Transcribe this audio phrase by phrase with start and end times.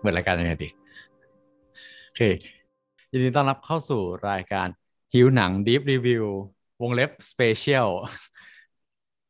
[0.00, 0.68] เปิดรายการยังไงดี
[2.04, 2.20] โอเค
[3.10, 4.66] ยินดีต้อนรับเข้าสู่รายการ
[5.14, 6.24] ฮิวหนัง Deep Review
[6.82, 7.88] วงเล็บ Special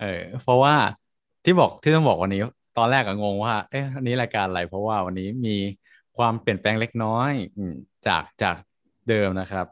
[0.00, 0.74] เออเพราะว่า
[1.44, 2.42] ที่บอกที่ต้องบอกวันนี้
[2.78, 5.56] ตอนแรกก็งงว่า เอ๊ะอันนี้รายการอะไร เพราะว่าวันนี้มี
[6.16, 7.32] ความเปลี่ยนแปลงเล็กน้อย
[8.06, 8.56] จากจาก
[9.08, 9.66] เดิมนะครับ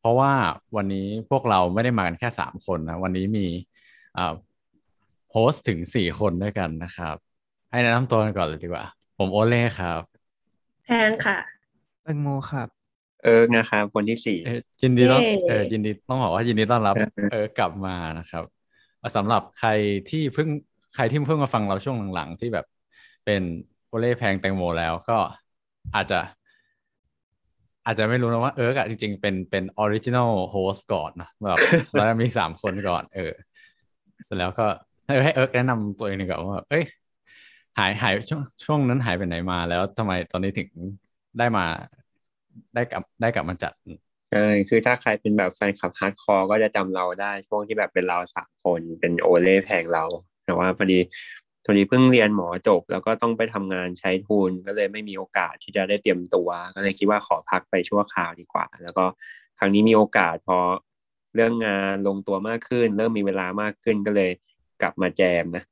[0.00, 0.32] เพราะว่า
[0.76, 3.46] วันนี้พวกเราไม่ได้มากันแค่สามคนนะวันนี้มี
[5.30, 7.16] host ถึงสี่คนด้วยกันนะครับ
[7.70, 8.84] ให้แนะนำตัวกันก่อนเลยดีกว่า
[9.22, 10.02] ผมโอเล่ครับ
[10.84, 11.38] แพงค่ะ
[12.02, 12.68] แตงโมครับ
[13.24, 14.38] เออนะครับคนที่สี่
[14.82, 16.94] ยินดีต้องเออยินดีต้องบอกว่ายินดีต้อนรับ
[17.32, 18.44] เออกลับมานะครับ
[19.16, 19.70] สำหรับใคร
[20.10, 20.48] ที่เพิ่ง
[20.94, 22.66] ใครที่เพิ่งมาฟังเราช่วงหลังๆ ที่แบบ
[23.24, 23.42] เป็น
[23.86, 25.18] โอเล่แพงแตงโมแล้วก็
[25.94, 26.20] อาจจะ
[27.86, 31.58] อาจจะไม่รู้นะว่าเอิร์กอะจริงๆ เป็นเป็น original host ก่อนนะแบบ
[31.92, 33.32] แล้วมีสามคนก่อน เออ
[34.24, 34.66] เสร็จแล้วก็
[35.06, 36.84] ให้ให้เอิร์กแนะนำตัวเองหน่อยก่อนว่าเอ้ย
[37.78, 40.70] หายหายช่วงช่วงนั้นหายไปไหนมาแล้วทำไมตอนนี้ถึง
[41.38, 41.62] ได้มา
[42.74, 43.72] ได้กลับได้กลับมาจัด
[44.30, 50.04] ใช่คือถ้าใครเป็นแบบแฟนคลับ hardcore ก็จะจำเราได้ช่วงที่แบบเป็นเราสามคนเป็นโอเล่แพงเรา
[50.44, 50.98] แต่ว่าพอดี
[51.64, 59.04] ตอนนี้เพิ่งเรียนหมอจบ แล้วก็ต้องไปทำงานใช้ทุนก็เลยไม่มีโอกาสที่จะได้เตรียมตัว ก็เลยคิดว่าขอพักไปชั่วคราวดีกว่า แล้วก็
[59.58, 60.58] ครั้งนี้มีโอกาสพอ
[61.34, 64.30] เรื่องงานลงตัวมากขึ้น เริ่มมีเวลามากขึ้นก็เลย
[64.82, 65.64] กลับมาแจมนะ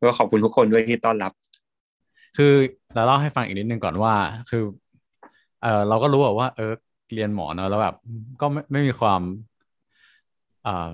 [0.00, 1.32] ก็ขอบคุณทุกคนด้วยที่ต้อนรับ
[2.36, 2.52] คือ
[2.94, 4.14] เราเล่าให้ฟังอีกนิดนึงก่อนว่า
[4.50, 4.62] คือ
[5.62, 6.72] เออเราก็รู้ว่า เออ
[7.14, 7.94] เรียนหมอเนอะแล้วแบบ
[8.40, 9.20] ก็ไม่ไม่มีความ
[10.66, 10.88] อ่า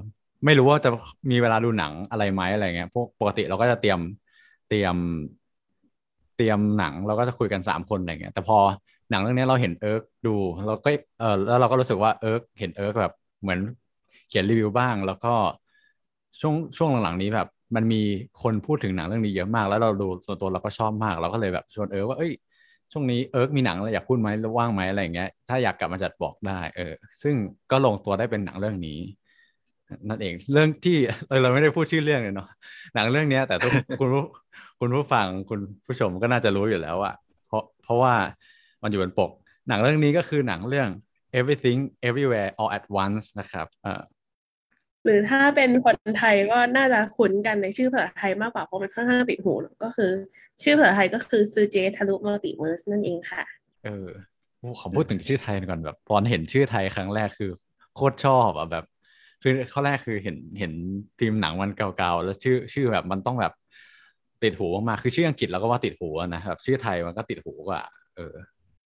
[0.45, 0.91] ไม่รู้ว่าจะ
[1.31, 4.01] มีเวลาดูหนังอะไรไหมอะไรเงี้ยพวกปกติเราก็จะเตรียม
[4.69, 4.97] เตรียม
[6.37, 8.59] เตรียมหนังเราก็จะคุยกันสามคนอะไรเงี้ยแต่พอ
[9.11, 10.35] หนังเรื่องนี้เราเห็นเอิร์กดู
[10.67, 13.13] เราก็เออแล้วเราก็รู้สึกว่าเอิร์กเห็นเอิร์กแบบ
[13.43, 13.61] เหมือน
[14.29, 15.35] เขียนรีวิวบ้าง แล้วก็
[16.41, 18.03] ช่วงช่วงหลังๆนี้แบบ มันมี
[18.43, 22.33] คนพูดถึงหนังเรื่องนี้เยอะมาก แล้วเราดูส่วนตัวเราก็ชอบมาก เราก็เลยแบบชวนเอิร์กว่าเอ้ย
[22.93, 24.29] ช่วงนี้เอิร์กมีหนังอะไรอยากพูดไหม
[24.59, 27.35] ว่างไหมอะไรอย่างเงี้ย ถ้าอยากกลับมาจัดบอกได้ เออ ซึ่ง
[27.71, 29.01] ก็ลงตัวได้เป็นหนังเรื่องนี้
[30.09, 30.97] นั่นเองเรื่องที่
[31.43, 32.49] เราไม่ได้พูดชื่อเรื่องเลยเนาะ
[32.95, 34.25] หนังเรื่องนี้แต่ทุกคุณผู้
[34.81, 37.15] คุณผู้ฟังคุณผู้ชมก็น่าจะรู้อยู่แล้วอะ
[37.47, 38.15] เพราะเพราะว่า
[38.83, 39.31] มันอยู่บนปก
[39.69, 40.89] หนังเรื่องนี้ก็คือหนังเรื่อง
[41.39, 41.79] everything
[42.09, 44.03] everywhere all at once นะครับเออ
[45.05, 49.53] หรือถ้าเป็นคนไทยก็น่าจะคุ้นกันในชื่อภาษาไทยมากกว่าเพราะมันค่อนข้างติดหู
[49.85, 50.11] ก็คือ
[50.63, 53.43] ชื่อภาษาไทยก็คือซือเจ๊ทะลุ multiverse นั่นเองค่ะ
[53.85, 54.09] เออ
[54.81, 57.51] ขอพูดถึงชื่อไทยก่อนแบบตอนเห็นชื่อไทยครั้งแรกคือ
[57.95, 58.85] โคตรชอบอะแบบ
[59.43, 60.73] คือข้อแรกคือเห็นเห็น
[61.21, 63.53] ทีมหนังมันเก่าๆแล้วชื่อชื่อแบบมันต้องแบบ
[64.43, 67.83] ติดหูมากๆคือชื่ออังกฤษเราก็ว่าติดหูนะแบบชื่อไทยมันก็ติดหูกว่า
[68.17, 68.35] เออ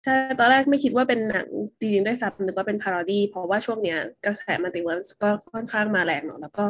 [0.07, 1.47] ใช่ตอนแรกไม่คิดว่าเป็นหนัง
[1.79, 6.65] จริงๆด้วยซ้ำนึกว่าเป็น parody เพราะว่าช่วงเนี้ยกระแส multiverse ก็ค่อนข้างมาแรงเนาะแล้วก็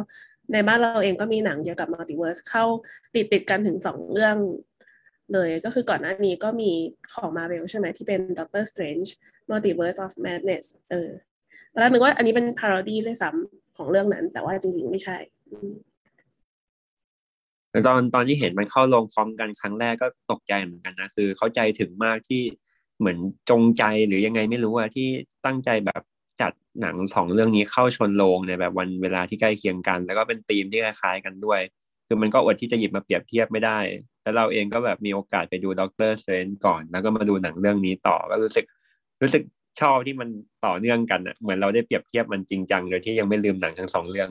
[0.52, 2.64] ในบ้านเราเองก็มีหนังเกี่ยวกับ multiverse เข้า
[3.14, 4.36] ติดติดกันถึงสองเรื่อง
[5.32, 6.70] เลย ก็คือก่อนหน้านี้ก็มี
[7.12, 9.08] ของมาเวลใช่ไหมที่เป็น Doctor Strange
[9.50, 11.10] Multiverse of Madness เออ
[11.72, 15.16] ตอนแรกนึกว่าอันนี้เป็น parody ด้วยซ้ำของเรื่องนั้น แต่ว่าจริงๆไม่ใช่
[17.86, 22.42] ตอนตอนที่เห็นมันเข้าลงพร้อมกันครั้งแรกก็ตกใจเหมือนกันนะคือเข้าใจถึงมากที่
[22.98, 23.18] เหมือน
[23.50, 25.08] จงใจหรือยังไงไม่รู้อะที่
[25.46, 26.02] ตั้งใจแบบ
[26.40, 31.60] จัดหนังสองเรื่องนี้เข้าชนโรงในแบบวันเวลาที่ใกล้เคียงกัน แล้วก็เป็นธีมที่คล้ายๆกันด้วย
[32.06, 33.78] คือมันก็อดที่จะหยิบมาเปรียบเทียบไม่ได้
[34.22, 38.64] แต่เราเองก็แบบมีโอกาสไปดู Doctor Strange ก่อน แล้วก็มาดูหนังเรื่องนี้ต่อก็รู้สึก
[39.22, 39.42] รู้สึก
[39.80, 40.28] ชอบที่มัน
[40.66, 44.30] ต่อเนื่องกันอะเหมือนเราได้เปรียบเทียบมันจริงจังโดยที่ยังไม่ลืมหนังทั้งสองเรื่อง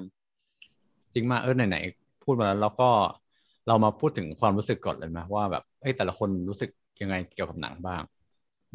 [1.13, 2.89] จริงมาเออไหนๆพูดมาแล้วเราก็
[3.67, 6.69] เรามาพูดถึงความรู้สึกก่อนเลยไหมว่าแบบเอ้แต่ละคนรู้สึก
[7.01, 8.01] ยังไงเกี่ยวกับหนังบ้าง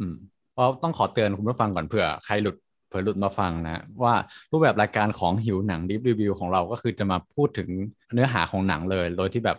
[0.03, 0.15] อืม
[0.55, 2.57] เพราะต้องขอเตือนคุณผู้ฟังก่อนเผื่อใครหลุด
[2.89, 4.15] เผื่อหลุดมาฟังนะว่า
[4.51, 7.69] รูปแบบรายการของหิวหนังดิฟรีวิวของเราก็คือจะมาพูดถึง
[8.15, 9.59] เนื้อหาของหนังเลย โดยที่แบบ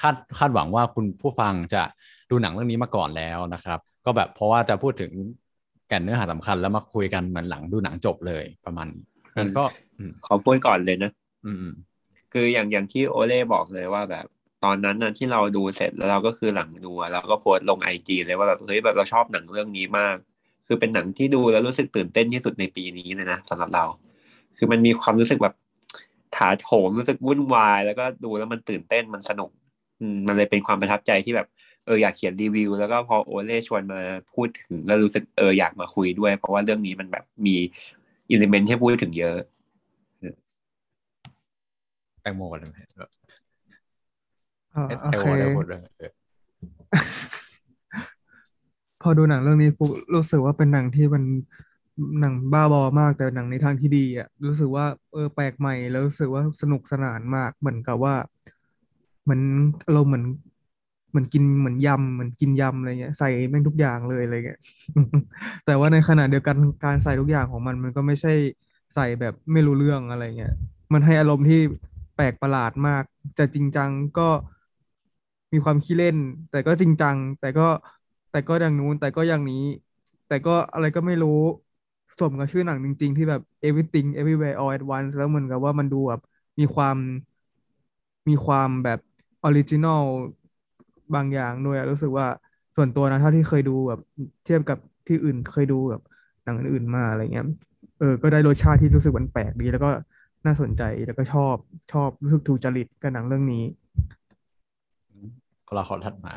[0.00, 1.82] คาดคาดหวังว่าคุณผู้ฟังจะ
[2.30, 5.12] ดูหนังเรื่องนี้มาก่อนแล้วนะครับ ก็แบบเพราะว่าจะพูดถึง
[5.88, 8.86] แก่นเนื้อหาสำคัญแล้วมาคุยกันเหมือนหลังดูหนังจบเลยประมาณ
[9.36, 9.64] นั้นก็
[10.26, 11.10] ขอพูดก่อนเลยนะ
[11.46, 11.74] อืม
[12.32, 14.26] คืออย่างอย่างที่โอเล่บอกเลยว่าแบบ
[14.64, 20.16] ตอนนั้นนะที่เราดูเสร็จแล้วเราก็คือหลังดูเราก็โพสลงไอจีเลยว่าแบบเฮ้ยแบบเราชอบหนังเรื่องนี้มาก
[20.66, 23.84] คือเป็นหนังที่ดูแล้วรู้สึกตื่นเต้นที่สุดในปีนี้เลยนะสำหรับเรา
[24.56, 25.54] คือมันมีความรู้สึกแบบ
[26.36, 29.50] ถาโถมรู้สึกวุ่นวาย แล้วก็ดูแล้วมันตื่นเต้นมันสนุก
[30.26, 31.46] มันเลยเป็นความประทับใจที่แบบ
[31.86, 33.98] เอออยากเขียนรีวิว แล้วก็พอโอเล่ชวนมา
[34.32, 37.56] พูดถึงแล้วรู้สึกเอออยากมาคุยด้วย เพราะว่าเรื่องนี้มันแบบมี
[38.30, 39.38] อิเลเมนต์ให้พูดถึงเยอะ
[42.22, 42.60] แตงโมกัน
[44.86, 45.26] เลยโอเค
[49.02, 51.22] พอดูหนังเรื่องนี้ปุ๊บรู้สึกว่าเป็นหนังที่มัน
[52.20, 58.14] หนังบ้าบอมากแต่หนังในทางที่ดีอะรู้สึกว่าเออแปลกใหม่แล้วรู้สึกว่าสนุกสนานมากเหมือนกับว่า
[59.22, 59.42] เหมือน
[59.92, 60.24] เราเหมือน
[61.10, 64.60] เหมือนกินเหมือนยำเหมือนกินยำอะไรเงี้ยใส่แม่งทุกอย่างเลยอะไรเงี้ย
[65.66, 68.32] แต่ว่าในขณะเดียวกันการใส่ทุกอย่างของมัน มันก็ไม่ใช่
[68.94, 70.54] ใส่แบบไม่รู้เรื่องอะไรเงี้ย
[70.92, 71.60] มันให้อารมณ์ที่
[72.16, 73.04] แปลกประหลาดมาก
[73.36, 74.28] แต่จริงจังก็
[75.52, 76.16] มีความขี้เล่น
[76.50, 77.62] แต่ก็จริงจัง แต่ก็
[78.30, 79.56] แต่ก็อย่างนู้น แต่ก็อย่างนี้
[80.26, 81.30] แต่ก็อะไรก็ไม่รู้
[82.18, 86.20] สมกับชื่อหนังจริง ๆ ที่แบบ everything everywhere all at once แล้วเหมือนกับว่ามันดูแบบ
[86.58, 86.96] มีความ
[88.28, 88.98] มีความแบบ
[89.42, 90.02] original
[91.14, 92.26] บางอย่างด้วยรู้สึกว่า
[92.76, 94.00] ส่วนตัวนะเท่าที่เคยดูแบบ
[94.44, 96.02] เทียบกับที่อื่นเคยดูแบบ
[96.44, 97.44] หนังอื่นๆมาอะไรเงี้ย
[97.98, 99.90] เออก็ได้รสชาติที่รู้สึกมันแปลกดี แล้วก็
[100.46, 101.56] น่าสนใจแล้วก็ชอบ
[101.92, 103.62] ชอบรู้สึกถูกจริตกับหนังเรื่องนี้
[105.66, 106.32] ก็เราขอถัดมา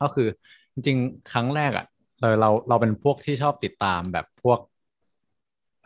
[0.00, 0.28] ก็คือ
[0.74, 1.86] จริงๆ ครั้งแรกอะ
[2.20, 4.58] เราเราเราเป็นพวกที่ชอบติดตามแบบพวก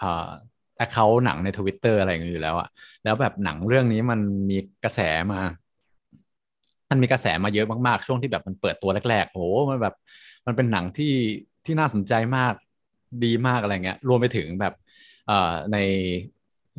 [0.01, 0.31] อ่า
[0.77, 2.69] แอคเคาท์หนังในทวิตเตอร์อะไรอย่างเงี้ยอยู่แล้วอะ
[3.05, 4.21] แล้วแบบหนังเรื่องนี้มัน
[4.51, 5.01] มีกระแส
[5.33, 5.41] มา
[6.91, 9.95] มันมีกระแสมาเยอะมากๆ ช่วงที่แบบมันเปิดตัวแรกๆ โอ้โห มันแบบ
[10.47, 11.13] มันเป็นหนังที่
[11.65, 12.55] ที่น่าสนใจมาก
[13.25, 14.73] ดีมากอะไรเงี้ย รวมไปถึงแบบ
[15.27, 15.77] เอ่อใน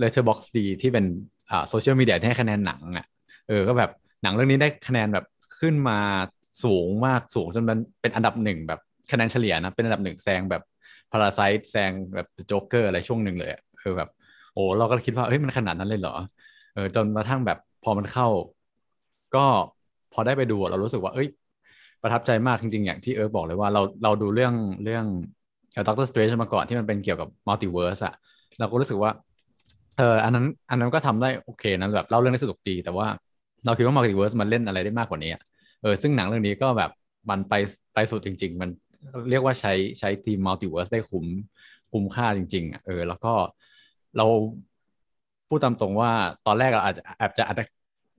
[0.02, 1.06] Letterboxd ที่เป็น
[1.50, 3.06] อ่าโซเชียลมีเดียที่ให้คะแนนหนังอะ
[3.48, 3.90] เออ ก็แบบ
[4.24, 5.26] หนังเรื่องนี้ได้คะแนนแบบ
[5.60, 6.00] ขึ้นมา
[6.64, 8.80] สูงมากสูงจนมันเป็นอันดับหนึ่งแบบ
[9.12, 10.62] คะแนนเฉลี่ยนะเป็นอันดับหนึ่งแซงแบบ
[11.12, 14.10] Parasite แซงแบบโจ๊กเกอร์อะไรช่วงหนึ่งเลยอะเอแบบ
[14.54, 16.16] โอ้เราก็คิดว่าเฮ้ยมันขนาดนั้นเลยเหรอ
[16.74, 18.28] เออจนกระทั่งแบบพอมันเข้า
[19.36, 19.46] ก็
[20.14, 21.28] พอได้ไปดูเรารู้สึกว่า เอ้ย
[22.02, 25.06] ประทับใจมากจริง ๆ อย่างที่เอิร์กบอกเลยว่าเราเราดูเรื่องเรื่อง
[25.88, 28.14] Doctor Strange มาก่อนที่มันเป็นเกี่ยวกับ multiverse อะ
[28.60, 29.12] เราก็รู้สึกว่า
[29.98, 33.08] เอออันนั้น อันนั้นก็ทำได้โอเคนะแบบเล่าเรื่องได้สนุกดีแต่ว่า
[33.66, 35.42] เราคิดว่า multiverse มันเล่นอะไรได้มากกว่านี้อะ
[35.82, 36.92] เออซึ่งหนังเรื่องนี้ก็แบบ
[37.30, 37.54] มันไป
[37.94, 38.70] ไปสุดจริง ๆ มัน
[39.30, 41.26] เรียกว่าใช้ใช้ theme multiverse ได้คุ้ม
[41.92, 43.34] คุ้มค่าจริงๆอะเออแล้วก็
[44.18, 44.26] เรา
[45.48, 46.12] พูดตามตรงว่า
[46.48, 47.64] ตอนแรกเราอาจจะแอบจะอาจจะ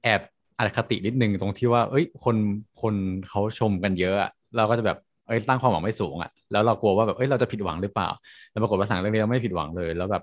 [0.02, 0.20] แอบ
[0.58, 2.36] อคตินิดนึงตรงที่ว่า เอ้ย คน
[2.82, 2.94] คน
[3.28, 8.08] เขาชมกันเยอะอะเราก็จะแบบเอ้ยตั้งความหวังไม่สูงอะแล้วเรากลัวว่าแบบเอ้ยเราจะผิดหวังหรือเปล่า
[8.50, 10.22] แล้วปรากฏว่าหนังเรื่องนี้เราไม่ผิดหวังเลย แล้วแบบ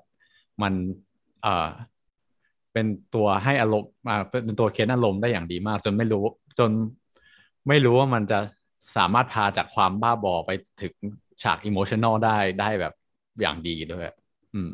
[0.61, 0.73] มัน
[1.41, 1.67] เอ่อ
[2.77, 6.23] เป็นตัวให้อารมณ์มาเป็นตัวเค้นอารมณ์ได้อย่างดีมาก จนไม่รู้
[6.59, 6.71] จน
[7.67, 8.39] ไม่รู้ว่ามันจะ
[8.95, 10.51] สามารถพาจากความบ้าบอไป
[10.81, 10.93] ถึง
[11.43, 12.93] ฉากอิโมชันแนลได้ได้แบบ
[13.41, 14.03] อย่างดีด้วย
[14.53, 14.71] อืม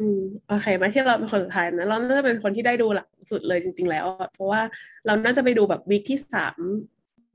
[0.00, 4.60] อืมโอเค มาที่เราเป็นคนสุดท้ายนะ เราน่าจะเป็นคนที่ได้ดูหลังสุดเลยจริง ๆ แล้ว เพราะว่า
[5.06, 6.58] เราน่าจะไปดูแบบวีคที่สาม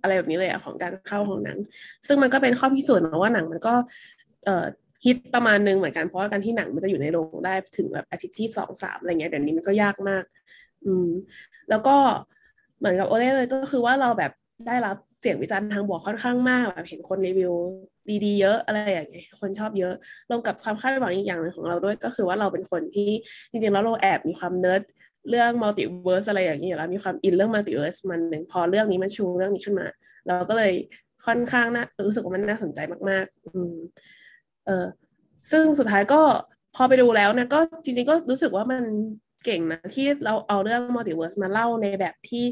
[0.01, 1.57] อะไรแบบนี้เลยอะของการเข้าของหนัง
[2.07, 3.73] ซึ่งมันก็เป็นข้อพิสูจน์นะว่าหนังมันก็
[4.45, 4.65] เอ่อ
[5.05, 10.23] ฮิตประมาณนึงเหมือนกันเพราะว่าการที่หนังมันจะอยู่ในโรงได้ถึงแบบอาทิตย์ที่สองสามอะไรเงี้ยเดี๋ยวนี้มันก็ยากมาก
[10.85, 11.07] อืม
[11.69, 11.95] แล้วก็
[12.79, 14.31] เหมือนกับโอเล่เลยก็คือว่าเราแบบ
[14.67, 17.53] ได้รับเสียงวิจารณ์ทางบวกค่อนข้างมากแบบเห็นคนรีวิว
[18.25, 19.93] ดีๆเยอะอะไรอย่างเงี้ยคนชอบเยอะ
[20.29, 23.09] รวมกับความคาดหวังอีกอย่างหนึ่งของเราด้วย ก็คือว่าเราเป็นคนที่
[23.51, 24.81] จริงๆแล้วเราแอบมีความเนิร์ด
[25.29, 29.87] เรื่อง multiverse อะไรอย่างเงี้ยแล้วมีความอินเรื่อง multiverse ประมาณหนึ่งพอเรื่องนี้มันชูเรื่องนี้ขึ้นมา
[30.27, 30.73] เราก็เลย
[31.25, 32.79] ค่อนข้างน่ารู้สึกว่ามันน่าสนใจ
[33.09, 33.73] มากๆ อืม
[34.69, 34.85] เออ
[35.51, 36.21] ซึ่งสุดท้ายก็
[36.75, 38.83] พอไปดูแล้วเนี่ยก็จริงๆก็รู้สึกว่ามัน
[39.45, 42.43] เก่งนะ ที่เราเอาเรื่อง multiverse มาเล่าในแบบที่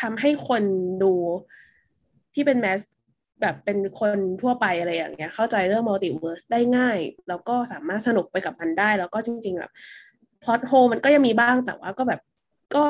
[0.00, 0.62] ทำให้คน
[1.02, 1.12] ดู
[2.34, 2.80] ที่เป็น mass
[3.42, 6.98] แบบเป็นคนทั่วไปอะไรอย่างเงี้ย เข้าใจเรื่อง multiverse ได้ง่าย
[7.28, 9.72] แล้วก็สามารถสนุกไปกับมันได้ แล้วก็จริง ๆ แบบ
[10.44, 12.20] plot hole มันก็ยังมีบ้างแต่ว่าก็แบบ
[12.74, 12.84] ก็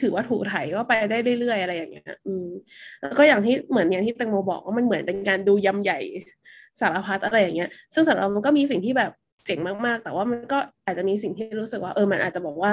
[0.00, 2.46] ถือว่าถูกไถก็ไปได้เรื่อยๆอะไรอย่างเงี้ย อืม
[3.00, 5.98] แล้วก็อย่างที่เหมือนอย่างที่แตงโมบอกว่ามันเหมือนเป็นการดูยำใหญ่
[6.80, 9.10] สารพัดอะไรอย่างเงี้ย ซึ่งสำหรับเรามันก็มีสิ่งที่แบบ
[9.46, 12.70] เจ๋งมากๆ แต่ว่ามันก็อาจจะมีสิ่งที่รู้สึกว่าเออมันอาจจะบอกว่า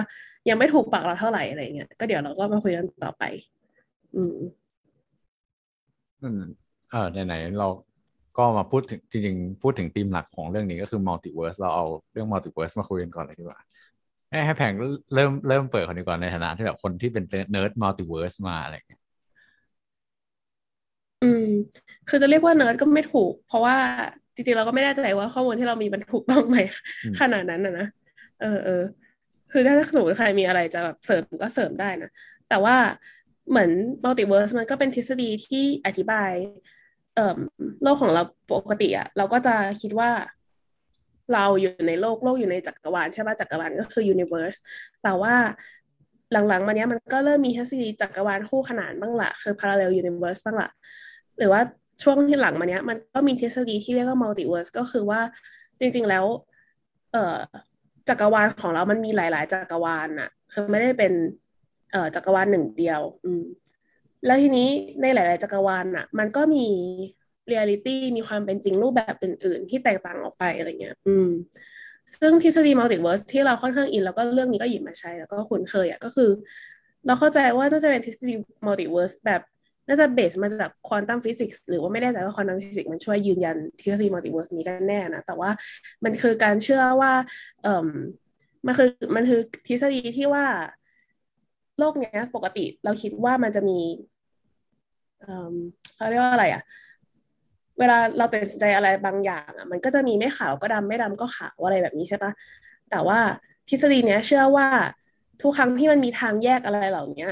[0.50, 3.24] ยังไม่ถูกปากเราเท่าไหร่อะไรเงี้ยก็เดี๋ยวเราก็มาคุยกันต่อไป
[4.16, 4.38] อืม
[6.22, 6.40] อืม
[6.90, 7.68] เออไหนๆเรา
[8.38, 13.60] ก็มาพูดถึงจริงๆ พูดถึงธีมหลักของเรื่องนี้ก็คือมัลติเวิร์สเราเอาเรื่อง multiverse มาคุยกันก่อนเลยดีกว่า
[14.46, 14.74] ให้แพง
[15.14, 19.01] เริ่มเริ่มเปิดก่อนดีกว่าในฐานะที่แบบคนที่เป็น nerd multiverse มาอะไรเงี้ย
[22.10, 23.76] คือจะเรียกว่าเนิร์ดก็ไม่ถูก เพราะว่า
[24.36, 26.58] จริงๆเราก็ไม่แน่ใจว่าข้อมูลที่เรามีมันถูกต้องไหม
[27.04, 27.88] อืมขนาดนั้นนะนะ
[28.42, 28.84] เออเออ
[29.52, 32.10] คือถ้าสมมติใครมีอะไรจะแบบเสริมก็เสริมได้นะ
[32.50, 32.76] แต่ว่า
[33.50, 33.70] เหมือน
[34.04, 36.32] multiverse มันก็เป็นทฤษฎีที่อธิบาย
[37.16, 37.38] เอ่อ
[37.84, 40.10] โลกของเราปกติอะเราก็จะคิดว่า
[41.34, 44.56] เราอยู่ในโลกโลกอยู่ในจักรวาลใช่ป่ะจักรวาลก็คือยูนิเวอร์ส
[45.04, 45.36] แต่ว่า
[46.32, 50.70] หลังๆมาเนี้ยมันก็เริ่มมีทฤษฎีจักรวาลคู่ขนานบ้างละคือ parallel universe บ้างละ
[51.38, 51.62] หรือว่า
[52.04, 55.22] ช่วงที่หลังมาเนี้ย มันก็มีทฤษฎีที่เรียกว่า multiverse ก็คือว่า
[55.80, 56.26] จริง ๆแล้ว
[57.12, 57.38] เอ่อ
[58.10, 61.14] จักรวาลของเรามันมีหลาย ๆ จักรวาลน่ะคือไม่ได้เป็น
[61.92, 63.44] เอ่อจักรวาลหนึ่งเดียว อืม
[64.26, 64.70] แล้วทีนี้
[65.02, 66.66] ในหลาย ๆ จักรวาลน่ะมันก็มี
[67.48, 71.30] เรียลิตี้มีความเป็นจริงรูปแบบอื่น ๆ ที่แตกต่างออกไปอะไรเงี้ย อืม
[72.20, 76.30] ซึ่งทฤษฎี multiverse ที่เราค่อนข้างอิน แล้วก็เรื่องนี้ก็หยิบมาใช้แล้วก็คุ้นเคยอะก็คือ
[77.06, 78.34] เราเข้าใจว่าน่าจะเป็นทฤษฎี
[78.66, 79.42] multiverse แบบ
[79.92, 85.50] น่าจะ base มาจาก quantum physics หรือว่าไม่แน่ใจว่า quantum physics มันช่วยยืนยันทฤษฎี multiverse นี้กันแน่นะ แต่ว่า
[86.04, 87.14] มันคือการเชื่อว่า
[87.64, 87.88] เอ่อ
[88.66, 90.46] มันคือมันคือทฤษฎีที่ว่า
[91.80, 93.80] โลกเนี้ยปกติเราคิดว่ามันจะมี
[95.22, 95.56] เอ่อ
[95.96, 96.64] เขาเรียกว่าอะไรอะ
[97.80, 102.32] เวลาเราตัดสินใจอะไรบางอย่างอะมันก็จะมีไม่ขาวก็ดำไม่ดำก็ขาวอะไรแบบนี้ใช่ปะ
[102.92, 103.20] แต่ว่า
[103.70, 104.68] ทฤษฎีเนี้ยเชื่อว่า
[105.42, 107.28] ทุกครั้งที่มันมีทางแยกอะไรเหล่านี้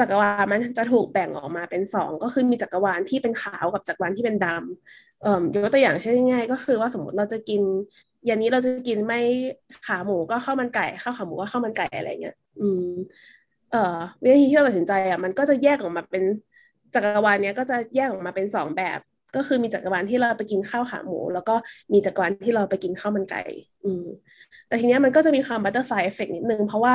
[0.00, 7.62] จักรวาลมันจะถูกแบ่งออกมาเป็นสองก็คือมีจักรวาลที่เป็นขาวกับจักรวาลที่เป็นดำเอ่อยกตัวอย่างเช่นง่ายๆก็คือว่าสมมติเราจะกิน
[8.28, 9.20] วันนี้เราจะกินไม่
[9.86, 12.82] ข้าวขาหมูก็ข้าวมันไก่ข้าวขาหมูก็ข้าวมันไก่อะไรเงี้ย อืม
[13.70, 16.24] เอ่อวิธีที่เราตัดสินใจอะมันก็จะแยกออกมาเป็น
[16.94, 18.98] จักรวาลเนี้ยก็จะแยกออกมาเป็นสองแบบ
[19.36, 21.54] ก็คือมีจักรวาลที่เราไปกินข้าวขาหมู แล้วก็
[21.92, 23.40] มีจักรวาลที่เราไปกินข้าวมันไก่
[23.84, 24.02] อืม
[24.66, 26.94] แต่ทีเนี้ยมันก็จะมีความ butterfly effect นิดนึงเพราะว่า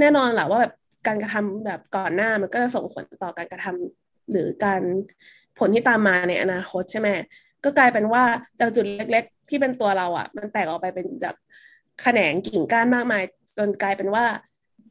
[0.00, 0.72] แน่นอนแหละว่าแบบ
[1.06, 4.82] การกระทำแบบก่อนหน้ามันก็จะส่งผลต่อการกระทำหรือการ
[5.58, 7.08] ผลที่ตามมาในอนาคตใช่ไหม
[7.64, 8.24] ก็กลายเป็นว่า
[8.60, 11.36] จากจุดเล็ก ๆ ที่เป็นตัวเราอะ มันแตกออกไปเป็นแบบ
[12.02, 13.22] แขนงกิ่งก้านมากมาย
[13.58, 14.24] จนกลายเป็นว่า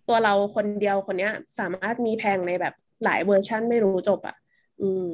[0.08, 2.74] ตัวเราคนเดียวคนเนี้ย สามารถมีแพงในแบบ
[3.04, 4.36] หลายเวอร์ชันไม่รู้จบอะ
[4.82, 5.06] อืม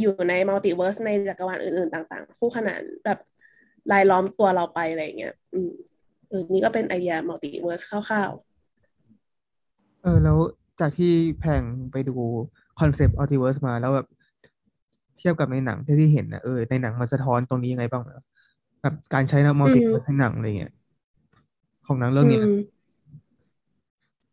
[0.00, 3.18] อยู่ใน multiverse ในจักรวาลอื่นๆ ต่าง ๆ คู่ขนานแบบ
[3.92, 5.72] รายล้อมตัวเราไปอะไรเงี้ย อืม
[6.30, 8.55] ออนี่ก็เป็นไอเดีย multiverse คร่าวๆ
[10.06, 10.38] เออแล้ว
[10.80, 12.16] จากที่แพงไปดู
[12.80, 14.06] concept multiverse มาแล้วแบบ
[15.18, 18.02] เทียบกับในหนังที่ที่เห็นนะเออในหนังมันสะท้อนตรงนี้ยังไงบ้าง
[18.82, 20.72] แบบการใช้ multiverse ในหนังอะไรเงี้ย
[21.86, 22.40] ของหนังเรื่องนี้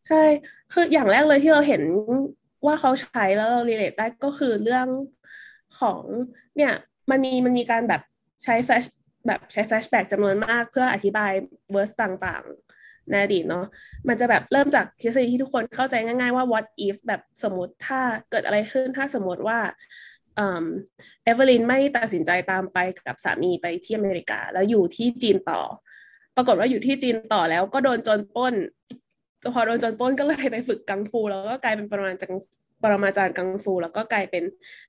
[0.07, 0.23] ใช่
[0.73, 1.81] คืออย่างแรกเลยที่เราเห็น
[2.65, 4.87] ว่าเขาใช้แล้วเรา relate ได้ก็คือเรื่อง
[5.79, 6.01] ของ
[6.57, 6.73] เนี่ย
[7.09, 8.01] มันมีมันมีการแบบ
[8.43, 8.83] ใช้แฟช
[9.27, 11.31] แบบใช้ flashback จำนวนมากเพื่ออธิบาย
[11.71, 12.72] verse ต่างๆ
[13.09, 13.65] ในอดีตเนาะ
[14.07, 19.59] มันจะแบบเริ่มจากทฤษฎีที่ทุกคนเข้าใจง่ายๆว่า what if แบบสมมติถ้าเกิดอะไรขึ้นถ้าสมมติว่า
[20.35, 25.61] เอเวอร์ลินไม่ตัดสินใจตามไปกับสามีไปที่อเมริกา แล้วอยู่ที่จีนต่อ
[26.35, 28.53] ปรากฏว่าอยู่ที่จีนต่อแล้วก็โดนโจรปล้น
[29.53, 32.33] พอโดนโจรปล้นก็เลยไปฝึกกังฟู แล้วก็กลายเป็นประมาณจัง
[32.83, 34.43] ปรมาจารย์กังฟู แล้วก็กลายเป็น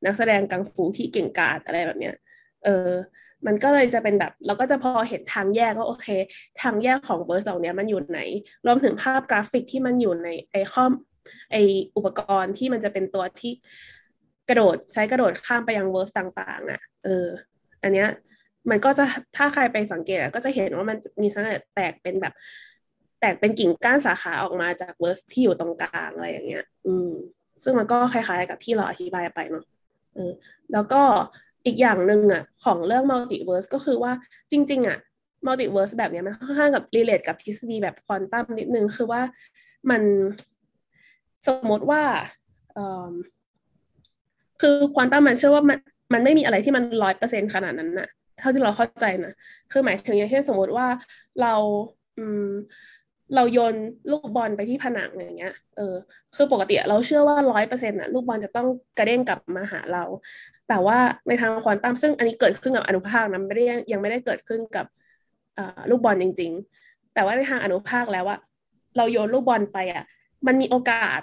[0.04, 2.16] นักแสดงกังฟูที่เก่งกาจอะไรแบบเนี้ย
[2.64, 2.90] เออ
[3.46, 6.06] มันก็เลยจะเป็นแบบ เราก็จะพอเห็นทางแยกก็โอเค
[6.62, 8.20] ทางแยกของ verse เหล่านี้มันอยู่ไหน
[8.66, 10.92] รวมถึงภาพกราฟิกที่มันอยู่ในไอ้คอม
[11.52, 11.56] ไอ้
[11.96, 13.52] อุปกรณ์ที่มันจะเป็นตัวที่
[14.48, 17.26] กระโดดใช้กระโดดข้ามไปยัง verse ต่าง ๆอะ เออ
[17.82, 18.08] อันเนี้ย
[18.70, 19.04] มันก็จะ
[19.36, 22.34] ถ้าใครไปสังเกตก็จะเห็นว่ามันมีสัญลักษณ์แตกเป็นแบบ
[23.20, 27.10] แตกเป็นกิ่งก้านสาขาออกมาจาก verse ที่อยู่ตรงกลางอะไรอย่างเงี้ย อืม
[27.64, 29.64] ซึ่งมันก็คล้ายๆกับที่เราอธิบายไปเนาะ
[30.14, 30.32] เออ
[30.72, 31.02] แล้วก็
[31.66, 34.12] อีกอย่างหนึ่งอะของเรื่อง multiverse ก็คือว่า
[34.50, 34.98] จริง ๆ อะ
[35.46, 39.22] multiverse แบบนี้มันค่อนข้างกับ relate กับทฤษฎีแบบควอนตัมนิดนึง คือว่า
[39.90, 40.02] มัน
[41.46, 42.02] สมมติว่า
[44.60, 45.78] คือควอนตัมมันเชื่อว่ามัน
[46.12, 49.32] มันไม่มีอะไรที่มันร้อยเปอร์เซ็นขนาดนั้นน่ะ เท่าที่เราเข้าใจนะ
[49.72, 50.86] คือหมายถึงอย่างเช่นสมมติว่า
[51.42, 51.54] เรา
[52.18, 52.48] อืม
[53.34, 53.74] เราโยน
[54.10, 55.94] ลูกบอลไปที่ผนังอย่างเงี้ย เออ
[56.36, 60.04] คือปกติเราเชื่อว่าร้อยเปอร์เซ็นต์่ะลูกบอลจะต้องกระเด้งกลับมาหาเรา
[60.68, 60.98] แต่ว่า
[61.28, 64.86] ในทางควอนตัมซึ่งอันนี้เกิดขึ้นกับอนุภาคนะไม่ได้ยังไม่ได้เกิดขึ้นกับ
[65.90, 68.38] ลูกบอลจริง ๆ แต่ว่าในทางอนุภาคแล้วว่า
[68.96, 70.04] เราโยนลูกบอลไปอะ
[70.46, 71.20] มันมีโอกาส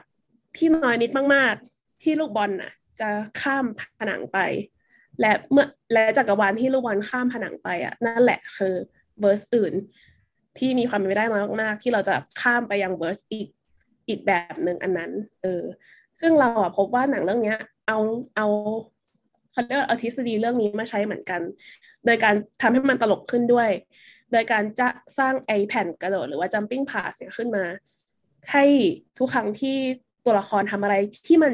[0.58, 3.10] ที่น้อยนิดมากๆ ที่ลูกบอลน่ะ จะ
[3.42, 3.66] ข้าม
[4.00, 4.40] ผนังไป
[5.22, 8.76] และเมื่อและจักรวาลที่ลูกบอลข้ามผนังไปอะนั่นแหละคือ
[9.20, 9.74] เวอร์สอื่น
[10.58, 11.26] ที่มีความเป็นไปได้
[11.62, 13.48] มากๆที่เราจะข้ามไปยังเวอร์สอีก
[14.10, 15.64] อีกแบบหนึ่งอันนั้น เออ
[16.22, 17.56] ซึ่งเราอะพบว่าหนังเรื่องนี้
[17.88, 17.98] เอา
[18.36, 18.48] เอา
[19.52, 21.42] เขาเรียกเอาทฤษฎีเรื่องนี้มาใช้เหมือนกัน
[22.06, 23.70] โดยการทำให้มันตลกขึ้นด้วย
[24.32, 27.66] โดยการจะสร้างไอแผ่นกระโดดหรือว่า jumping pass เนี่ยขึ้นมา
[28.52, 28.66] ให้
[29.18, 29.78] ทุกครั้งที่
[30.26, 30.96] ตัวละครทำอะไร
[31.28, 31.54] ที่มัน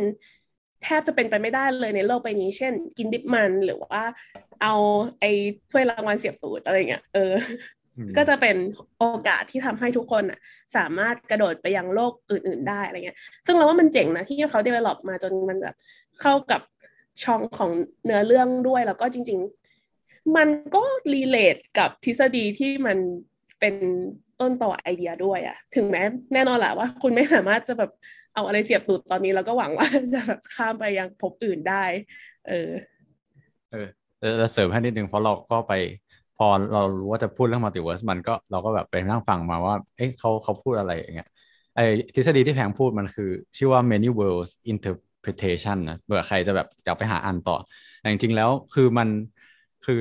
[0.83, 4.03] แทบจะเป็นไปไม่ได้เลยในโลกใบนี้ เช่น กินดิบมันหรือว่า
[4.61, 4.73] เอา
[5.19, 5.31] ไอ้
[5.71, 7.33] ถ้วยรางวัลเสียบตูดอะไรเงี้ย เออ
[8.17, 8.55] ก็จะเป็น
[8.99, 10.39] โอกาสที่ทำให้ทุกคนอะ
[10.75, 15.75] สามารถกระโดดไปยังโลกอื่น ๆ ได้อะไรเงี้ย ซึ่งเราว่ามันเจ๋งนะที่เขา develop มาจนมันแบบ
[16.21, 16.61] เข้ากับ
[17.23, 17.71] ช่องของ
[18.05, 19.39] เนื้อเรื่องด้วยแล้วก็จริง
[19.87, 22.97] ๆ มันก็รีเลทกับทฤษฎีที่มัน
[23.59, 23.75] เป็น
[24.41, 27.91] ต้นต่อไอเดียด้วยอะถึงแม้แน่นอนแหละว่า คุณไม่สามารถจะแบบ
[28.33, 31.83] เอาอะไรเสียบตูดตอนนี้ แล้วก็หวังว่าจะแบบข้ามไปยังภพอื่นได้
[32.47, 32.69] เออ
[33.71, 33.87] เออ
[34.37, 35.73] แล้วเสริมให้นิดนึงเพราะเราก็ไป
[36.37, 41.27] พอเรารู้ว่าจะพูดเรื่องมัลติเวิร์สมันก็เราก็แบบไปนั่งฟังมาว่า เอ๊ะเขาเขาพูดอะไรอย่างเงี้ย
[41.75, 41.81] ไอ้
[42.15, 47.53] ทฤษฎีที่แพงพูดมันคือ ชื่อว่า many worlds interpretation นะเบื่อใครจะแบบอยากไปหาอ่านต่อ
[47.99, 49.09] แต่จริงๆแล้วคือมัน
[49.83, 49.93] คือ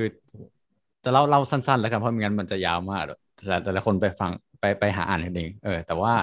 [1.03, 3.01] จะเล่าเล่าสั้น ๆ แล้วกันเพราะไม่งั้นมันจะยาวมาก
[3.35, 6.13] แต่แต่ละคนไปฟังไปไปหาอ่านกันเองเออ แต่ว่า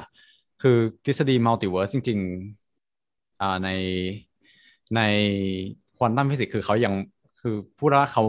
[0.58, 0.70] คือ
[1.04, 3.68] ทฤษฎี multiverse จริงๆอ่าใน
[4.94, 5.00] ใน
[5.96, 6.94] ควอนตัมฟิสิกส์คือเขายัง
[7.40, 8.22] คือพูดว่าเขา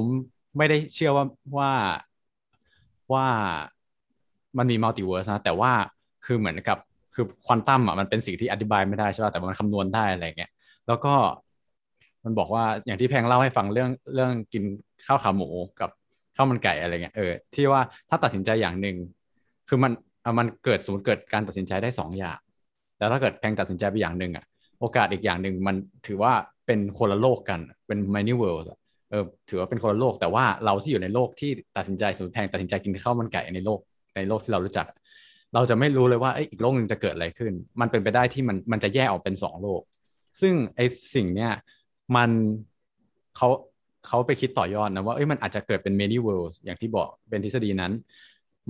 [0.57, 1.25] ไม่ได้เชื่อว่า
[1.57, 1.71] ว่า
[3.13, 3.27] ว่า
[4.57, 5.71] มันมี multiverse นะแต่ว่า
[6.25, 6.77] คือเหมือนกับ
[7.13, 10.51] คือควอนตัมอะมันเป็นสิ่งที่อธิบายไม่ได้ใช่ป่ะแต่มันคำนวณได้อะไรเงี้ย
[10.87, 11.13] แล้วก็
[12.23, 14.63] มันบอกว่าอย่างที่แพงเล่าให้ฟังเรื่องเรื่องกิน
[15.05, 15.89] ข้าวขาหมูกับ
[16.35, 18.95] ข้าวมันไก่อะไรเงี้ยเออที่ว่าถ้าตัดสินใจอย่างหนึ่ง
[19.67, 19.91] คือมัน
[20.39, 22.39] มันเกิดสมมติเกิดการตัดสินใจได้สองอย่าง
[22.97, 24.45] แต่ถ้าเกิดแพงตัดสินใจไปอย่างหนึ่งอะ
[24.79, 25.75] โอกาสอีกอย่างหนึ่งมัน
[26.07, 26.33] ถือว่า
[26.65, 28.69] เป็นคนละโลกกันเป็น many worlds
[29.15, 33.79] ออถือว่าเป็นคนละโลก แต่ว่าเราที่อยู่ในโลกที่ตัดสินใจสมมติแพงตัดสินใจกินข้าวมันไก่ในโลก
[34.15, 34.85] ในโลกที่เรารู้จัก
[35.53, 39.81] เราจะไม่รู้เลยว่าอีกโลกหนึ่งจะเกิดอะไรขึ้น มันเป็นไปได้ที่มันมันจะแยกออกเป็นสองโลก
[40.41, 40.79] ซึ่งไอ
[41.15, 41.51] สิ่งเนี้ย
[42.15, 42.29] มัน
[43.37, 43.49] เขา
[44.07, 47.93] เขาไปคิดต่อยอดนะว่าเอ้ยมันอาจจะเกิดเป็น many worlds อย่างที่บอกเป็นทฤษฎีนั้น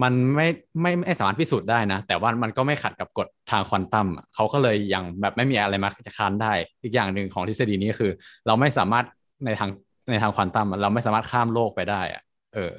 [0.04, 0.48] มันไม่
[0.82, 8.12] ไม่ไม่สามารถพิสูจน์ได้นะ แต่ว่ามันก็ไม่ขัดกับกฎทางควอนตัมเขาก็เลยยังแบบไม่มีอะไรมาจะค้านได้ อีกอย่างหนึ่งของทฤษฎีนี้คือ
[8.48, 9.06] เราไม่สามารถ
[9.46, 9.70] ในทาง
[10.10, 12.22] ในทางควอนตัมเราไม่สามารถข้ามโลกไปได้อะ
[12.52, 12.72] เออ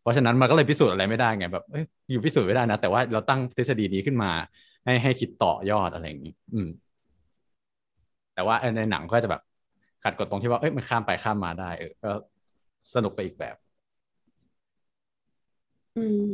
[0.00, 4.28] เพราะฉะนั้นมันก็เลยพิสูจน์อะไรไม่ได้ไงแบบเอ้ยอยู่พิสูจน์ไม่ได้นะ แต่ว่าเราตั้งทฤษฎีนี้ขึ้นมา
[4.84, 6.68] ให้ให้คิดต่อยอดอะไรอย่างนี้ อืม
[8.34, 9.40] แต่ว่าในหนังก็จะแบบ
[10.02, 12.08] ขัดกฎตรงที่ว่าเอ้ยมันข้ามไปข้ามมาได้ เออก็
[12.94, 13.56] สนุกไปอีกแบบ
[15.96, 16.32] อืม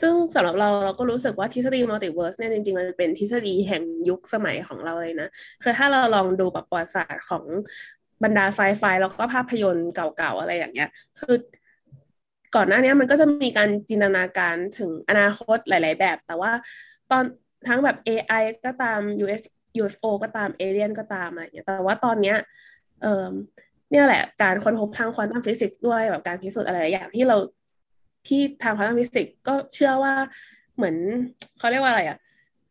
[0.00, 5.28] ซึ่งสำหรับเราเราก็รู้สึกว่าทฤษฎี multiverse เนี่ยจริงๆมันเป็นทฤษฎีแห่งยุคสมัยของเราเลยนะ
[5.62, 7.44] คือถ้าเราลองดูแบบประวัติศาสตร์ของ
[8.24, 11.36] บรรดาไซไฟแล้วก็ภาพยนตร์เก่าๆอะไรอย่างเงี้ย คือ
[12.56, 16.52] ก่อนหน้านี้มันก็จะมีการจินตนาการถึงอนาคตหลาย ๆ แบบ แต่ว่า
[17.10, 17.24] ตอน
[17.68, 19.42] ทั้งแบบ AI ก็ตาม US
[19.80, 22.36] UFO ก็ตามเอเลียนก็ตามอะไรอย่างเงี้ย แต่ว่าตอนเนี้ย
[23.02, 23.26] เออ
[23.90, 27.36] เนี่ยแหละการค้นพบทางควอนตัมฟิสิกส์ด้วยแบบการพิสูจน์อะไรหลายอย่างที่เรา
[28.26, 30.14] ที่ทางควอนตัมฟิสิกส์ก็เชื่อว่า
[30.76, 30.96] เหมือน
[31.58, 32.18] เขาเรียกว่าอะไรอะ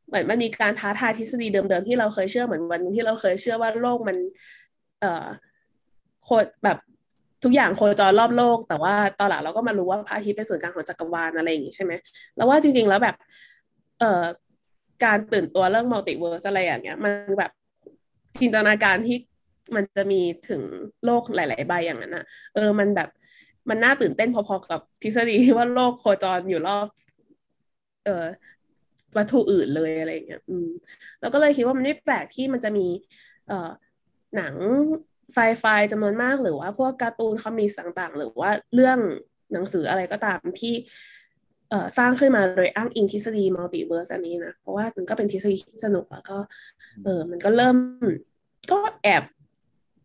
[0.07, 4.17] เหมือนมันมีการท้าทายทฤษฎีเดิมๆที่เราเคยเชื่อเหมือนวันที่เราเคยเชื่อว่าโลกมัน
[5.01, 5.27] เอ่อ
[6.23, 6.29] โค
[6.63, 6.77] แบบ
[7.43, 11.93] ทุกอย่างโคจรรอบโลก แต่ว่าตอนหลังเราก็มารู้ว่าพระอาทิตย์เป็นศูนย์กลางของจักรวาลอะไรอย่างงี้ใช่ไหม
[12.35, 13.15] แล้วว่าจริง ๆ แล้วแบบ
[13.99, 14.23] เอ่อ
[15.05, 17.51] การตื่นตัวเรื่อง multiverse อะไรอย่างเงี้ย มันแบบ
[18.39, 19.17] จินตนาการที่
[19.75, 20.61] มันจะมีถึง
[21.05, 23.09] โลกหลาย ๆ ใบอย่างนั้นอะเออมันแบบ
[23.69, 26.87] มันน่าตื่นเต้นพอๆกับทฤษฎีว่าโลกโคจรอยู่รอบ
[28.05, 28.25] เอ่อ
[29.17, 30.69] วัตถุอื่นเลยอะไรอย่างเงี้ย อืม
[31.21, 32.87] แล้วก็เลยคิดว่ามันไม่แปลกที่มันจะมี
[33.47, 33.69] เอ่อ
[34.37, 34.55] หนัง
[35.33, 38.97] ไซไฟจำนวนมากหรือว่าพวกการ์ตูน comic ต่างๆ หรือว่าเรื่อง
[39.53, 40.73] หนังสืออะไรก็ตามที่
[41.69, 46.37] เอ่อสร้างขึ้นมาโดยอ้างอิงทฤษฎี multiverse อันนี้นะ เพราะว่ามันก็เป็นทฤษฎีที่สนุกแล้วก็
[47.03, 47.77] เออมันก็เริ่ม
[48.71, 49.23] ก็แอบ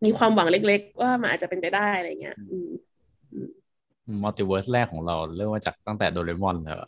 [0.05, 2.71] มีความหวังเล็กๆ ว่ามันอาจจะเป็นไปได้อะไรเงี้ยอืม
[4.23, 6.79] multiverse แรกของเราเริ่มมาจากตั้งแต่โดเรมอนแล้ว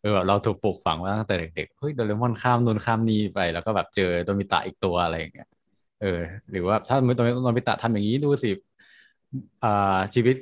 [0.00, 5.48] เออแบบเราถูกปลูกฝังมาตั้งแต่เด็กๆเฮ้ยโดเรมอนข้ามนู่นข้ามนี่ไป แล้วก็แบบเจอโนบิตะอีกตัวอะไรอย่างเงี้ย
[6.02, 8.50] เออ หรือว่าถ้าโดมิตะทำอย่างนี้ดูสิ
[9.64, 10.36] อ่าชีวิต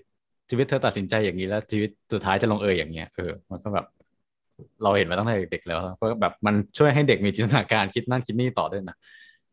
[0.50, 3.86] ชีวิตเธอตัดสินใจอย่างนี้แล้วชีวิตสุดท้ายจะลงเอยอย่างเงี้ยเออมันก็แบบ
[4.82, 8.96] เราเห็นมาตั้งแต่เด็กแล้วก็แบบมันช่วยให้เด็กมีจินตนาการคิดนั่นคิดนี่ต่อด้วยนะ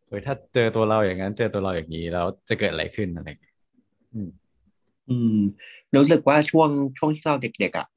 [0.07, 3.27] เออถ้าเจอตัวเราอย่างนั้น เจอตัวเราอย่างนี้แล้วจะเกิดอะไรขึ้นอะไร
[4.13, 4.29] อืม
[5.09, 5.39] อืม
[5.95, 7.87] รู้สึกว่าช่วงช่วงที่เราเด็กๆอะ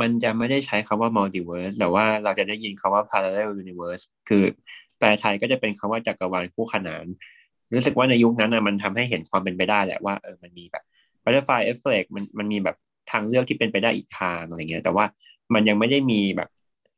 [0.00, 4.42] มันจะไม่ได้ใช้คำว่า multiverse แต่ว่าเราจะได้ยินคำว่า parallel universe คือ
[4.98, 7.04] แปลไทยก็จะเป็นคำว่าจักรวาลคู่ขนาน
[7.74, 10.84] รู้สึกว่าในยุคนั้นนะมันทำให้เห็นความเป็นไปได้แหละว่าเออมันมีแบบ
[11.22, 12.76] butterfly effect มันมันมีแบบ
[13.10, 15.04] ทางเลือกที่เป็นไปได้อีกทางอะไรเงี้ยแต่ว่า
[15.54, 16.48] มันยังไม่ได้มีแบบ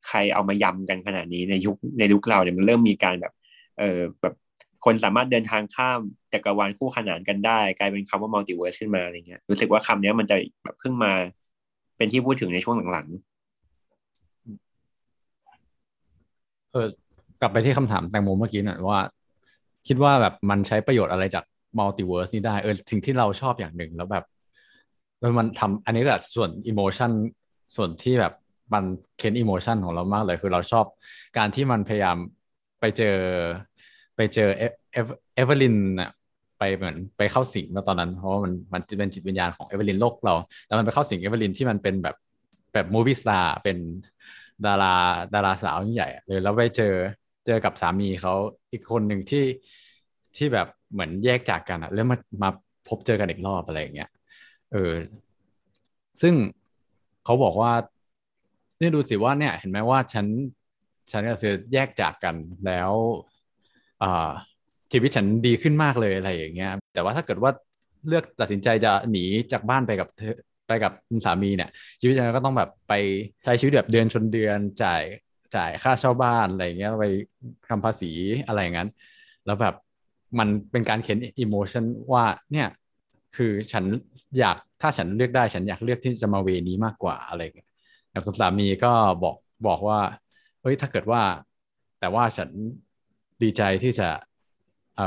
[0.09, 3.33] ใครเอามายำกันขนาดนี้ในยุคในยุคเราเนี่ยมันเริ่มมีการแบบ
[3.79, 4.35] เออแบบ
[4.85, 6.01] คนสามารถเดินทางข้าม
[6.33, 11.13] จักรวาลคู่ขนานกันได้ กลายเป็นคำว่า multiverse ขึ้นมาอะไรเงี้ยรู้สึกว่าคำนี้มันจะแบบเพิ่งมา
[11.97, 13.39] เป็นที่พูดถึงในช่วงหลังๆ
[16.73, 16.89] เออ
[17.41, 19.01] กลับไปที่คำถามแตงโมเมื่อกี้หน่อยว่า
[19.89, 21.45] คิดว่าแบบมันใช้ประโยชน์อะไรจาก
[21.79, 24.25] multiverse นี้ได้เออสิ่งที่เราชอบอย่างหนึ่งแล้วแบบ
[25.21, 27.11] แล้วมันทำอันนี้ก็ส่วน emotion
[27.77, 28.33] ส่วนที่แบบ
[28.75, 28.85] มัน
[29.19, 30.85] เค้น emotion ของเรามากเลยคือเราชอบ
[31.37, 32.17] การที่มันพยายาม
[32.81, 33.17] ไปเจอ
[34.17, 34.63] ไปเจอเอ
[35.35, 36.11] เอเวอร์ลินน่ะ
[36.59, 40.35] ไปเหมือนไปเข้าสิงแล้วตอนนั้น เพราะว่ามันมันเป็นจิตวิญญาณของเอเวอร์ลินโลกเรา
[40.67, 42.17] แล้วมันไปเข้าสิงเอเวอร์ลินที่มันเป็นแบบ
[42.75, 43.79] แบบมูฟี่สตาร์เป็น
[44.67, 44.95] ดารา
[45.35, 46.95] ดาราสาวยิ่งใหญ่เลยแล้วไปเจอ
[47.47, 48.35] เจอกับสามีเขา
[48.73, 49.45] อีกคนหนึ่งที่
[50.39, 52.51] ที่แบบเหมือนแยกจากกันอะแล้วมามา
[52.89, 54.09] พบเจอกันอีกรอบอะไรอย่างเงี้ย
[54.73, 54.93] เออ
[56.23, 56.35] ซึ่ง
[57.25, 57.73] เขาบอกว่า
[58.81, 60.27] นี่ดูสิว่าเนี่ย เห็นไหมว่าฉัน
[61.13, 62.35] ฉันกับเธอแยกจากกัน
[62.67, 62.93] แล้ว
[64.03, 64.31] อ่า
[64.93, 67.51] ชีวิตฉันดีขึ้นมากเลยอะไรอย่างเงี้ย แต่ว่าถ้าเกิดว่า
[68.09, 70.35] เลือกตัดสินใจจะหนีจากบ้านไปกับเธอ
[70.69, 70.93] ไปกับ
[71.25, 71.71] สามีเนี่ย
[72.01, 72.93] ชีวิตฉันก็ต้องแบบไป
[73.45, 75.03] ใช้ชีวิตแบบเดือนชนเดือนจ่าย
[75.57, 77.07] จ่ายค่าเช่าบ้านอะไรเงี้ยไป
[77.69, 78.11] ทำภาษี
[78.47, 78.89] อะไรอย่างนั้น
[79.47, 79.75] แล้วแบบ
[80.39, 82.69] มันเป็นการเข็นอิโมชันว่าเนี่ย
[83.37, 83.85] คือฉัน
[84.39, 87.69] อยากถ้าฉันเลือกได้ฉันอยากเลือกที่จะมาเวนี้มากกว่าอะไรเงี้ย
[88.11, 89.37] แล้วคุณสามีก็บอก
[89.67, 90.01] บอกว่า
[90.63, 91.23] เฮ้ยถ้าเกิดว่า
[92.01, 92.51] แต่ว่าฉัน
[93.43, 94.09] ดีใจที่จะ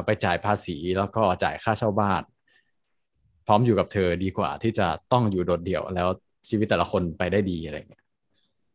[0.05, 2.21] ไปจ่ายภาษีแล้วก็จ่ายค่าเช่าบ้าน
[3.45, 6.07] พร้อมอยู่กับเธอดีกว่าที่จะต้องอยู่โดดเดี่ยวแล้ว
[6.49, 8.03] ชีวิตแต่ละคนไปได้ดีอะไรเงี้ย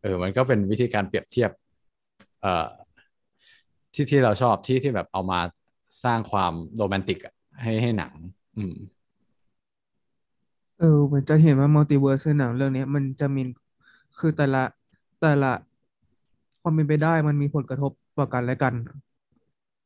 [0.02, 1.50] เออมันก็เป็นวิธีการเปรียบเทียบ
[2.42, 2.68] เอ่อ
[3.94, 5.40] ที่ที่เราชอบที่ที่แบบเอามา
[6.02, 7.18] สร้างความโรแมนติก
[7.62, 8.12] ให้ให้หนัง
[8.56, 8.74] อืม
[10.78, 13.40] เออมันจะเห็นว่ามัลติเวิร์สในหนังเรื่องนี้มันจะมี
[14.18, 14.62] คือแต่ละ
[15.20, 15.52] แต่ละ
[16.60, 18.74] ความเป็นไปได้มันมีผลกระทบต่อกันและกัน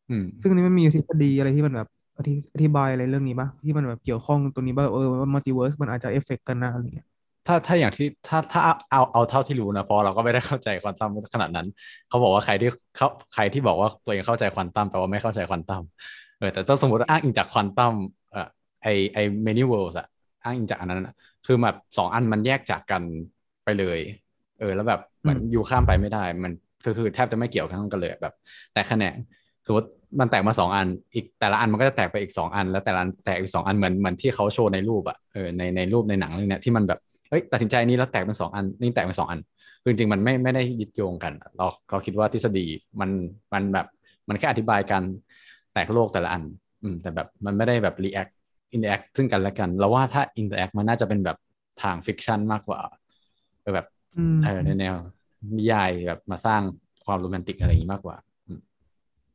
[0.09, 7.07] อืม ซึ่งอันนี้มันมีทฤษฎีอะไรที่มันแบบอธิอธิบายอะไรเรื่องนี้ปะที่มันแบบเกี่ยวข้องตรงนี้ว่าเออว่ามัลติเวิร์สมันอาจจะเอฟเฟกต์กันนะอะไรเงี้ย
[7.51, 8.61] ถ้าถ้าอย่างที่ถ้าถ้า
[8.91, 11.67] เอาเอาเท่าที่รู้นะเพราะเราก็ไม่ได้เข้าใจควอนตัมขนาดนั้น
[12.09, 15.83] เขาบอกว่าใครที่เขาใครที่บอกว่าตัวเองเข้าใจควอนตัมแปลว่าไม่เข้าใจควอนตัม
[16.39, 17.95] เออแต่ถ้าสมมติอ้างอิงจากควอนตัม
[18.31, 18.49] เอ่อ
[18.83, 20.07] ไอไอ many worlds อะ
[20.45, 21.15] อ้างอิงจากอันนั้นอะ
[21.47, 23.03] คือแบบสองอันมันแยกจากกัน
[23.65, 23.99] ไปเลย
[24.59, 26.53] เออ แล้วแบบเหมือนอยู่ข้ามไปไม่ได้ มัน
[26.85, 28.35] คือคือแทบจะไม่เกี่ยวกันเลยแบบ
[28.73, 29.17] แต่แขนง
[29.67, 29.89] สมมติ
[30.21, 39.41] มันแตกมาสองอัน อีกแต่ละอันมันก็จะแตกไปอีกสองอัน แล้วแต่ละอันแตกอีกสองอันเหมือนเหมือนที่เขาโชว์ในรูปอะเออในในรูปในหนังเรื่องนี้ที่มันแบบ เฮ้ยตัดสินใจนี้แล้วแตกเป็นสองอันนี่แตกเป็นสองอัน
[39.83, 42.67] คือจริงๆมันไม่ไม่ได้ยึดโยงกัน เราเราคิดว่าทฤษฎี
[43.01, 43.11] มัน
[43.53, 43.87] มันแบบ
[44.29, 45.03] มันแค่อธิบายการ
[45.73, 46.43] แตกโลกแต่ละอัน
[46.83, 48.33] อืม แต่แบบมันไม่ได้แบบ react
[48.75, 51.39] interact ซึ่งกันและกัน เราว่าถ้า interact มันน่าจะเป็นแบบ
[51.83, 52.81] ทาง fiction มากกว่า
[53.63, 53.87] เออแบบ
[54.45, 54.95] เออในแนว
[55.57, 56.63] นิยายแบบมาสร้าง
[57.05, 58.17] ความโรแมนติกอะไรอย่างนี้มากกว่า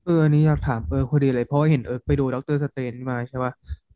[0.05, 3.51] เอออันนี้อยากถามเออพอดีเลยเพราะว่าเห็นเอิร์กไปดู Doctor Strange มาใช่ป่ะ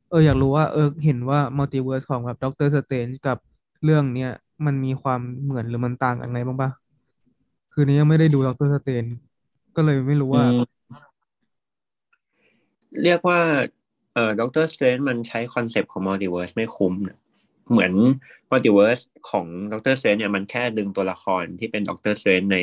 [0.09, 3.38] เอออยากรู้ว่าเอิร์กเห็นว่ามัลติเวิร์สของแบบ Doctor Strange กับ
[3.84, 4.32] เรื่องเนี้ย
[4.65, 6.70] มันมีความเหมือนหรือมันต่างกันไงบ้างปะ
[7.74, 9.06] คือนี้ยังไม่ได้ดู Doctor Strange
[9.76, 10.46] ก็เลยไม่รู้ว่า
[13.04, 13.39] เรียกว่า
[14.13, 16.94] เอ่อ Doctor Strange มันใช้คอนเซปต์ของมัลติเวิร์สไม่คุ้ม
[17.72, 17.94] เหมือน
[18.52, 22.58] มัลติเวิร์สของ Doctor Strange เนี่ยมันแค่ดึงตัวละครที่เป็น Doctor Strange ใน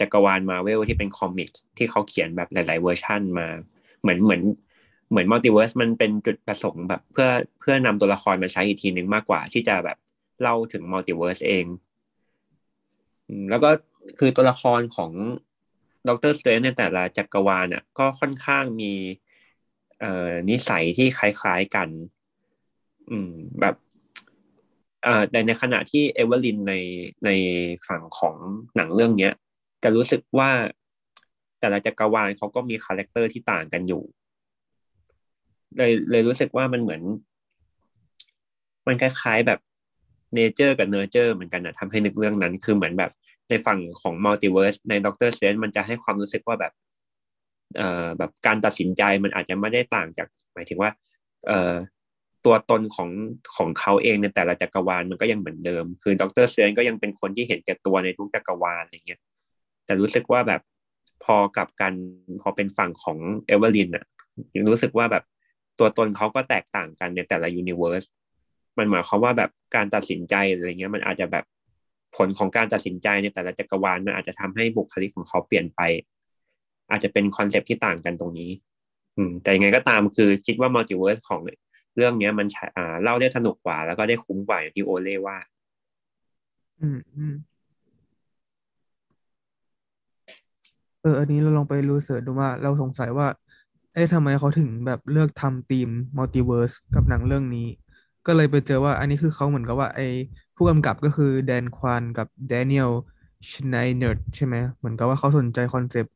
[0.00, 1.48] จักรวาลมาเวลที่เป็น comic
[1.78, 3.46] ที่เขาเขียนแบบหลาย ๆ เวอร์ชันมา
[4.00, 4.42] เหมือนเหมือน
[5.10, 7.28] เหมือนมัลติเวิร์สมันเป็นจุดประสงค์แบบเพื่อ
[7.60, 9.96] เพื่อนำตัวละครมาใช้อีกทีหนึ่งมากกว่าที่จะแบบ
[10.40, 11.66] เล่าถึงมัลติเวิร์สเอง
[13.50, 13.70] แล้วก็
[14.18, 15.12] คือตัวละครของ
[16.08, 18.92] Doctor Strange ในแต่ละจักรวาลอะก็ค่อนข้างมี
[20.00, 21.88] เอ่อนิสัยที่คล้ายๆกัน
[23.10, 23.74] อืมแบบ
[25.02, 26.74] เอ่อแต่ในขณะที่เอเวอร์ลินใน
[27.24, 27.30] ใน
[27.86, 28.36] ฝั่งของ
[28.76, 29.32] หนังเรื่องเนี้ย
[29.82, 30.50] จะรู้สึกว่า
[31.60, 34.02] แต่ละจักรวาลเขาก็มีคาแรคเตอร์ที่ต่างกันอยู่
[35.76, 37.02] เลยเลยรู้สึกว่ามันเหมือน
[38.86, 39.60] มันคล้ายๆแบบ
[40.36, 43.10] nature กับ nurture เหมือนกันนะทำให้นึกเรื่องนั้น คือเหมือนแบบ
[43.48, 46.72] ในฝั่งของมัลติเวิร์สใน Doctor Strange มันจะให้ความรู้สึกว่าแบบ
[47.76, 50.90] เอ่อแบบการตัดสินใจมันอาจจะไม่ได้ต่างจาก หมายถึงว่า
[51.46, 51.74] เอ่อ
[52.44, 53.10] ตัวตนของ
[53.56, 59.20] ของเขาเองในแต่ละจักรวาลมันก็ยังเหมือนเดิม คือ Doctor Strange ก็ยังเป็นคนที่เห็นแก่ตัวในทุกจักรวาลอะไรเงี้ย
[59.84, 60.60] แต่รู้สึกว่าแบบ
[61.24, 61.94] พอกับกัน
[62.42, 64.04] พอเป็นฝั่งของเอเวอร์ลินอะ
[64.54, 65.24] ยังรู้สึกว่าแบบ
[65.78, 68.04] ตัวตนเขาก็แตกต่างกันในแต่ละ universe
[68.78, 71.44] มันหมายความว่าแบบการตัดสินใจอะไรเงี้ยมันอาจจะแบบ
[72.16, 75.80] ผลของการตัดสินใจในแต่ละจักรวาลมันอาจจะทำให้บุคลิกของเขาเปลี่ยนไป
[76.90, 78.50] อาจจะเป็นคอนเซปต์ที่ต่างกันตรงนี้
[79.16, 81.40] อืม แต่ยังไงก็ตามคือคิดว่ามัลติเวิร์สของ
[81.96, 85.36] เรื่องเนี้ยมันอ่าเล่าได้สนุกกว่า แล้วก็ได้คุ้มกว่าอย่างที่โอเล่ว่า
[86.80, 87.34] อืมอืม
[91.02, 93.26] เอออันนี้เราลองไป research ดูว่าเราสงสัยว่า
[93.94, 97.66] เอ๊ะทำไมเขาถึงแบบเลือกทำธีมมัลติเวิร์สกับหนังเรื่องนี้
[98.26, 100.06] ก็เลยไปเจอว่าอันนี้คือเขาเหมือนกับว่าไอ้
[100.56, 102.90] ผู้กำกับก็คือ Dan Kwan กับ Daniel
[103.50, 106.12] Scheinert ใช่ไหมเหมือนกับว่าเขาสนใจคอนเซปต์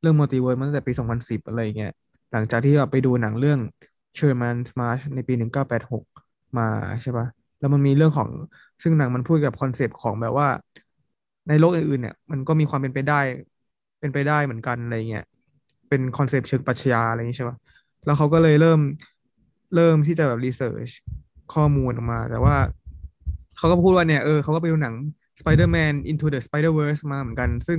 [0.00, 1.92] เรื่องมัลติเวิร์สมาตั้งแต่ปี 2010 อะไรเงี้ย
[2.32, 3.58] หลังจากที่แบบไปดูหนังเรื่อง
[4.18, 6.68] Sherman's March ในปี 1986 มา
[7.02, 7.26] ใช่ปะ
[7.58, 8.28] แล้วมันมีเรื่องของ
[8.82, 10.48] ซึ่งหนังมันพูดกับคอนเซปต์ของแบบว่า
[11.48, 13.20] ในโลกอื่นๆเนี่ย มันก็มีความเป็นไปได้
[14.00, 15.24] เป็นไปได้เหมือนกันอะไรเงี้ย
[15.88, 17.56] เป็นคอนเซปต์เชิงปรัชญาอะไรอย่างนี้ใช่ปะ
[18.04, 18.80] แล้วเขาก็เลยเริ่ม
[19.74, 20.88] เริ่มที่จะแบบ research
[21.54, 22.56] ข้อมูลออกมา แต่ว่า
[23.58, 24.94] เขาก็พูดว่าเนี่ยเออเขาก็ไปดูหนัง
[25.40, 27.78] Spider-Man Into the Spider-Verse มาเหมือนกัน ซึ่ง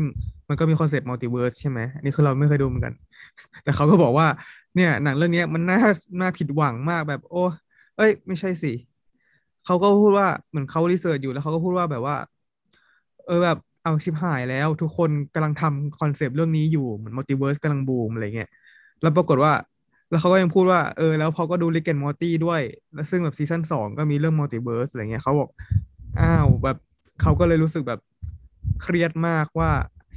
[0.49, 2.93] มันก็มีคอนเซปต์มัลติเวิร์สใช่ไหมอันนี้คือเราไม่เคยดูเหมือนกัน
[3.63, 4.27] แต่เขาก็บอกว่า
[4.75, 5.79] เนี่ย หนังเรื่องนี้มันน่า
[6.19, 7.43] น่าผิดหวังมากแบบ โอ้
[7.97, 8.73] เอ้ย ไม่ใช่สิ
[9.65, 12.15] เขาก็พูดว่าเหมือนเขา research อยู่แล้วเขาก็พูดว่าแบบว่า
[13.25, 18.49] เออแบบเอาชิบหายแล้ว ทุกคนกำลังทำคอนเซปต์เรื่องนี้อยู่เหมือนมัลติเวิร์สกำลังบูมอะไรเงี้ย
[19.01, 19.51] แล้วปรากฏว่า
[20.10, 22.62] แล้วเขาก็ยังพูดว่าเออแล้วเขาก็ดู Rick and Morty ด้วย
[22.94, 25.50] แล้วซึ่งแบบซีซั่นสองก็มีเรื่องมัลติเวิร์สอะไรเงี้ยเขาบอก
[26.20, 26.78] อ้าวแบบ
[27.22, 28.00] เขาก็เลยรู้สึกแบบ
[28.82, 29.72] เครียดมากว่า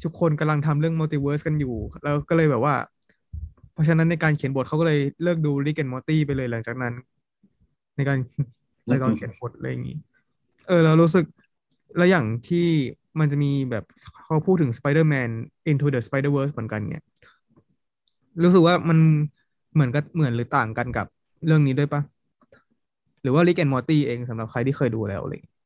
[0.05, 2.75] ทุกคนกำลังทำเรื่องมัลติเวิร์สกันอยู่ แล้วก็เลยแบบว่า
[3.73, 6.95] เพราะฉะนั้นในการเขียนบทเขาก็เลยเลิกดู Rick and Morty ไปเลยหลังจากนั้น
[7.97, 8.19] ในการ
[8.87, 9.97] ในการเขียนบทอะไรอย่างนี้
[10.69, 11.25] เออเรารู้สึก
[11.97, 12.67] แล้วอย่างที่
[13.21, 13.85] มันจะมีแบบ
[14.25, 15.31] เขาพูดถึง Spider-Man
[15.71, 17.05] Into the Spider-Verse เหมือนกันเนี่ย
[18.43, 18.99] รู้สึกว่ามัน
[19.75, 21.07] เหมือนกับเหมือนหรือต่างกันกับ
[21.47, 22.03] เรื่องนี้ด้วยปะ
[23.23, 25.57] หรือว่า Rick and Morty เองสำหรับใครที่เคยดูแล้วอะไรอย่างเลย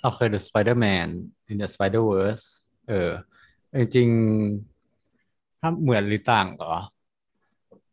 [0.00, 1.08] เราเคยดู Spider-Man
[1.50, 2.44] Into the Spider-Verse
[2.88, 3.10] เออ
[3.78, 6.74] จริงๆถ้าเหมือนหรือต่างเหรอ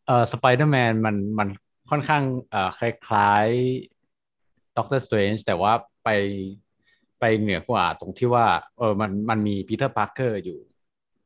[0.08, 1.50] เออ Spider-Man มันมัน
[1.90, 6.10] ค่อนข้างเอ่อคล้ายๆ Doctor Strange แต่ว่าไป
[7.20, 8.46] ไปเหนือกว่าตรงที่ว่า
[8.78, 10.60] เออมันมันมี Peter Parker อยู่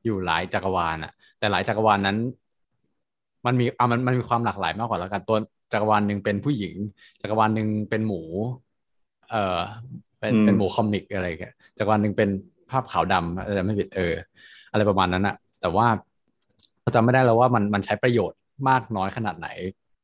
[0.06, 2.18] อยู่หลายจักรวาลอะแต่หลายจักรวาลนั้น
[3.46, 5.38] มันมีอะมันมันมีความหลากหลายมากกว่าแล้วกันตัว
[5.74, 6.76] จักรวาลหนึ่งเป็นผู้หญิง
[7.22, 8.22] จักรวาลหนึ่งเป็นหมู
[9.32, 9.58] เออ
[10.20, 12.30] เป็นอืมเป็นหมูคอมิกอะไรเงี้ยจักรวาลหนึ่งเป็น
[12.70, 14.14] ภาพขาวดำอะไรไม่ผิดเออ
[14.72, 15.88] อะไรประมาณนั้นอะแต่ว่า
[16.82, 19.48] เราจำไม่ได้แล้วว่ามันมันใช้ประโยชน์มากน้อยขนาดไหน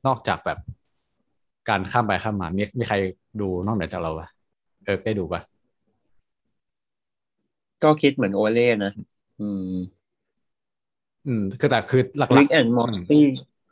[0.08, 0.60] นอกจากแบบ
[1.69, 2.95] การข้ามไปข้ามมา มีมีใคร
[3.41, 4.27] ดูนอกเหนือจากเราปะ
[4.86, 5.41] เออได้ดูปะ
[7.84, 8.91] ก็คิดเหมือนโอเล่นะ
[9.39, 9.73] อืม
[11.27, 13.21] อืมคือแต่คือหลัก Rick ๆ and Morty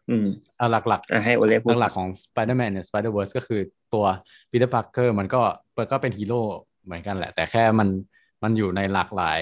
[0.09, 0.27] อืม
[0.59, 3.61] อะหลักอะให้โอเล่พูดๆหลักๆของ Spider-Man เนี่ย Spider-Verse ก็คือ
[3.93, 4.05] ตัว
[4.51, 5.41] Peter Parker มันก็
[5.77, 6.41] มันก็เป็นฮีโร่
[6.85, 7.89] เหมือนกันแหละ แต่แค่มัน
[8.43, 9.37] มันอยู่ในหลากหลาย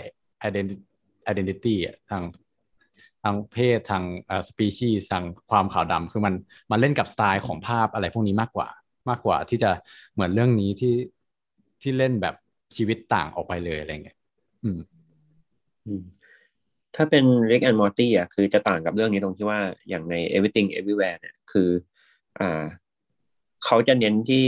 [0.47, 0.77] identity
[1.31, 2.23] identity อะทาง
[3.23, 6.33] ทางเพศทางเอ่อ species ทางความขาวดำคือมัน
[6.71, 8.69] มันเล่นกับสไตล์ของภาพอะไรพวกนี้มากกว่า
[9.09, 9.69] มากกว่าที่จะ
[10.13, 10.95] เหมือนเรื่องนี้ที่
[11.81, 12.35] ที่เล่นแบบ
[12.75, 14.17] ชีวิตต่างออกไปเลยอะไรเงี้ย
[14.63, 14.79] อืม
[15.85, 16.01] อืม
[16.97, 21.69] ถ้าเป็น Rick and Morty อะคือจะต่างกับเรื่องนี้ตรงที่ว่าอย่างใน Everything Everywhere เนี่ยคือ
[22.39, 22.63] อ่า
[23.65, 24.45] เขาจะเน้นที่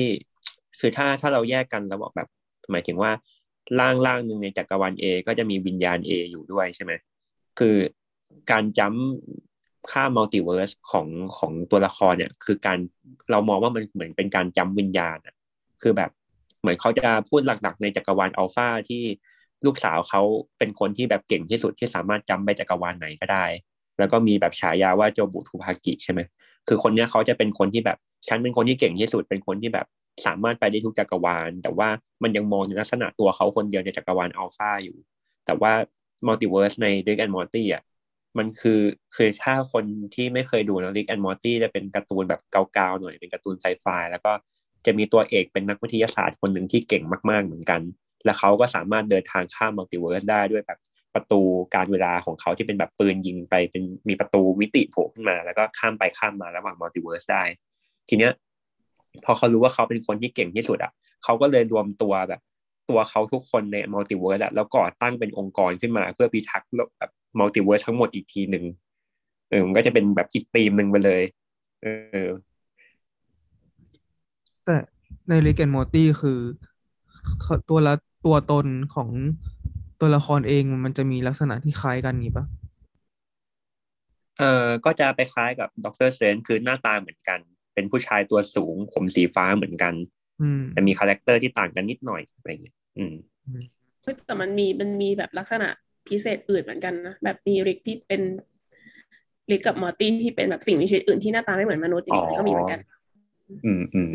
[0.79, 2.27] คือถ้าถ้าเราแยกกันเราบอกแบบ
[2.71, 3.11] หมายถึงว่า
[3.79, 6.91] ร่างร่างหนึ่งในจักรวาล A ก็จะมีวิญญาณ A อยู่ด้วยใช่ไหม
[7.59, 7.75] คือ
[8.51, 8.93] การจัม
[9.91, 11.07] ข้ามมัลติเวิร์สของ
[11.37, 12.77] ของตัวละครเนี่ยคือการ
[13.31, 15.35] เรามองว่ามันเหมือนเป็นการจัมวิญญาณอะ
[15.81, 16.11] คือแบบ
[16.61, 19.03] เหมือนเขาจะพูดหลักๆในจักรวาลอัลฟาที่
[19.65, 20.21] ลูกสาวเขา
[20.57, 23.45] เป็นคนที่แบบเก่งที่สุดที่สามารถจำไปจักรวาลไหนก็ได้
[23.99, 26.19] แล้วก็มีแบบฉายาว่า Jobu Tupaki ใช่ไหม
[26.67, 29.87] คือคนเนี้ยเขาจะเป็นคนที่แบบฉันเป็นคนที่เก่งที่สุดเป็นคนที่แบบ
[30.25, 31.89] สามารถไปได้ทุกจักรวาล แต่ว่า
[32.23, 34.97] มันยังมองในลักษณะตัวเขาคนเดียวในจักรวาลอัลฟาอยู่
[35.45, 35.73] แต่ว่า
[36.27, 37.83] มัลติเวิร์สใน Rick and Morty อะ
[38.37, 38.81] มันคือ
[39.15, 39.83] คือถ้าคน
[40.15, 44.31] ที่ไม่เคยดูนะ Rick and Morty จะเป็นการ์ตูนแบบกาวๆหน่อยเป็นการ์ตูนไซไฟแล้วก็
[44.85, 47.81] จะมีตัวเอกเป็นนักวิทยาศาสตร์คนหนึ่งที่เก่งมาก ๆเหมือนกัน
[48.25, 50.79] และเขาก็สามารถเดินทางข้ามมัลติเวิร์สได้ด้วยแบบ
[51.15, 51.41] ประตู
[51.75, 57.43] กาลเวลาของเขาที่เป็นแบบปืนยิงไปเป็นมีประตูมิติโผล่ขึ้นมา แล้วก็ข้ามไปข้ามมาระหว่างมัลติเวิร์สได้
[58.09, 58.31] ทีเนี้ย
[59.25, 60.91] พอเขารู้ว่าเขาเป็นคนที่เก่งที่สุดอะ
[61.23, 62.41] เขาก็เลยรวมตัวแบบ
[62.89, 68.65] ตัวเขาทุกคนในมัลติเวิร์สแล้วก่อตั้งเป็นองค์กรขึ้นมา เพื่อพิทักษ์แบบมัลติเวิร์สทั้งหมดอีกทีหนึ่ง
[69.49, 71.21] เออมันก็จะเป็นแบบอีกธีมหนึ่งไปเลย
[71.81, 71.87] เอ
[72.27, 72.29] อ
[74.65, 74.77] แต่
[75.29, 76.39] ใน Rick and Morty คือ
[77.69, 77.93] ตัวละ
[78.25, 79.09] ตัวตนของ
[79.99, 82.45] ตัวละครเองมันจะมีลักษณะที่คล้ายกันนี้ปะ
[84.39, 87.39] เออก็จะไปคล้ายกับ Doctor Strange คือหน้าตาเหมือนกัน
[87.73, 89.93] เป็นผู้ชายตัวสูง ผมสีฟ้าเหมือนกัน
[90.41, 93.13] อืมแต่มี character ที่ต่างกันนิดหน่อยอะไรอย่างเงี้ยอืม
[94.03, 95.67] เฮ้ยแต่มันมีมันมีแบบลักษณะ
[96.07, 98.21] พิเศษอื่นเหมือนกันนะแบบมีริกที่เป็น
[99.51, 102.79] ริกกับมอร์ตี้ที่เป็นแบบสิ่งมีชีวิตอื่นที่หน้าตาไม่เหมือนมนุษย์อย่างนี้ก็มีเหมือนกัน
[103.65, 104.09] อืมอืม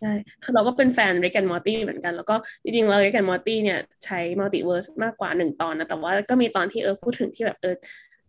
[0.00, 7.74] ใช่คือเราก็เป็นแฟน Rick and Morty เหมือนกัน แล้วก็จริงๆเรา Rick and Morty เนี่ยใช้ multiverse มากกว่าหนึ่งตอนนะ แต่ว่าก็มีตอนที่เออพูดถึงที่แบบเออ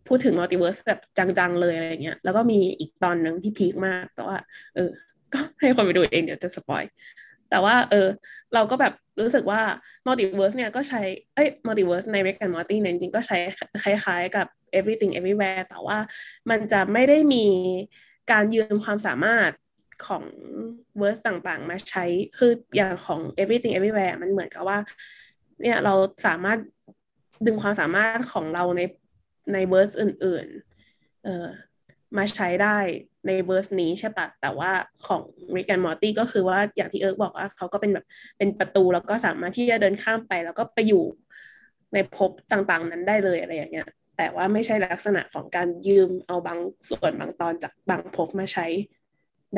[0.08, 4.36] พูดถึง multiverse แบบจังๆเลยอะไรเงี้ย แล้วก็มีอีกตอนหนึ่งที่พีคมาก แต่ว่า
[4.74, 4.90] เออ
[5.34, 6.82] ก็ให้คนไปดูเองเดี๋ยวจะสปอย
[7.50, 8.08] แต่ว่าเออ
[8.54, 9.60] เราก็แบบรู้สึกว่า
[10.06, 11.02] multiverse เนี่ยก็ใช้
[11.34, 13.36] เอ้ย multiverse ใน Rick and Morty เนี่ยจริงๆก็ใช้
[13.84, 14.46] คล้ายๆกับ
[14.78, 15.98] everything everywhere แต่ว่า
[16.50, 17.44] มันจะไม่ได้มี
[18.32, 19.50] การยืมความสามารถ
[20.06, 20.24] ของ
[20.98, 22.04] verse ต่างๆ มาใช้
[22.38, 24.78] คืออย่างของ everything everywhere มันเหมือนกับว่า
[25.62, 25.94] เนี่ยเรา
[26.26, 26.58] สามารถ
[27.46, 28.80] ดึงความสามารถของเราใน
[29.52, 31.46] ใน verse อื่นๆเอ่อ
[32.16, 32.78] มาใช้ได้
[33.26, 34.70] ใน verse นี้ใช่ปะแต่ว่า
[35.06, 35.22] ของ
[35.54, 38.06] Rick and Morty ก็คือว่าอย่างที่เอิร์กบอกว่าเขาก็เป็นแบบ
[38.38, 41.04] เป็นประตูแล้วก็สามารถที่จะเดินข้ามไป แล้วก็ไปอยู่
[41.94, 46.58] ในภพต่างๆ นั้นได้เลยอะไรอย่างเงี้ยแต่ว่าไม่ใช่ลักษณะของการยืมเอาบาง
[46.88, 48.66] ส่วนบางตอนจากบางภพมาใช้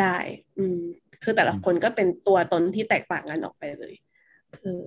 [0.01, 0.17] ได้
[0.59, 0.79] อืม
[1.23, 3.95] คือแต่ละคนก็เป็นตัวตนที่แตกต่างกันออกไปเลย
[4.63, 4.85] เออ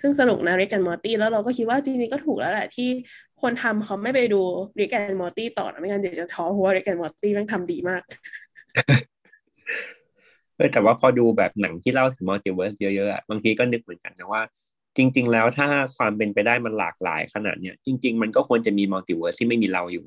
[0.00, 2.88] ซึ่งสนุกนะ Rick and Morty แล้วเราก็คิดว่าจริงๆก็ถูกแล้วแหละที่
[3.42, 4.40] คนทำเขาไม่ไปดู
[4.78, 8.02] Rick and Morty ต่อนะไม่งั้นเดี๋ยวจะท้อเพราะว่า Rick and Morty แม่งทำดีมาก
[10.56, 14.42] เออแต่ว่าพอดูแบบหนังที่เล่าถึง multiverse เยอะๆอะบางทีก็นึกเหมือนกันนะว่า
[14.96, 20.06] จริง ๆ แล้วถ้าความเป็นไปได้มันหลากหลายขนาดเนี้ยจริง ๆ มันก็ควรจะมี multiverse ที่ไม่มีเราอยู่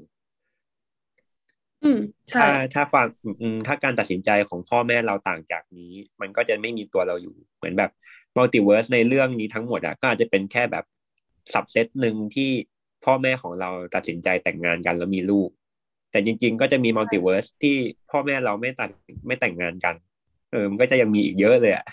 [1.83, 3.07] อืมใช่ถ้าถ้าความ
[3.41, 7.91] อืมถ้าการตัดสินใจของพ่อแม่เราต่างจากนี้ มันก็จะไม่มีตัวเราอยู่ เหมือนแบบ
[8.35, 10.85] multiverse ในเรื่องนี้ทั้งหมดอะก็อาจจะเป็นแค่แบบ
[11.53, 12.51] subset หนึ่งที่
[13.05, 15.49] พ่อแม่ของเราตัดสินใจแต่งงานกันแล้วมีลูก
[16.11, 17.75] แต่จริง ๆ ก็จะมี multiverse ที่
[18.11, 18.89] พ่อแม่เราไม่ตัด
[19.27, 19.95] ไม่แต่งงานกัน
[20.51, 21.85] เออมันก็จะยังมีอีกเยอะเลยอะ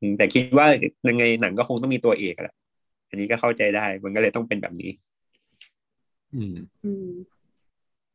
[0.00, 0.66] อืมแต่คิดว่า
[1.08, 2.54] ยังไงหนังก็คงต้องมีตัวเอกแหละ
[3.08, 4.90] อันนี้ก็เข้าใจได้ มันก็เลยต้องเป็นแบบนี้
[6.34, 7.10] อืมอืม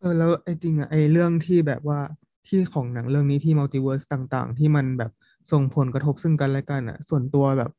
[0.01, 1.99] เออแล้วไอ้จริงอะไอ้เรื่องที่แบบว่า
[2.47, 5.11] ที่ของหนังเรื่องนี้ที่ multiverse ต่าง ๆ ที่มันแบบ
[5.51, 7.71] ส่งผลกระทบซึ่งกันและกันอะส่วนตัวแบบ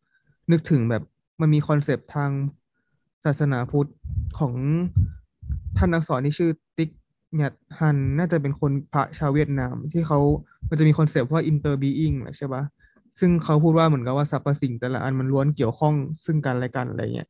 [0.50, 1.02] นึกถึงแบบ
[1.40, 2.30] มันมี concept ทาง
[3.24, 3.90] ศาสนาพุทธ
[4.38, 4.54] ของ
[5.76, 10.18] ท่านนักสอนที่ชื่อติช นัท ฮันห์น่าจะเป็นคนพระชาวเวียดนาม ที่เขา
[10.68, 12.62] มันจะมี concept ว่า interbeing ใช่ปะ
[13.20, 17.28] ซึ่งเขาพูดว่าเหมือนกับว่าสรรพสิ่งแต่ละอันมันล้วนเกี่ยวข้องซึ่งกันและกันอะไรเงี้ย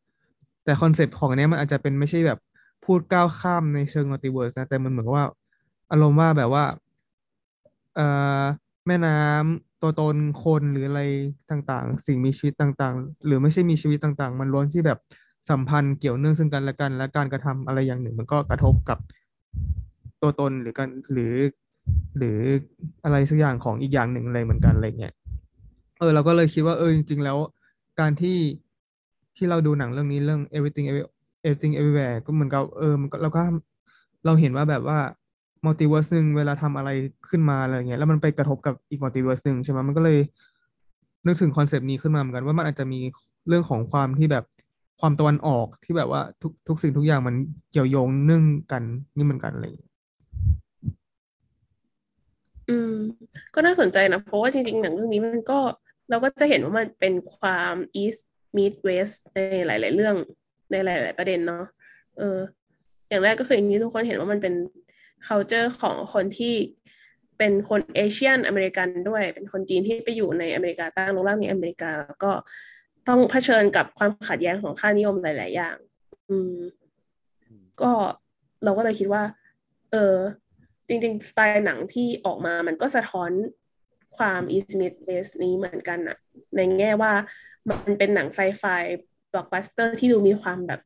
[0.64, 2.38] แต่ concept ของเนี้ยมันอาจจะเป็นไม่ใช่แบบ
[2.84, 5.26] พูดก้าวข้ามในเชิง multiverse นะแต่มันเหมือนกับว่า
[5.90, 6.64] อารมณ์ว่าแบบว่า
[7.96, 8.06] เอ่
[8.40, 8.42] อ
[8.86, 11.02] แม่น้ำตัวตนคนหรืออะไร
[11.50, 14.98] ต่างๆ สิ่งมีชีวิตต่างๆ หรือไม่ใช่มีชีวิตต่างๆ มันล้วนที่แบบ
[15.50, 18.98] สัมพันธ์เกี่ยวเนื่องซึ่งกันและกัน และการกระทำอะไรอย่างหนึ่ง มันก็กระทบกับ
[20.22, 21.32] ตัวตนหรือกันหรือ
[22.18, 22.38] หรือ
[23.04, 25.14] อะไรสักอย่างของอีกอย่างหนึ่งอะไรเหมือนกันอะไรเงี้ย
[25.98, 27.38] เออเราก็เลยคิดว่าเออจริง ๆ แล้ว
[28.00, 28.38] การที่
[29.36, 30.86] ที่เราดูหนังเรื่องนี้เรื่อง everything
[31.44, 33.42] everything everywhere ก็เหมือนกับเออมันก็เราก็
[34.26, 34.98] เราเห็นว่าแบบว่า
[35.64, 36.90] multiverse หนึ่งเวลาทำอะไร
[37.28, 40.18] ขึ้นมาอะไรเงี้ยแล้วมันไปกระทบกับอีก multiverse หนึ่งใช่ไหมมันก็เลย
[41.26, 43.00] นึกถึง concept นี้ขึ้นมาเหมือนกันว่ามันอาจจะมี
[43.48, 44.44] เรื่องของความที่แบบ
[45.00, 47.34] ความตะวันออกที่แบบว่าทุกทุกสิ่งทุกอย่างมัน
[47.70, 48.82] เกี่ยวโยงเนื่องกัน
[49.16, 49.90] นี่เหมือนกันอะไรอย่างเงี้ย
[52.68, 52.94] อืม
[53.54, 55.58] ก็น่าสนใจนะ เพราะว่าจริงๆ หนังเรื่องนี้มันก็
[56.10, 58.22] เราก็จะเห็นว่ามันเป็นความ East
[58.56, 60.16] meet West ในหลาย ๆ เรื่อง
[60.72, 61.64] ในหลาย ๆ ประเด็นเนาะ
[62.18, 62.38] เออ
[63.08, 64.54] อย่างแรกก็คืออย่างที่ทุกคนเห็นว่ามันเป็น
[65.26, 66.54] culture ของคนที่
[67.38, 72.32] เป็นคนเอเชียนอเมริกันด้วย เป็นคนจีนที่ไปอยู่ในอเมริกาตั้งรกรากในอเมริกา แล้วก็
[73.08, 75.76] ต้องเผชิญกับความขัดแย้งของค่านิยมหลาย ๆ อย่าง
[76.28, 76.56] อืม
[77.80, 77.92] ก็
[78.64, 79.22] เราก็เลยคิดว่า
[79.92, 80.16] เออ
[80.88, 83.30] จริง ๆ สไตล์หนังที่ออกมามันก็สะท้อน
[84.16, 86.16] ความ East meets West นี้เหมือนกันอะ
[86.56, 87.12] ในแง่ว่า
[87.68, 88.64] มันเป็นหนังไซไฟ
[89.32, 90.80] บล็อกบัสเตอร์ที่ดูมีความแบบ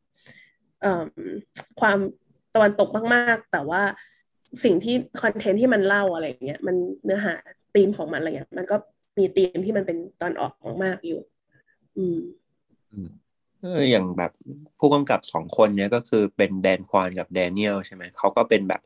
[1.80, 1.98] ความ
[2.54, 3.82] ตะวันตกมาก ๆ แต่ว่า
[4.64, 7.34] สิ่งที่ content ที่มันเล่าอะไรเงี้ยมันเนื้อหา
[7.74, 8.76] ธีมของมันอะไรเงี้ยมันก็
[9.18, 11.20] มีธีมที่มันเป็นตะวันออกมากอยู่
[11.96, 12.18] อืม
[13.62, 14.32] เอออย่างแบบ
[14.78, 18.80] ผู้กำกับสองคนเนี้ยก็คือเป็นแดนควานกับแดเนียลใช่ไหมเขาก็เป็นแบบ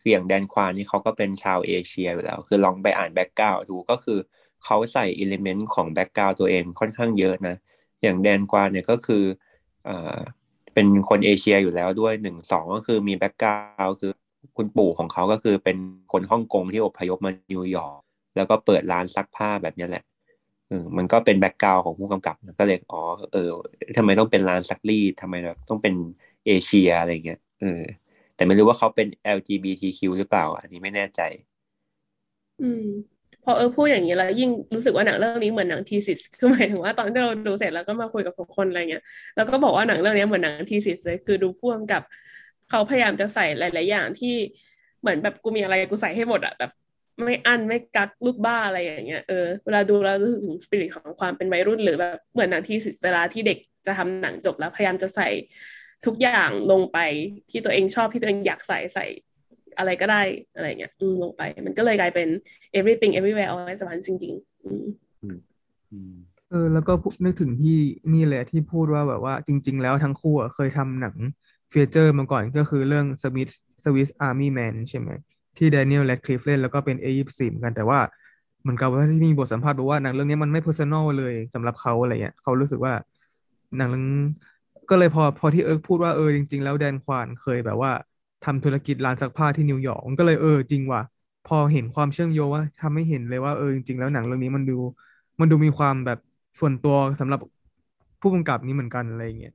[0.00, 4.18] คืออย่างแดนควานนี่เขาก็เป็นชาวเอเชียอยู่แล้ว คือลองไปอ่าน background ดูก็คือ
[4.64, 7.56] เขาใส่ element ของ background ตัวเองค่อนข้างเยอะนะ
[8.02, 9.24] อย่างแดนควานเนี่ยก็คือ
[9.84, 10.18] เอ่อ
[10.74, 14.12] เป็นคนเอเชียอยู่แล้วด้วยหนึ่งสองก็คือมี background คือ
[14.56, 15.76] คุณปู่ของเขาก็คือเป็น
[16.12, 18.00] คนฮ่องกงที่อพยพมานิวยอร์ก
[18.36, 20.04] แล้วก็เปิดร้านซักผ้าแบบนี้แหละ
[20.68, 23.00] เออมันก็เป็น background ของผู้กำกับก็เลยอ๋อ
[23.32, 23.50] เออ
[23.96, 25.34] ทำไมต้องเป็นร้านซักรีดทำไม
[25.68, 25.94] ต้องเป็น
[26.46, 27.82] เอเชียอะไรเงี้ยเออ
[28.34, 29.06] แต่ไม่รู้ว่าเขาเป็น
[29.36, 31.20] LGBTQ หรือเปล่า อันนี้ไม่แน่ใจ
[32.60, 33.15] อืม
[33.46, 39.02] พอเออพูดอย่างนี้แล้วยิ่งรู้สึกว่าหนังเรื่องนี้เหมือนหนังทีสิสคือหมายถึงว่าตอนที่เราดูเสร็จแล้วก็มาคุยกับคนอะไรเงี้ย
[39.36, 42.02] แล้วก็บอกว่าหนังเรื่องนี้เหมือนหนังทีสิสเลยคือดูพ่วงกับ
[42.70, 44.34] เขาพยายามจะใส่หลาย ๆ อย่างที่
[45.00, 46.70] เหมือนแบบกูมีอะไรกูใส่ให้หมดอะแบบ
[47.24, 55.28] ไม่อั้นไม่กักลูกบ้าอะไรอย่างเงี้ยเออเวลาดูแล้วรู้สึกถึงสปิริตของความเป็นวัยรุ่นหรือแบบเหมือนหนังทีสิสเวลาที่เด็กจะทำหนังจบแล้วพยายามจะใส่
[56.06, 56.98] ทุกอย่างลงไป
[57.50, 59.04] ที่ตัวเองชอบที่ตัวเองอยากใส่ใส่
[59.78, 60.22] อะไรก็ได้
[60.54, 62.28] อะไรเงี้ยอืมลงไป มันก็เลยกลายเป็น
[62.78, 64.84] everything everywhere all at once จริงๆอืม
[65.92, 66.14] อืม
[66.50, 67.78] เออแล้วก็พูดนึกถึงที่
[68.12, 71.16] นี่แหละที่พูดว่าแบบว่าจริง ๆ แล้วทั้งคู่อะเคยทำหนัง
[71.68, 73.50] เฟีเจอร์มาก่อนก็คือเรื่อง Swiss
[73.84, 75.10] Swiss Army Man ใช่ไหม
[75.58, 78.00] ที่ Daniel Radcliffe เล่นแล้วก็เป็น A24 เหมือนกันแต่ว่า
[78.62, 82.92] เหมือนกับว่าที่มีบทสัมภาษณ์บอกว่าหนังเรื่องนี้มันไม่ personal เลยสำหรับเขาอะไรเงี้ยเขารู้สึกว่า
[83.76, 84.04] หนังเรื่อง
[84.90, 87.92] ก็เลยพอพอที่เอิร์กพูดว่าเออจริง ๆ แล้วแดนควานเคยแบบว่า
[88.46, 91.02] ทำธุรกิจร้านซักผ้าที่นิวยอร์กมันก็เลยเออจริงว่ะ
[91.44, 94.74] พอเห็นความเชื่อมโยงว่าทำให้เห็นเลยว่าเออจริงๆแล้วหนังเรื่องนี้มันดู
[95.40, 96.18] มันดูมีความแบบ
[96.60, 97.40] ส่วนตัวสำหรับ
[98.20, 99.52] ผู้กำกับนี้เหมือนกันอะไรเงี้ย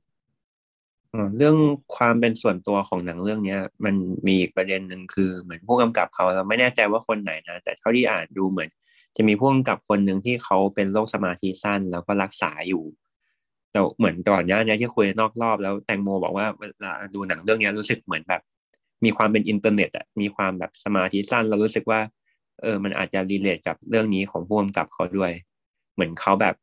[1.36, 1.56] เรื่อง
[1.96, 3.94] ความเป็นส่วนตัวของหนังเรื่องเนี้ย มัน
[4.26, 8.68] มีอีกประเด็นหนึ่งคือเหมือนผู้กำกับเขาเราไม่แน่ใจว่าคนไหนนะแต่เท่าที่อ่านดูเหมือน
[9.16, 12.82] จะมีผู้กำกับคนหนึ่งที่เขาเป็นโรคสมาธิสั้นแล้วก็รักษาอยู่
[13.72, 18.42] แต่เหมือนก่อนหน้านี้ที่คุยนอกรอบแล้วแตงโมบอกว่าเวลาดูหนังเรื่องเนี้ยรู้สึกเหมือนแบบ
[19.04, 22.00] มีความเป็นอินเทอร์เน็ตอะมีความแบบสมาธิสั้น เรารู้สึกว่า
[22.62, 25.32] เออ มันอาจจะ relate กับเรื่องนี้ของผู้กำกับเขาด้วย
[25.94, 26.54] เหมือนเขาแบบ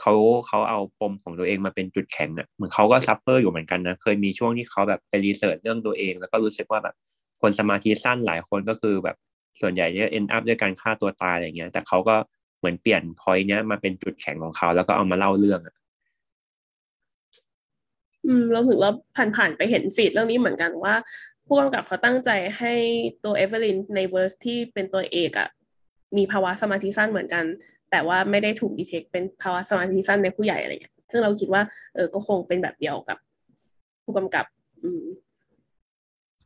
[0.00, 0.12] เขา
[0.46, 6.94] เขาเอาปมของตัวเองมาเป็นจุดแข็งอะเหมือนเขาก็ suffer อยู่เหมือนกันนะ เคยมีช่วงที่เขาแบบไป research เรื่องตัวเอง แล้วก็รู้สึกว่าแบบ
[7.40, 9.16] คนสมาธิสั้นหลายคนก็คือแบบ
[9.60, 12.16] ส่วนใหญ่จะ end up ด้วยการฆ่าตัวตายอะไรเงี้ย แต่เขาก็
[12.58, 15.74] เหมือนเปลี่ยน point เนี้ยมาเป็นจุดแข็งของเขาแล้วก็เอามาเล่าเรื่องอะ
[18.26, 18.90] อืมเราถึงเรา
[19.36, 20.94] ผ่านๆไปเห็น feed เรื่องนี้เหมือนกันว่า
[21.46, 22.74] ผู้กำกับเขาตั้งใจให้
[23.24, 25.48] ตัวเอเวอร์ลินใน verse ที่เป็นตัวเอกอะ
[26.16, 27.44] มีภาวะสมาธิสั้นเหมือนกัน
[27.90, 31.62] แต่ว่าไม่ได้ถูก detect เป็นภาวะสมาธิสั้นในผู้ใหญ่อะไรเงี้ยซึ่งเราคิดว่า
[31.94, 33.18] เออก็คงเป็นแบบเดียวกับ
[34.04, 34.44] ผู้กำกับ
[34.82, 35.04] อืม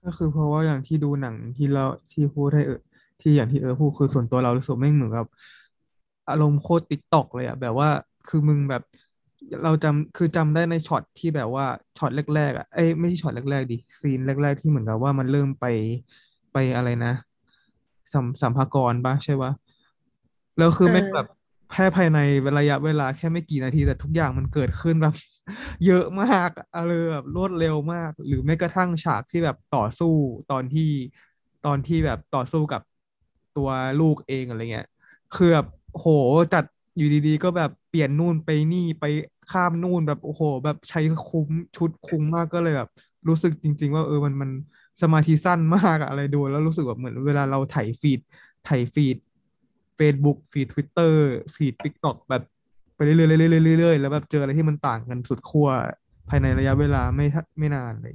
[0.05, 2.81] ก็คือเพราะว่าอย่างที่ดูหนังที่เราที่พูดให้เออ
[3.21, 5.27] ที่อย่างที่เออพูดคือส่วนตัวเรารู้สึกแม่งเหมือนกับ
[6.29, 7.89] อารมณ์โคตร TikTok เลยอะแบบว่า
[8.29, 8.83] คือมึงแบบ
[9.65, 11.67] เราจำคือจำได้ในช็อตที่แบบว่า
[11.99, 15.67] ช็อตแรกๆอะเอ้ยไม่ใช่ช็อตแรกๆดิซีนแรก ๆ ที่เหมือนกับว่ามันเริ่มไป
[16.53, 17.13] ไปอะไรนะ
[18.13, 19.53] สรรสรรพากรปะใช่ปะ
[20.59, 21.29] แล้วคือเออแม่งแบบ
[21.73, 22.19] แค่ภายใน
[22.59, 25.15] ระยะเวลาแค่ไม่กี่นาทีแต่ทุกอย่างมันเกิดขึ้นแบบ
[25.87, 30.15] เยอะมากอะไรแบบรวดเร็วมาก หรือแม้กระทั่งฉากที่แบบต่อสู้
[30.53, 30.91] ตอนที่
[31.67, 32.83] ตอนที่แบบต่อสู้กับ
[33.57, 33.69] ตัว
[34.01, 34.89] ลูกเองอะไรเงี้ย
[35.37, 36.07] คือแบบโห
[36.55, 36.65] จัด
[36.99, 39.05] อยู่ดีๆ ก็แบบเปลี่ยนนู่นไปนี่ไป
[39.53, 42.89] ข้ามนู่นแบบโอ้โห แบบใช้คุ้มชุดคุ้มมากก็เลยแบบ
[43.29, 44.51] รู้สึกจริง ๆ ว่าเออมันมัน
[45.03, 48.21] สมาธิสั้นมากอะอะไรดู แล้วรู้สึกแบบเหมือนเวลาเราไถฟีด
[48.65, 49.17] ไถฟีด
[49.99, 51.15] Facebook ฟีด Twitter
[51.55, 52.43] ฟีด TikTok แบบ
[52.95, 55.69] ไปเรื่อยๆเรื่อยๆเรื่อยๆแล้วแบบเจออะไรที่มันต่างกันสุดขั้ว
[56.29, 58.15] ภายในระยะเวลาไม่ทัไม่นานเลย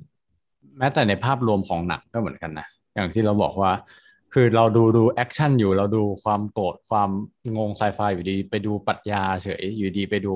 [0.78, 3.72] แม้แต่ในภาพรวมของหนังก็เหมือนกันนะ อย่างที่เราบอกว่า
[4.34, 7.10] คือเราดูดูแอคชั่นอยู่เราดูความโกรธความ
[7.58, 10.36] งงไซไฟอยู่ดี ไปดูปรัชญาเฉยอยู่ดีไปดู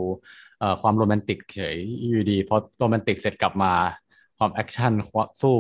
[0.82, 1.78] ความโรแมนติกเฉย
[2.10, 3.74] อยู่ดีพอโรแมนติกเสร็จกลับมา
[4.38, 4.92] ความแอคชั่น
[5.42, 5.56] สู้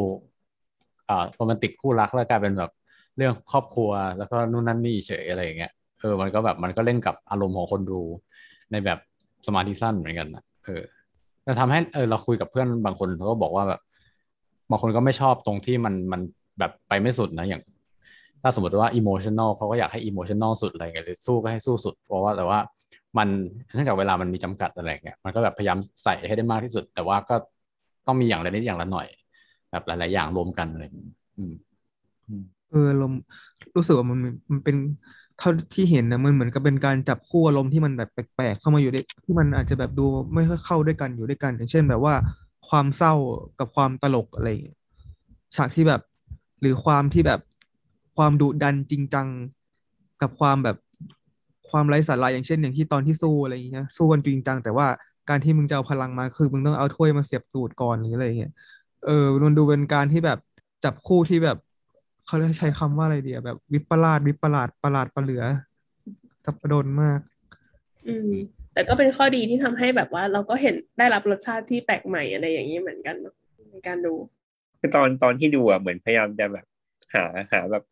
[1.09, 2.71] อ่าโรแมนติกคู่รักแล้วกลายเป็นแบบ
[3.17, 7.99] เรื่องครอบครัวแล้วก็นู่นนั่นนี่เฉยอะไรอย่างเงี้ยเออมันก็แบบมันก็เล่นกับอารมณ์ของคนดู
[8.71, 8.99] ในแบบ
[9.47, 10.81] สมาธิสั้นเหมือนกันนะเออ
[11.45, 13.81] จะทำให้เออเราคุยกับเพื่อนบางคนเขาก็บอกว่าแบบ
[14.69, 16.21] บางคนก็ไม่ชอบตรงที่มันมัน
[16.59, 17.61] แบบไปไม่สุดนะอย่าง
[18.41, 22.59] ถ้าสมมติว่าอิโมชัน a ลเขาก็อยากให้อิโมชัน a ลสุดอะไรเงี้ยหรือสู้ก็ให้สู้สุด เพราะว่าแต่ว่า
[23.17, 23.27] มัน
[23.73, 27.35] เนื่องจากเวลามันมีจำกัดอะไรเงี้ยมันก็แบบพยายามใส่ให้ได้มากที่สุด แต่ว่าก็
[28.07, 29.07] ต้องมีอย่างละนิดอย่างละหน่อย
[29.71, 30.83] แบบหลาย ๆ อย่างรวมกันอะไร
[31.37, 31.53] อืม
[32.71, 33.13] เออลม
[33.75, 34.19] รู้สึกว่ามัน
[34.51, 34.75] มันเป็น
[35.39, 42.13] เท่าที่เห็นนะมันเหมือนกับเป็นการจับคู่อารมณ์ที่มันแบบแปลกๆเข้ามาอยู่ด้วยที่มันอาจจะแบบดูไม่ค่อยเข้าด้วยกันอยู่ด้วยกัน อย่างเช่นแบบว่า
[42.69, 43.13] ความเศร้า
[43.59, 44.49] กับความตลกอะไร
[45.55, 46.01] ฉากที่แบบ
[46.61, 47.39] หรือความที่แบบ
[48.17, 49.27] ความดุดันจริงจัง
[50.21, 50.77] กับความแบบ
[51.69, 54.87] ความไร้สาระอย่างเช่นอย่างที่ตอนที่สู้อะไรอย่างเงี้ยสู้กันจริงจัง แต่ว่า
[55.29, 58.53] การที่มึงจะเอาพลังมาคือมึงต้องเอาถ้วยมาเสียบตูดก่อนหรืออะไรอย่างเงี้ย
[59.05, 60.39] เออมันดูเป็นการที่แบบ
[60.83, 61.57] จับคู่ที่แบบ
[62.25, 65.43] เขาเรียกใช้คำว่าอะไรเดียแบบวิปลาสวิปลาสประหลาดประเหลือ
[66.45, 67.19] สับปะรดมาก
[68.07, 68.31] อืม
[68.73, 73.35] แต่ก็เป็นข้อดีที่ทำให้แบบว่า เราก็เห็นได้รับรสชาติที่แปลกใหม่อะไรอย่างนี้เหมือนกันเนอะ
[73.71, 74.13] ในการดู
[74.79, 76.65] คือตอนตอนที่ดูอะเหมือนพยายามจะแบบ
[77.13, 77.83] หาหาแบบ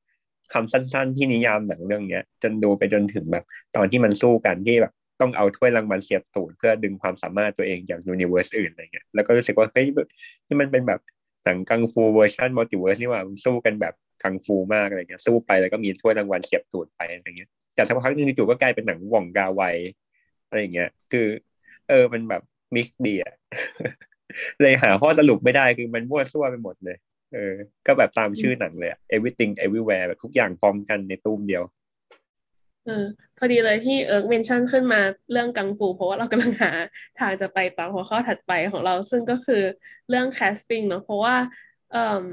[0.54, 3.44] คำสั้น ๆ ที่นิยามหนังเรื่องเนี้ย จนดูไปจนถึงแบบ
[3.76, 9.86] ตอนที่มันสู้กันที่แบบต้องเอาถ้วยรางวัลเสียบตูดเพื่อดึงความสามารถตัวเองจากยูนิเวอร์สอื่นอะไรเงี้ยแล้วก็รู้สึกว่าเฮ้ย
[10.48, 11.00] ที่มันเป็นแบบ
[11.46, 13.94] หนังกังฟูเวอร์ชัน multiverse นี่ว่ามันสู้กันแบบ
[14.24, 19.64] กังฟูมากอะไรเงี้ยสู้ไปแล้วก็มีถ้วยรางวัลเสียบตูดไปอะไรเงี้ยแต่สักพักหนึงจู่ๆก็กลายเป็นหนังหว่องกาไว
[20.48, 21.28] อะไรอย่างเงี้ย คือ
[21.90, 22.42] เออมันแบบ
[22.76, 23.34] mix ดีอะ
[24.62, 26.98] เลยหาข้อสรุปไม่ได้คือมันมั่วซั่วไปหมดเลย
[27.34, 27.54] เออ
[27.88, 31.64] ก็แบบตามชื่อหนังเลยอะ everything everywhere แบบทุกอย่างพร้อมกันในตู้มเดียว
[32.86, 33.06] เออ
[33.38, 35.02] พอดีเลยที่เอิร์ก mention ขึ้นมา
[35.32, 36.72] เรื่องกังฟู เพราะว่าเรากำลังหา
[37.20, 39.64] ทางจะไปต่อหัวข้อถัดไปของเรา ซึ่งก็คือ
[40.10, 41.36] เรื่อง casting เนอะเพราะว่า
[41.92, 42.24] เออ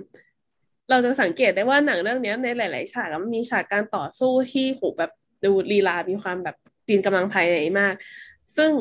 [0.91, 5.13] เราจะสังเกตได้ว่าหนังเรื่องเนี้ยในหลาย ๆ ฉากอะมันมีฉากการต่อสู้ที่โหแบบ
[5.45, 6.57] ดูลีลา มีความแบบ
[6.89, 7.95] จีนกำลังภายในมาก
[8.57, 8.73] ซึ่ง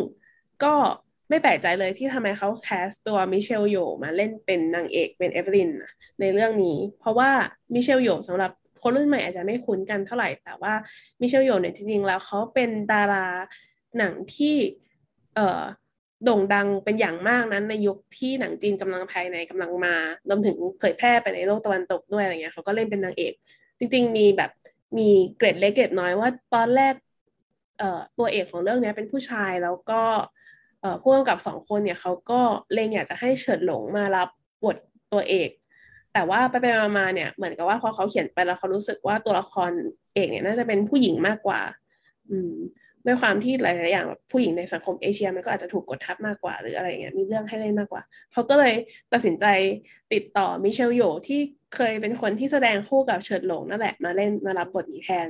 [0.64, 0.74] ก็
[1.32, 5.70] ไม่แปลกใจเลยที่ทำไมเขาแคสตัวมิเชลโยมาเล่นเป็นนางเอกเป็นเอเวลิน
[6.20, 7.30] ในเรื่องนี้ เพราะว่า
[7.74, 8.52] มิเชลโยสำหรับ
[8.82, 10.74] คนรุ่นใหม่อาจจะไม่คุ้นกันเท่าไหร่ แต่ว่า
[11.22, 13.28] มิเชลโยเนี่ยจริงๆ แล้วเขาเป็นดารา
[13.98, 14.56] หนังที่
[15.36, 15.62] เอ่อ
[16.24, 19.96] โด่งดังเป็นอย่างมากนั้นในยุคที่หนังจีนกำลังภายในกำลังมา
[20.30, 23.34] รวมถึงเผยแพร่ไปในโลกตะวันตกด้วยอะไรเงี้ยเขาก็เล่นเป็นนางเอก
[23.80, 24.52] จริง ๆ มีแบบ
[24.98, 26.96] มีเกร็ดเล็กเกร็ดน้อยว่าตอนแรก
[27.80, 32.40] เอ่อตัวเอกของเรื่องนี้เป็นผู้ชายแล้วก็เผู้กำกับสองคนเนี่ยเขาก็
[32.74, 34.28] เลงอยากจะให้เฉิดหลงมารับ
[34.64, 34.78] บท
[35.14, 35.50] ตัวเอก
[36.14, 36.66] แต่ว่าไปไป
[36.98, 39.72] มาเนี่ยเหมือนกับว่าพอเขาเขียนไปแล้วเขารู้สึกว่าตัวละคร
[40.14, 41.62] เอกเนี่ยน่าจะเป็นผู้หญิงมากกว่า
[42.30, 42.54] อืม
[43.06, 48.02] ด้วยความที่หลาย ๆ อย่างแบบผู้หญิงในสังคมเอเชียมันก็อาจจะถูกกดทับมากกว่า หรืออะไรเงี้ยมีเรื่องให้เล่นมากกว่า
[48.32, 48.74] เขาก็เลย
[49.14, 49.46] ตัดสินใจ
[50.14, 51.40] ติดต่อมิเชลโยที่
[51.76, 55.28] เคยเป็นคนที่แสดงคู่กับเฉิดหลงนั่นแหละมาเล่นมารับบทนี้แทน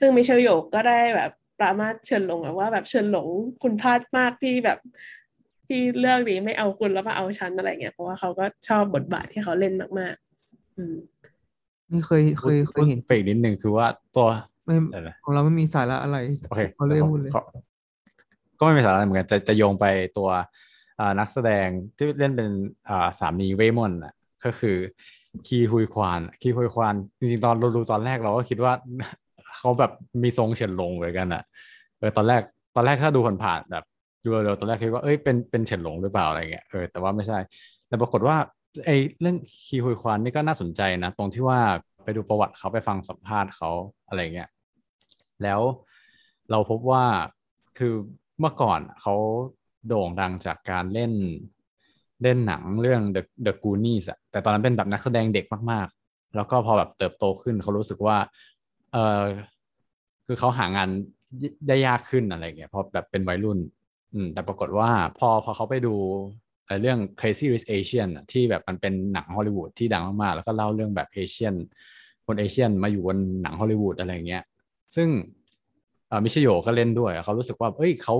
[0.00, 1.30] ซึ่งมิเชลโยก็ได้แบบ
[1.62, 3.28] รามาสเฉินหลงอะว่าแบบเฉินหลง
[3.62, 4.78] คุณพลาดมากที่แบบ
[5.66, 10.96] ที่เรื่องนี้ไม่เอาคุณแล้วมาเอาฉันอะไรเงี้ยเพราะว่าเขาก็ชอบบทบาทที่เขาเล่นมากๆ อืม
[11.90, 13.86] นี่เคยเคยเคยเห็นไปอีกนิดนึงคือว่า
[14.16, 14.28] ตัว
[14.64, 17.42] ไม่เดี๋ยวนะของเราไม่มีสาระอะไรโอเคเขาเลยพูดเลยขอ
[18.58, 19.86] ก็ไม่มีสาระเหมือนกันจะจะโยงไป
[20.18, 20.28] ตัว
[21.00, 22.48] อ่านักแสดงที่เล่นเป็น
[22.88, 24.76] อ่าสามีเวย์มอนอะก็คือ
[25.46, 28.72] คีฮุยควานคีฮุยควานจริงๆตอนเราดูตอนแรกเราก็คิดว่า
[29.56, 29.92] เขาแบบ
[30.22, 31.42] มีทรงเฉินหลงเหมือนกันอะ
[31.98, 32.42] เออตอนแรก
[32.74, 33.84] ตอนแรกถ้าดูผ่านๆแบบ
[34.24, 37.38] ดูเร็วตอนแรกคิดว่าเอ้ยเป็นเป็นเฉินหลงหรือเปล่าอะไรเงี้ยเออแต่ว่าไม่ใช่
[37.88, 38.36] แต่ปรากฏว่า
[38.86, 39.36] ไอ้เรื่อง
[39.66, 41.60] คีฮุยควานนี่ก็น่าสนใจนะ ตรงที่ว่า
[42.04, 43.70] ไปดูประวัติเขาไปฟังสัมภาษณ์เขา
[44.08, 44.48] อะไรเงี้ย
[45.42, 45.60] แล้ว
[46.50, 47.04] เราพบว่า
[47.78, 47.94] คือ
[48.38, 49.14] เมื่อก่อนเขา
[49.86, 51.12] โด่งดังจากการเล่น
[52.22, 58.16] เล่นหนังเรื่อง The The Goonies อะแต่ตอนนั้นเป็นแบบนักแสดงเด็กมากๆ แล้วก็พอแบบเติบโตขึ้นเขารู้สึกว่า
[58.92, 59.24] เออ
[60.26, 60.88] คือเขาหางาน
[61.68, 63.58] ได้ยากขึ้นอะไรเงี้ยพอแบบเป็นวัยรุ่น
[64.14, 65.94] อืม แต่ปรากฏว่าพอพอเขาไปดู
[66.82, 71.54] เรื่อง Crazy Rich Asian ที่แบบมันเป็นหนังฮอลลีวูดที่ดังมากๆ แล้วก็เล่าเรื่องแบบเอเชียน
[72.26, 74.42] คนเอเชียนมาอยู่บนหนังฮอลลีวูดอะไรเงี้ย
[74.96, 75.08] ซึ่ง
[76.24, 78.16] มิชโยก็เล่นด้วย เขารู้สึกว่า เอ้ยเขา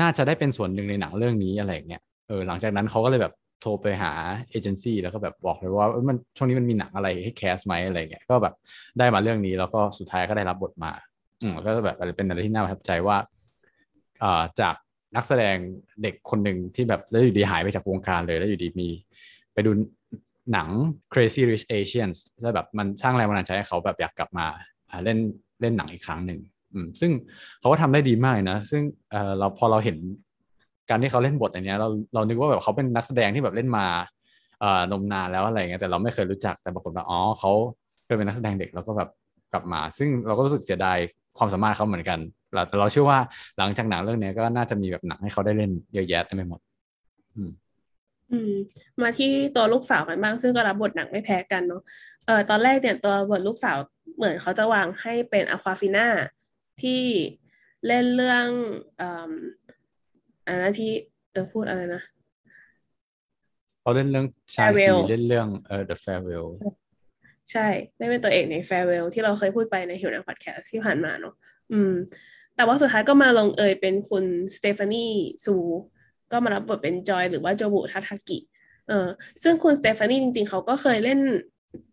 [0.00, 4.12] น่าจะได้เป็นส่วนหนึ่งในหนังเรื่องนี้อะไรเงี้ย เออ หลังจากนั้นเขาก็เลยแบบ โทรไปหา
[4.50, 8.54] เอเจนซี่แล้วก็แบบบอกเลยว่ามันช่วงนี้มันมีหนังอะไรให้แคสไหมอะไรเงี้ยก็แบบ
[8.98, 10.92] ได้มาเรื่องนี้แล้วก็สุดท้ายก็ได้รับบทมา
[11.42, 13.16] อืมก็แบบเป็นอะไรที่น่าประทับใจว่า
[14.22, 14.74] อ่าจาก
[15.16, 15.56] นักแสดง
[16.02, 18.88] เด็กคนหนึ่งที่แบบแล้วอยู่ดีหายไปจากวงการเลยแล้วอยู่ดีมี
[19.54, 19.70] ไปดู
[20.52, 20.68] หนัง
[21.12, 24.46] Crazy Rich Asians แล้วแบบมันสร้างแรงบันดาลใจให้เขาแบบอยากกลับมา
[25.04, 25.18] เล่น
[25.60, 26.40] เล่นหนังอีกครั้งหนึ่ง
[26.72, 27.10] อืมซึ่ง
[27.60, 29.96] เขาก็ทำได้ดีมากนะ ซึ่งเออเราพอเราเห็น
[30.90, 33.86] การที่เขาเล่นบทอันเนี้ยเราเรานึกว่าแบบเขาเป็นนักแสดงที่แบบเล่นมา
[34.60, 37.52] เอ่อนมนานแล้วอะไรเงี้ยแต่เราไม่เคยรู้จักแต่ปรากฏว่าอ๋อเขา
[38.04, 39.10] เคยเป็นนักแสดงเด็กแล้วก็แบบ
[39.52, 40.98] กลับมา ซึ่งเราก็รู้สึกเสียดาย
[41.38, 42.18] ความสามารถเขาเหมือนกัน
[42.68, 43.18] แต่เราเชื่อว่า
[43.58, 46.60] หลังจากหนังเรื่องนี้ก็น่าจะมีแบบหนังให้เขาได้เล่นเยอะแยะเต็มไปหมด
[47.34, 47.50] อืม
[48.32, 48.52] อืม
[49.02, 51.82] มาที่ตัวลูกสาวกันบ้างซึ่งก็รับบทหนักไม่แพ้กันเนาะ
[52.26, 53.76] เออตอนแรกเนี่ยตัวบทลูกสาว
[54.16, 56.06] เหมือนเขาจะวางให้เป็นอควาฟิน่า
[56.82, 57.02] ที่
[57.86, 58.46] เล่นเรื่อง
[60.46, 60.90] อ่าอันนั้นที่
[61.32, 62.02] เออพูดอะไรนะ
[63.80, 64.26] เขาเล่นเรื่อง
[64.56, 66.48] ชายสี Farewell เล่นเรื่องเออ The Farewell
[67.52, 67.66] ใช่
[67.98, 71.34] ได้เป็นตัวเอกใน Farewell ที่เราเคยพูดไปในหิวหนังพอดแคสต์ที่ผ่านมาเนาะ
[71.72, 71.92] อืม
[72.56, 74.24] แต่ว่าสุดท้ายก็มาลงเอยเป็นคุณ
[74.56, 75.06] สเตฟานี
[75.44, 75.54] ซู
[76.32, 78.38] ก็มารับบทเป็นจอยหรือว่าโจบุทาทากิ
[78.88, 79.06] เออ
[79.42, 81.20] ซึ่งคุณสเตฟานีจริงๆ เขาก็เคยเล่น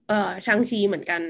[0.07, 1.21] เอ่อชังชีเหมือนกัน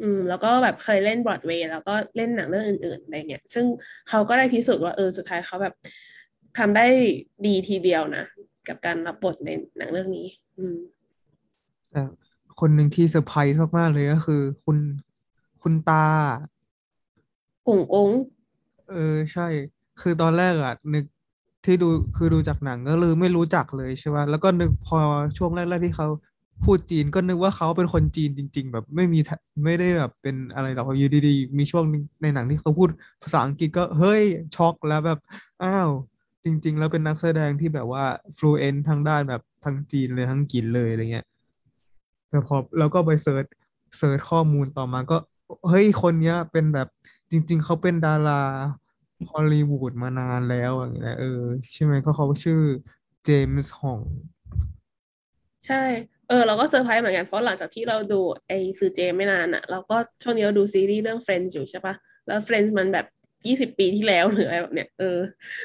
[0.00, 3.64] อืม แล้วก็แบบเคยเล่นบรอดเวย์แล้วก็เล่นหนังเรื่องอื่นๆอะไรเงี้ย ซึ่ง
[4.08, 5.74] เขาก็ได้พิสูจน์ว่าเออสุดท้ายเขาแบบ
[6.58, 6.86] ทำได้
[7.46, 8.24] ดีทีเดียวนะ
[8.68, 10.26] กับการรับบทในหนังเรื่องนี้
[10.58, 10.76] อืม
[11.90, 12.02] แต่
[12.60, 14.78] คนหนึ่งที่เซอร์ไพรส์มาก ๆ เลยก็คือ คุณ
[15.62, 16.06] คุณตา
[17.66, 18.10] กุ่งกุ้ง
[18.90, 19.46] เออใช่
[20.00, 21.04] คือตอนแรกอะนึก
[21.64, 24.98] ที่ดูคือดูจากหนังก็เลยไม่รู้จักเลยใช่ไหมแล้วก็นึกพอ
[25.38, 26.08] ช่วงแรกๆที่เขา
[26.64, 32.88] พูดจีนก็นึกว่าเขาเป็นคนจีนจริง ๆ แบบไม่มีทะไม่ได้แบบเป็นอะไรหรอกอยู่ดีๆมีช่วงหนึ่งในหนังที่เขาพูด
[33.22, 34.22] ภาษาอังกฤษก็เฮ้ย
[34.56, 35.18] ช็อกแล้วแบบ
[35.62, 35.88] อ้าว
[36.44, 38.04] จริง ๆ แล้วเป็นนักแสดงที่แบบว่า
[38.36, 41.26] fluent ทางด้านแบบทั้งจีนเลยทั้งอังกฤษเลยอะไรเงี้ย
[42.30, 43.44] แต่พอแล้วก็ไป search
[43.98, 45.16] search ข้อมูลต่อมาก็
[45.68, 46.88] เฮ้ยคนเนี้ย เป็นแบบ
[47.30, 48.42] จริง ๆ เขาเป็นดารา
[49.30, 51.40] ฮอลลีวูดมานานแล้วอย่างเงี้ยเออ
[51.72, 52.60] ใช่ไหมก็เขาชื่อ
[53.24, 54.00] เจมส์ฮอง
[55.66, 55.82] ใช่
[56.28, 61.94] เออ เราก็เซอร์ไพรส์เหมือนกัน เพราะหลังจากที่เราดูไอ้ซือเจ๊ไม่นานอะเราก็ช่วงนี้เราดูซีรีส์เรื่อง Friends อยู่ใช่ปะ
[62.26, 63.06] แล้ว Friends มันแบบ
[63.46, 65.18] ยี่สิบปีที่แล้วหรืออะไรแบบเนี้ยเออ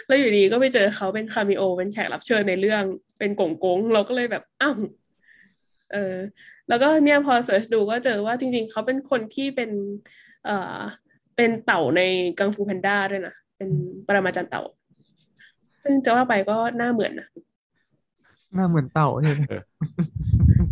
[0.06, 2.84] แล้วอยู่ดีก็ไปเจอเขาเป็น cameo เป็นแขกรับเชิญในเรื่อง
[3.20, 4.76] เป็นกงกงเราก็เลยแบบอ้าว
[5.94, 6.16] เออ
[6.70, 9.70] แล้วก็เนี่ยพอ search ดูก็เจอว่าจริง ๆ เขาเป็นคนที่เป็น
[10.46, 10.80] เอ่อ
[11.36, 12.02] เป็นเต่าใน
[12.40, 13.70] Kung Fu Panda ด้วยนะเป็น
[14.08, 14.64] ปรมาจารย์เต่า
[15.84, 17.28] ซึ่งจะว่าไปก็หน้าเหมือนนะ
[18.56, 19.44] หน้าเหมือนเต่าใช่ไหม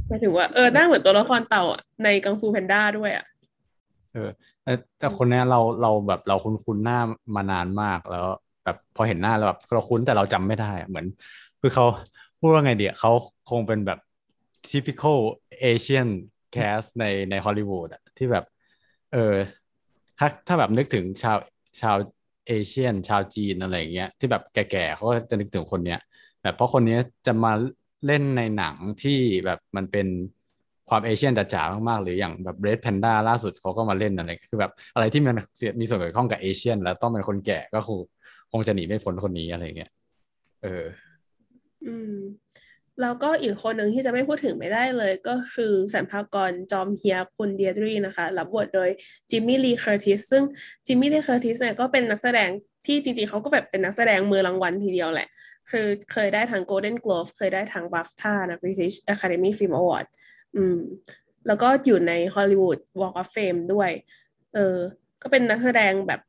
[0.07, 3.25] หมายถึงว่าเออหน้าเหมือนตัวละครเต่าอะในกังฟูแพนด้าด้วยอะ
[4.13, 4.29] เออ
[4.99, 6.99] แต่คนเนี้ยเราเราแบบเราคุ้นคุ้นหน้า
[7.36, 8.26] มานานมากแล้ว
[8.63, 11.05] แบบพอเห็นหน้าเราแบบเราคุ้นแต่เราจำไม่ได้เหมือน
[11.61, 11.86] คือเขา
[12.39, 13.11] พูดว่าไงเดียเขา
[13.49, 13.99] คงเป็นแบบ
[14.70, 15.18] typical
[15.72, 16.09] Asian
[16.55, 18.45] cast ในในฮอลลีวูดอะที่แบบ
[19.13, 19.36] เออ
[20.18, 21.38] ถ้าถ้าแบบนึกถึงชาว
[21.82, 21.95] ชาว
[22.47, 25.99] เอเชียน ชาวจีนอะไรอย่างเงี้ยที่แบบแก่ๆเขาก็จะนึกถึงคนเนี้ย
[26.41, 27.53] แบบเพราะคนนี้จะมา
[28.05, 30.07] เล่นในหนังที่แบบมันเป็น
[30.89, 37.97] ความ Asian จ๋าๆมากๆ หรืออย่างแบบ Red Panda ล่าสุดเขาก็มาเล่นอะไรคือแบบอะไรที่มันเสียมีส่วนเกี่ยวข้องกับ Asian แล้วต้องเป็นคนแก่ก็คง
[38.51, 39.91] คงจะหนีไม่พ้นคนนี้อะไรเงี้ย
[40.63, 40.85] เออ
[41.85, 42.17] อืม
[43.01, 48.89] แล้วก็อีกคนหนึ่งที่จะไม่พูดถึงไม่ได้เลย ก็คือสรรพากรจอมเฮียคุณเดียร์ดรีนะคะ รับบทโดย
[49.29, 50.43] เจมี่ลีเคอร์ติสซึ่ง
[50.85, 52.49] เจมี่ลีเคอร์ติสเนี่ยก็เป็นนักแสดง
[52.85, 55.27] ที่จริงๆเขาก็แบบเป็นนักแสดงมือรางวัลทีเดียวแหละ
[55.69, 60.05] คือเคยได้ทั้ง Golden Globe เคยได้ทั้ง BAFTA นะ British Academy Film Award
[60.55, 60.77] อืม
[61.47, 63.91] แล้วก็อยู่ใน Hollywood Walk of Fame ด้วย
[64.55, 64.77] เออ
[65.21, 66.21] ก็เป็นนักแสดงแบบ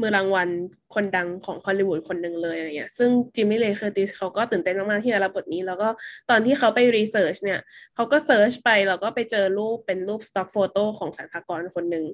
[0.00, 0.48] มือรางวัล
[0.94, 5.88] คนดังของฮอลลีวูดคนหนึ่งเลยอะไรเงี้ย ซึ่งเจมี่ลีเคอร์ติสเขาก็ตื่นเต้นมากๆที่จะรับบทนี้ แล้วก็
[6.30, 7.60] ตอนที่เขาไป research เนี่ย
[7.94, 12.04] เขาก็ search ไปแล้วก็ไปเจอรูปเป็นรูป stock photo ของสรรพากรคนหนึ่ง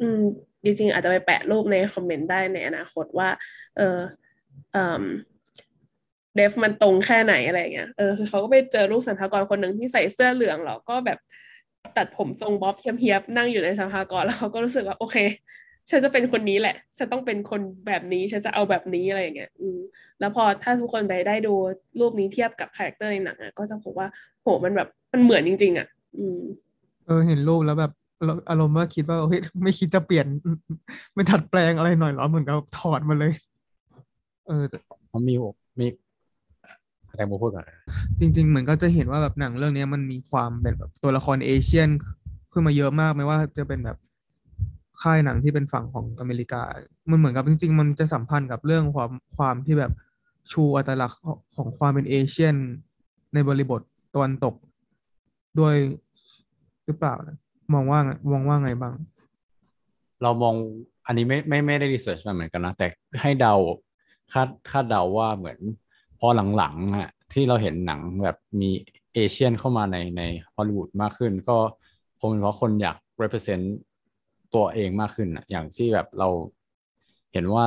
[0.00, 0.20] อืม
[0.64, 3.28] จริงๆ อาจจะไปแปะรูปในคอมเมนต์ได้ในอนาคตว่า
[3.76, 3.98] เออ
[4.72, 5.02] เออ
[6.36, 11.18] เดฟมันตรงแค่ไหนอะไรเงี้ย เออคือเขาก็ไปเจอรูปสรรพากรคนหนึ่งที่ใส่เสื้อเหลืองแล้วก็แบบ
[11.96, 15.16] ตัดผมทรงบ๊อบเทียบๆนั่งอยู่ในสรรพากรแล้วเขาก็รู้สึกว่าโอเค
[15.90, 19.78] ฉันจะเป็นคนนี้แหละ ฉันต้องเป็นคนแบบนี้ ฉันจะเอาแบบนี้อะไรอย่างเงี้ย อืม
[20.20, 21.54] แล้วพอถ้าทุกคนไปได้ดู
[22.00, 24.08] รูปนี้เทียบกับ character ในหนังอะ ก็จะพบว่า
[24.42, 26.40] โห มันแบบ มันเหมือนจริง ๆ อะ อืม
[27.06, 27.92] เออ เห็นรูปแล้วแบบ
[28.50, 30.26] อารมณ์ว่าคิดว่า เฮ้ย ไม่คิดจะเปลี่ยน
[31.14, 33.32] ไม่ถัดแปลงอะไรหน่อยหรอ เหมือนกับถอดมาเลย
[34.46, 34.64] เออ
[35.12, 35.34] มันมี
[35.80, 35.86] มี
[37.16, 37.70] แตงโมพูดก่อน
[38.20, 41.88] จริง ๆ เหมือนก็จะเห็นว่าแบบหนังเรื่องนี้มันมีความเป็นแบบตัวละครเอเชียน
[42.52, 43.98] ขึ้นมาเยอะมากไม่ว่าจะเป็นแบบ
[45.02, 46.60] ค่ายหนังที่เป็นฝั่งของอเมริกา
[47.10, 49.92] มันเหมือนกับจริง ๆ มันจะสัมพันธ์กับเรื่องความความที่แบบ
[50.52, 51.22] ชูอัตลักษณ์
[51.56, 52.54] ของความเป็นเอเชียน
[53.34, 53.80] ในบริบท
[54.14, 54.54] ตะวันตก
[55.60, 55.76] ด้วย
[56.86, 57.36] หรือเปล่านะ
[57.74, 58.94] มองว่าไงมองว่าไงบ้าง
[60.22, 60.54] เรามอง
[61.06, 62.86] อันนี้ไม่ไม่ไม่ได้รีเสิร์ชมาเหมือนกันนะ แต่
[63.20, 63.54] ให้เดา
[64.32, 65.58] คาดคาดเดาว่าเหมือน
[66.24, 68.70] พอหลังๆอะที่เราเห็นหนังแบบมี
[69.14, 70.22] เอเชียนเข้ามาในใน
[70.54, 71.58] ฮอลลีวูดมากขึ้น ก็
[72.20, 73.64] คงเป็นเพราะคนอยาก represent
[74.54, 76.28] ตัวเองมากขึ้นอะอย่างที่แบบเรา
[77.32, 77.64] เห็นว่า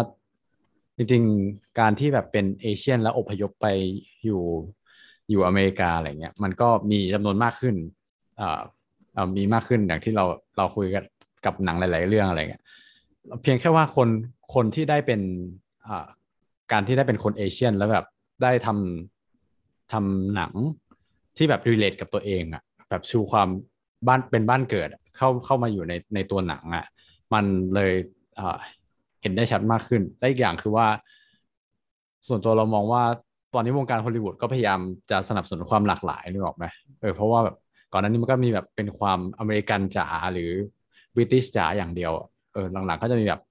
[0.98, 3.68] จริงๆการที่แบบเป็นเอเชียนแล้วอพยพไป
[4.26, 4.42] อยู่
[5.30, 7.76] อยู่อเมริกาอะไรเงี้ยมันก็มีจำนวนมากขึ้น
[8.40, 8.62] อ่า
[9.16, 10.26] อ่ามีมากขึ้นอย่างที่เรา
[10.58, 11.04] เราคุยกัน
[11.46, 12.64] กับหนังหลาย ๆ เรื่องอะไรเงี้ย
[13.42, 14.10] เพียงแค่ว่าคน
[14.54, 15.22] คนที่ได้เป็น
[15.88, 16.08] อ่า
[16.72, 18.06] การที่ได้เป็นคนเอเชียนแล้วแบบ
[18.42, 20.54] ได้ทำทำหนัง
[21.38, 23.48] ที่แบบรีเลทกับตัวเองอะแบบชูความ
[24.08, 26.86] บ้านเป็นบ้านเกิดเข้าเข้ามาอยู่ในในตัวหนังอะ
[27.34, 27.92] มันเลย
[29.22, 30.88] เห็นได้ชัดมากขึ้นและอีกอย่างคือว่า
[32.28, 33.04] ส่วนตัวเรามองว่า
[33.54, 34.80] ตอนนี้วงการฮอลลีวูดก็พยายาม
[35.12, 36.66] จะสนับสนุนความหลากหลายนึกออกไหม
[37.02, 37.56] เออเพราะว่าแบบ
[37.92, 40.52] ก่อนหน้านี้มันก็มีแบบเป็นความอเมริกันจ๋าหรือ
[41.16, 42.12] British จ๋าอย่างเดียว
[42.54, 43.42] เออหลังๆก็จะมีแบบ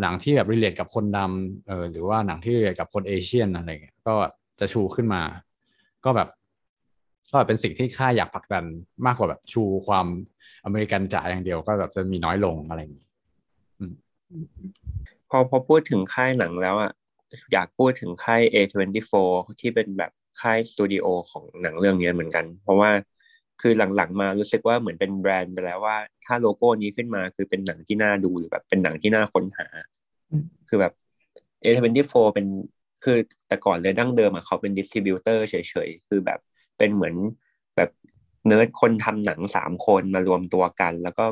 [0.00, 4.14] หนังที่แบบ relate กับคนดำเออหรือว่าหนังที่ relate กับคน Asian อะไรเงี้ยก็
[4.60, 5.22] จะชูขึ้นมา
[6.04, 6.28] ก็แบบ
[7.30, 8.64] ก็เป็นสิ่งที่ค่ายอยากผลักดัน
[9.06, 10.06] มากกว่าแบบชูความ
[10.64, 13.06] อเมริกันจ๋าอย่างเดียวก็แบบจะมีน้อยลงอะไรอย่างนี้
[15.30, 16.92] พอพอพูดถึงค่ายหนังแล้วอะ
[17.52, 19.12] อยากพูดถึงค่าย A24
[19.60, 22.90] ที่เป็นแบบค่ายสตูดิโอของหนังเรื่องนี้เหมือนกัน เพราะว่า
[23.60, 29.66] คือหลังๆ มารู้สึกว่าเหมือนเป็นแบรนด์ไปแล้วว่า ถ้าโลโก้นี้ขึ้นมาคือเป็นหนังที่น่าดูหรือแบบเป็นหนังที่น่าค้นหา
[30.68, 30.92] คือแบบ
[31.62, 32.46] A24 เป็น
[33.04, 35.54] คือแต่ก่อนเลยดั้งเดิมอะเขาเป็น distributor เฉ
[35.86, 36.38] ยๆ คือแบบ
[36.78, 37.14] เป็นเหมือน
[37.76, 37.90] แบบ
[38.46, 41.24] เนิร์ดคนทำหนังสามคนมารวมตัวกัน แล้วก็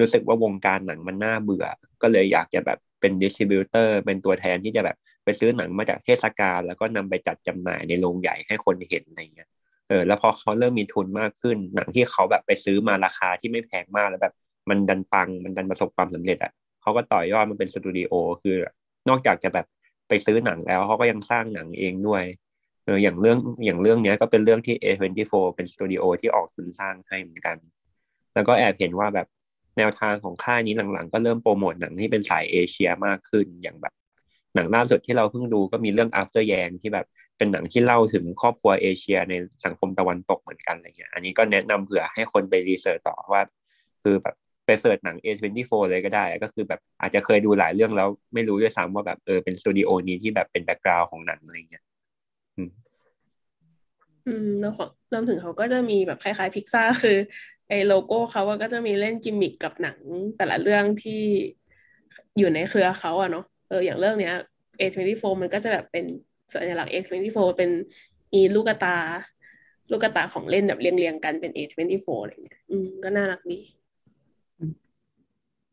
[0.00, 1.66] รู้สึกว่าวงการหนังมันน่าเบื่อ
[2.02, 14.34] ก็เลยอยากจะแบบเป็น distributor เป็นตัวแทนที่จะแบบไปซื้อหนังมาจากเทศกาลแล้วก็นำไปจัดจำหน่ายในโรงใหญ่ให้คนเห็นอะไรเงี้ยเออแล้วพอเขาเริ่มมีทุนมากขึ้น หนังที่เขาแบบไปซื้อมาราคาที่ไม่แพงมากแล้วแบบ
[14.70, 18.12] มันดันปังมันดันประสบความสำเร็จอะเขาก็ต่อยอดมันเป็นสตูดิโอ
[18.42, 18.56] คือ
[19.08, 19.66] นอกจากจะแบบ
[20.08, 22.24] ไปซื้อหนังแล้วเขาก็ยังสร้างหนังเองด้วย
[22.84, 27.56] เอออย่างเรื่องอย่างเรื่องนี้ก็เป็นเรื่องที่ A24 เป็นสตูดิโอที่ออกทุนสร้างให้เหมือนกัน
[28.34, 29.26] แล้วก็แอบเห็นว่าแบบ
[29.78, 33.94] แนวทางของค่ายนี้หลังๆ ก็เริ่มโปรโมทหนังที่เป็นสายเอเชียมากขึ้นอย่างแบบ
[34.54, 37.06] หนังล่าสุดที่เราเพิ่งดูก็มีเรื่อง After Yang ที่แบบ
[37.42, 39.34] เป็นหนังที่เล่าถึงครอบครัวเอเชียใน
[39.64, 43.42] สังคมตะวันตกเหมือนกันอะไรเงี้ย อันนี้ก็แนะนำเผื่อให้คนไป research ต่อว่า
[44.02, 44.34] คือแบบ
[44.66, 51.84] ไป search หนัง A24 เลยก็ได้ ก็คือแบบอาจจะเคยดูหลายเรื่องแล้วไม่รู้ด้วยซ้ำว่าแบบเออเป็นสตูดิโอนี้ที่แบบเป็น background ของหนังอะไรเงี้ย
[54.26, 57.16] อืมแล้วของรวมถึงเขาก็จะมีแบบคล้ายๆพิกซ่าคือ
[57.68, 59.98] ไอ้โลโก้เขาก็จะมีเล่นกิมมิคกับหนัง
[60.36, 61.22] แต่ละเรื่องที่
[62.38, 64.34] อยู่ในเครือเขาอะเนาะเอออย่างเรื่องเนี้ย
[64.78, 66.04] A24 มันก็จะแบบเป็น
[66.54, 67.70] สัญลักษณ์ A24 เป็น
[68.32, 68.96] อีลูกตา
[69.90, 73.58] ลูกตาของเล่นแบบเรียงๆกันเป็น A24 อะไรเงี้ยอืมก็น่ารักดี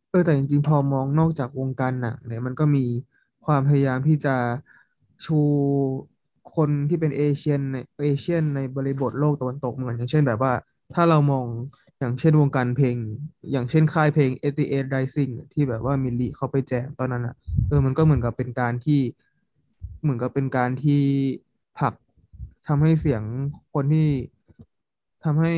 [0.09, 2.86] เออแต่จริงๆพอมองนอกจากวงการหนังเนี่ยมันก็มี
[3.45, 4.36] ความพยายามที่จะ
[5.25, 5.39] ชู
[6.55, 10.53] คนที่เป็นเอเชียนในเอเชียนในบริบทโลกตะวันตกเหมือนอย่างเช่นแบบว่า
[10.93, 11.45] ถ้าเรามอง
[11.99, 12.95] อย่างเช่นวงการเพลง
[13.51, 17.36] อย่างเช่นค่ายเพลง88 Rising ที่แบบว่ามิลลีเขาไปแจมตอนนั้นอะ
[17.67, 18.99] เออมันก็เหมือนกับเป็นการที่
[20.02, 21.04] เหมือนกับเป็นการที่
[21.78, 21.93] ผลัก
[22.68, 23.24] ทำให้เสียง
[23.74, 24.08] คนที่
[25.24, 25.52] ทำให้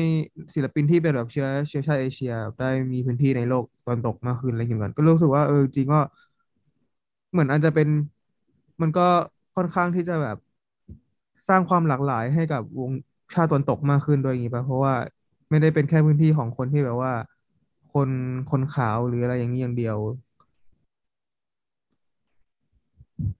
[0.54, 6.00] ศิลปินที่เป็นแบบเชื้อเชื้อชาติเอเชีย ได้มีพื้นที่ในโลกตะวันตกมากขึ้นอะไรอย่างเงี้ยก็รู้สึกว่าเออจริงก็
[7.30, 7.88] เหมือนอาจจะเป็น
[8.82, 9.02] มันก็
[9.54, 10.36] ค่อนข้างที่จะแบบ
[11.48, 12.90] สร้างความหลากหลายให้กับวง
[13.34, 14.94] ชาติตะวันตกมากขึ้นโดยอย่างนี้ป่ะเพราะว่า
[15.50, 17.12] ไม่ได้เป็นแค่พื้นที่ของคนที่แบบว่า
[17.92, 18.10] คน
[18.50, 19.98] คนขาวหรืออะไรอย่างนี้อย่างเดียว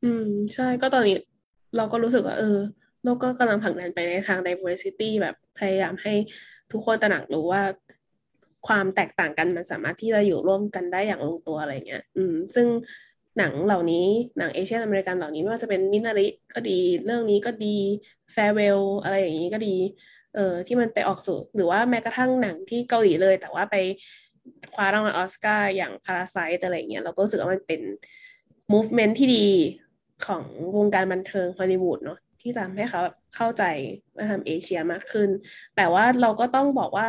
[0.04, 1.16] อืม ใช่ก็ตอนนี้
[1.76, 2.58] เราก็รู้สึกว่า เออ
[3.02, 6.14] โลกก็กำลังผลักดันไปในทาง diversity แบบพยายามให้
[6.72, 7.62] ทุกคนตระหนักรู้ว่า
[8.66, 12.66] ความแตกต่างกันมันสามารถที่จะอยู่ร่วมกันได้อย่างลงตัวอะไรเงี้ย อืม ซึ่ง
[13.38, 14.06] หนังเหล่านี้
[14.38, 17.76] หนังเอเชียอเมริกันเหล่านี้ไม่ว่าจะเป็นมินาริก็ดี เรื่องนี้ก็ดี
[18.32, 19.76] Farewell อะไรอย่างนี้ก็ดี
[20.34, 23.76] เออที่มันไปออกสู่ หรือว่าแม้กระทั่งหนังที่เกาหลีเลย แต่ว่าไป
[24.74, 27.80] คว้ารางวัลออสการ์อย่าง Parasite อะไรเงี้ยเราก็รู้สึกว่ามันเป็น
[28.72, 29.46] movement ที่ดี
[30.26, 30.44] ของ
[30.76, 33.02] วงการบันเทิงฮอลลีวูดเนาะที่จะทำให้เขา
[33.36, 33.64] เข้าใจ
[34.16, 35.28] วัฒนธรรมเอเชียมากขึ้น
[35.76, 37.06] แต่ว่าเราก็ต้องบอกว่า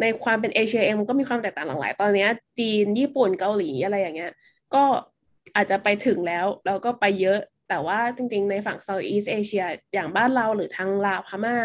[0.00, 2.26] ในความเป็นเอเชียเองมันก็มีความแตกต่างหลากหลาย ตอนนี้
[2.58, 4.32] จีนญี่ปุ่นเกาหลีอะไรอย่างเงี้ย
[4.74, 4.82] ก็
[5.56, 7.38] อาจจะไปถึงแล้วแล้วก็ไปเยอะ
[7.68, 11.56] แต่ว่าจริง ๆ ในฝั่ง Southeast Asia อย่างบ้านเราหรือทางลาวพม่า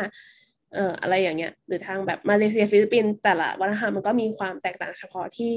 [0.73, 5.51] เอ่ออะไรอย่างเงี้ย หรือทางแบบมาเลเซียฟิลิปปินส์แต่ละวัฒนธรรมมันก็มีความแตกต่างเฉพาะที่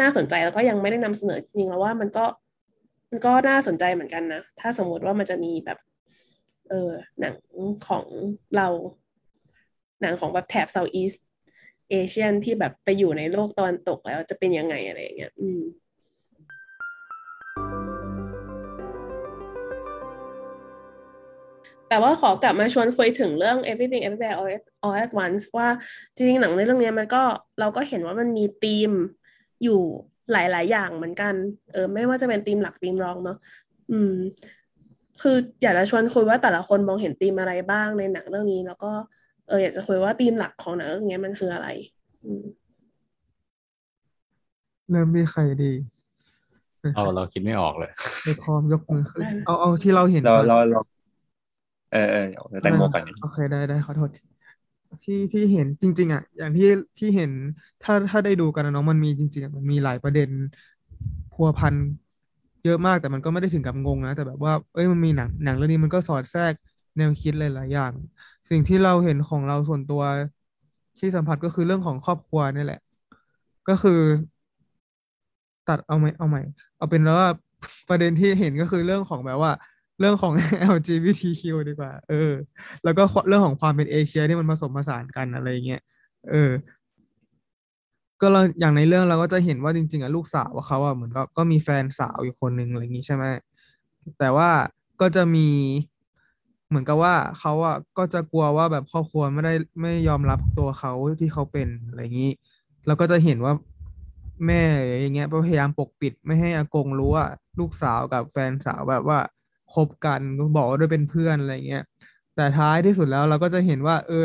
[0.00, 2.24] น่าสนใจแล้วก็ยังไม่ได้นำเสนอจริงๆแล้วว่ามันก็
[3.26, 5.78] ก็น่าสนใจเหมือนกันนะ ถ้าสมมติว่ามันจะมีแบบ
[6.68, 6.90] เออ
[7.20, 7.34] หนัง
[7.88, 8.06] ของ
[8.56, 8.68] เรา
[10.02, 11.12] หนังของแบบแถบเซาท์อีส
[11.90, 15.62] เอเชียนที่แบบไปอยู่ในโลกตะวันตกแล้วจะเป็นยังไงอะไรอย่างเงี้ย อืม
[21.88, 25.68] แต่ว่าขอกลับมาชวนคุยถึงเรื่อง everything everywhere all at, all at once ว่า
[26.14, 27.22] จริงๆหนังในเรื่องนี้มันก็
[27.60, 28.92] เราก็เห็นว่ามันมีธีม
[29.62, 29.82] อยู่
[30.32, 31.34] หลาย ๆ อย่างเหมือนกัน
[31.72, 33.36] เออ ไม่ว่าจะเป็นธีมหลักธีมรองเนาะ
[33.90, 34.12] อืม
[35.20, 38.92] คืออยากจะชวนคุยว่าแต่ละคนมองเห็นธีมอะไรบ้างในหนังเรื่องนี้ แล้วก็
[39.48, 41.68] เอออยากจะคุยว่าธีมหลักของหนังเรื่องนี้มันคืออะไร
[42.24, 42.42] อืม
[44.90, 45.72] เริ่มที่ใครดี
[46.94, 47.90] เราเราคิดไม่ออกเลย
[48.24, 50.80] ไปพร้อมยกมือขึ้นได้เอาเอาที่เราเห็นเราก่อนเราเรา
[51.92, 54.10] เออเออเดี๋ยวแตงโมก่อนโอเคได้ได้ขอโทษ
[55.02, 56.68] ที่ที่เห็นจริง ๆ อะ อย่างที่
[56.98, 57.30] ที่เห็น
[57.82, 60.28] ถ้าถ้าได้ดูกันนะน้องมันมีจริงๆอะมันมีหลายประเด็น
[61.32, 61.74] พัวพัน
[62.64, 66.54] เยอะมากแต่มันก็ไม่ได้ถึงกับงงนะแต่แบบว่าเอ้ยมันมีหนังหนังเรื่องนี้มันก็สอดแทรก
[66.96, 67.92] แนวคิดหลายๆอย่าง
[68.50, 70.02] สิ่งที่เราเห็นของเราส่วนตัว
[70.98, 72.80] ที่สัมผัสก็คือเรื่องของครอบครัวนี่แหละ
[73.68, 74.00] ก็คือ
[75.68, 76.42] ตัดเอาไหมเอาใหม่
[76.76, 77.28] เอาเป็นแล้วว่า
[77.88, 79.52] ประเด็นที่เห็นก็คือเรื่องของแบบว่า
[80.00, 80.32] เรื่องของ
[80.74, 82.32] LGBTQ ดีกว่า เออ
[82.84, 85.82] แล้วก็เรื่องของความเป็นเอเชียที่มันผสมผสานกันอะไรเงี้ย
[86.30, 86.50] เออ
[88.20, 93.24] ก็เราอย่างในเรื่องเราก็จะเห็นว่าจริง ๆอะลูกสาวเขาอะเหมือนก็ก็มีแฟนสาวอยู่คนหนึ่งอะไรอย่างงี้ใช่ไหม
[94.18, 94.50] แต่ว่า
[95.00, 95.48] ก็จะมี
[96.68, 102.32] เหมือนกับว่าเขาอะก็จะกลัวว่าแบบครอบครัวไม่ได้ไม่ยอมรับตัวเขาที่เขาเป็นอะไรอย่างนี้
[102.86, 103.52] แล้วก็จะเห็นว่า
[104.46, 104.62] แม่
[105.00, 107.26] อย่างเงี้ยพยายามปกปิดไม่ให้อากงรู้ว่า
[107.58, 109.18] ลูกสาวกับแฟนสาวแบบว่า
[109.74, 111.84] คบกันก็บอกว่าด้วยเป็นเพื่อนอะไรเงี้ย
[112.36, 114.24] แต่ท้ายที่สุดแล้วเราก็จะเห็นว่า เออ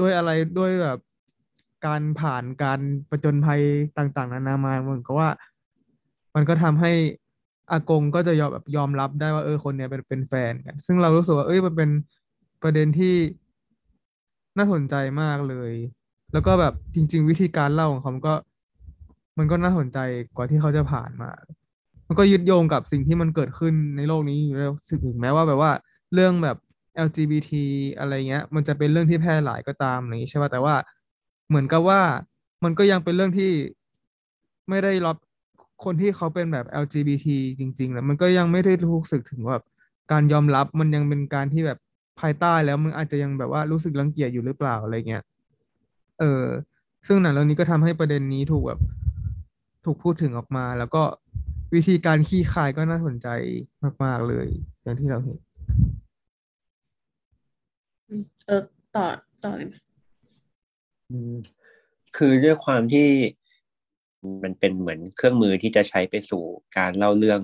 [0.00, 0.98] ด้วยอะไรด้วยแบบ
[1.86, 2.80] การผ่านการ
[3.10, 3.62] ประจนภัย
[3.98, 5.28] ต่างๆ นานามาเหมือนกับว่า
[6.34, 6.92] มันก็ทำให้
[7.70, 11.90] อากงก็จะยอมแบบยอมรับได้ว่าเออคนเนี้ยเป็นเป็นแฟนกัน ซึ่งเรารู้สึกว่าเอ้ยมันเป็น
[12.62, 13.14] ประเด็นที่
[14.58, 15.72] น่าสนใจมากเลย
[16.32, 18.34] แล้วก็แบบจริง ๆ วิธีการเล่าของเขาก็
[19.38, 19.98] มันก็น่าสนใจ
[20.36, 21.30] กว่าที่เขาจะผ่านมา
[22.08, 24.72] มันก็ยึดโยงกับสิ่งที่มันเกิดขึ้นในโลกนี้อยู่แล้ว
[25.04, 25.72] ถึงแม้ว่าแบบว่า
[26.14, 26.56] เรื่องแบบ
[27.06, 27.50] LGBT
[27.98, 30.74] อะไรเงี้ย มันจะเป็นเรื่องที่แพร่หลายก็ตามอย่างนี้ใช่ป่ะแต่ว่า
[31.48, 32.00] เหมือนกับว่า
[32.64, 33.52] มันก็ยังเป็นเรื่องที่
[34.68, 35.16] ไม่ได้รับ
[35.84, 37.26] คนที่เขาเป็นแบบ LGBT
[37.58, 39.62] จริงๆแล้วมันก็ยังไม่ได้รู้สึกถึงแบบ
[40.12, 41.78] การยอมรับมันยังเป็นการที่แบบ
[42.20, 45.22] ภายใต้แล้วมันอาจจะยังแบบว่ารู้สึกรังเกียจอยู่หรือเปล่าอะไรเงี้ย
[46.20, 46.44] เออ
[47.06, 48.80] ซึ่งหนังเรื่องนี้ก็ทำให้ประเด็นนี้ถูกแบบ
[49.84, 51.02] ถูกพูดถึงออกมา แล้วก็
[51.74, 53.28] วิธีการขี้คายก็น่าสนใจ
[54.04, 54.48] มาก ๆ เลย
[54.82, 55.38] อย่างที่เราเห็น
[58.46, 58.62] เออ
[58.96, 59.06] ต่อ
[59.44, 59.74] ต่อเลยไหม
[61.10, 61.36] อืม
[62.16, 63.08] คือด้วยความที่
[64.42, 66.42] มันเป็นเหมือนเครื่องมือที่จะใช้ไปสู่
[66.78, 67.40] การเล่าเรื่อง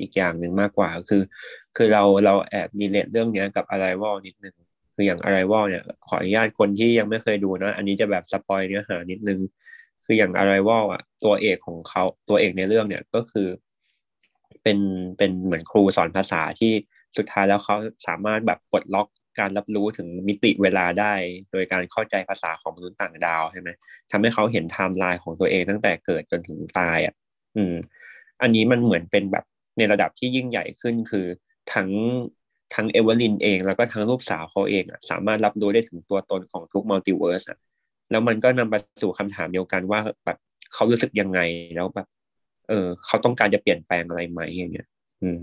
[0.00, 1.22] อีกอย่างหนึ่งมากกว่า คือ
[1.76, 4.54] คือเราเราแอบดีเลทเรื่องเนี้ยกับ Arrival นิดนึง
[4.94, 9.40] คืออย่าง Arrival เนี่ย ขออนุญาตคนที่ยังไม่เคยดูนะ อันนี้จะแบบสปอยเนื้อหานิดนึง
[10.12, 13.48] คืออย่าง Arrival อะตัวเอกของเขาตัวเอกในเรื่องเนี่ยก็คือ
[14.62, 14.78] เป็น
[15.18, 16.72] เป็นเหมือนครูสอนภาษาที่
[17.16, 19.08] สุดท้ายแล้วเขาสามารถแบบปลดล็อก
[19.38, 21.12] การรับรู้ถึงมิติเวลาได้
[21.52, 23.70] โดยการเข้าใจภาษาของมนุษย์ต่างดาวใช่ไหม
[24.10, 27.14] ทำให้เขาเห็นไทม์ไลน์ของตัวเองตั้งแต่เกิดจนถึงตายอะ
[27.56, 27.74] อืม
[28.42, 29.44] อันนี้มันเหมือนเป็นแบบ
[29.78, 31.26] ในระดับที่ยิ่งใหญ่ขึ้นคือ
[31.72, 31.88] ทั้ง
[32.74, 37.58] ทั้ง Evelyn เอง แล้วก็ทั้งลูกสาวเขาเองอะสามารถรับรู้ได้ถึงตัวตนของทุก multiverse อะ
[38.12, 40.38] แล้วมันก็นำไปสู่คำถามเดียวกันว่าแบบ
[40.74, 41.40] เขารู้สึกยังไง
[41.76, 42.06] แล้วแบบ
[42.68, 44.86] เออ เขาต้องการจะเปลี่ยนแปลงอะไรไหมอย่างเงี้ย
[45.22, 45.40] อืม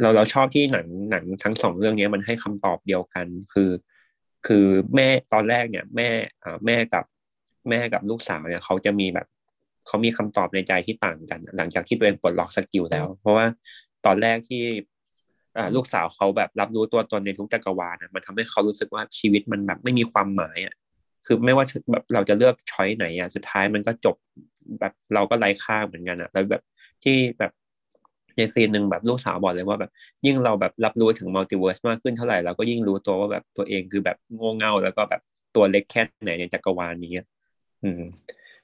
[0.00, 3.70] เราเราชอบที่หนังหนังทั้งสองเรื่องนี้มันให้คำตอบเดียวกัน คือ
[4.46, 6.08] คือแม่ตอนแรกเนี่ย แม่
[6.44, 7.04] อ่าแม่กับ
[7.68, 9.26] แม่กับลูกสาวเนี่ย เขาจะมีแบบ
[9.86, 13.46] เขามีคำตอบในใจที่ต่างกัน หลังจากที่ตัวเองปลดล็อก skill แล้ว เพราะว่า
[14.06, 14.62] ตอนแรกที่
[15.56, 20.74] อ่าลูกสาวเขาแบบรับรู้ตัวตนในทุกจักรวาลนะมันทำให้เขารู้สึกว่าชีวิตมันแบบไม่มีความหมายอะ
[21.28, 24.16] คือไม่ว่าแบบเราจะเลือก choice ไหนอะสุดท้ายมันก็จบ
[24.80, 26.62] แบบเราก็ไร้ค่าเหมือนกันอะแล้วแบบ
[27.04, 27.52] ที่แบบ
[28.36, 29.90] ใน scene หนึ่งแบบลูกสาวบอกเลยว่าแบบ
[30.26, 35.20] ยิ่งเราแบบรับรู้ถึง multiverse มากขึ้นเท่าไหร่เราก็ยิ่งรู้ตัวว่าแบบตัวเองคือแบบโง่เง่า แล้วก็แบบ
[35.56, 37.12] ตัวเล็กแค่ไหนในจักรวาลนี้
[37.82, 38.00] อืม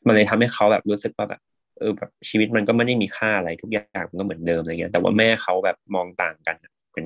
[0.07, 1.41] มันเลยทำให้เขาแบบรู้สึกว่าแบบ
[1.79, 6.57] เออแบบชีวิตมันก็ไม่ได้มีค่าอะไรทุกอย่างมันก็เหมือนเดิมอะไรเงี้ยแต่ว่าแม่เขาแบบมองต่างกัน
[6.93, 7.05] เป็น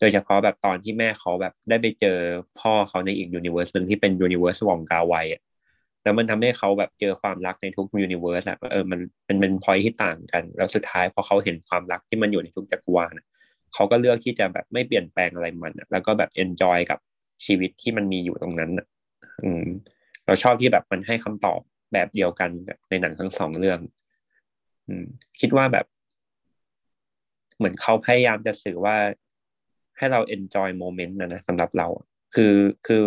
[0.00, 2.18] โดยเฉพาะแบบตอนที่แม่เขาแบบได้ไปเจอ
[2.60, 5.40] พ่อเขาในอีก universe หนึ่งที่เป็น universe หว่องกาไวอะ
[6.02, 13.14] แล้วมันทำให้เขาแบบเจอความรักในทุก universe อะเออมันเป็นเป็นพอยที่ต่างกัน แล้วสุดท้ายพอเขาเห็นความรักที่มันอยู่ในทุกจักรวาล
[13.74, 16.98] เขาก็เลือกที่จะแบบไม่เปลี่ยนแปลงอะไรมันแล้วก็แบบเอนจอยกับ
[17.44, 18.86] ชีวิตที่มันมีอยู่ตรงนั้นอะ
[19.44, 19.66] อืม
[20.26, 21.60] เราชอบที่แบบมันให้คำตอบ
[21.92, 22.50] แบบเดียวกัน
[22.88, 23.80] ในหนังทั้งสองเรื่อง
[24.88, 25.04] อืม
[25.40, 25.86] คิดว่าแบบ
[27.56, 28.96] เหมือนเขาพยายามจะสื่อว่า
[29.98, 31.86] ให้เรา enjoy moment นะนะสำหรับเรา
[32.34, 32.54] คือ
[32.86, 33.02] คือ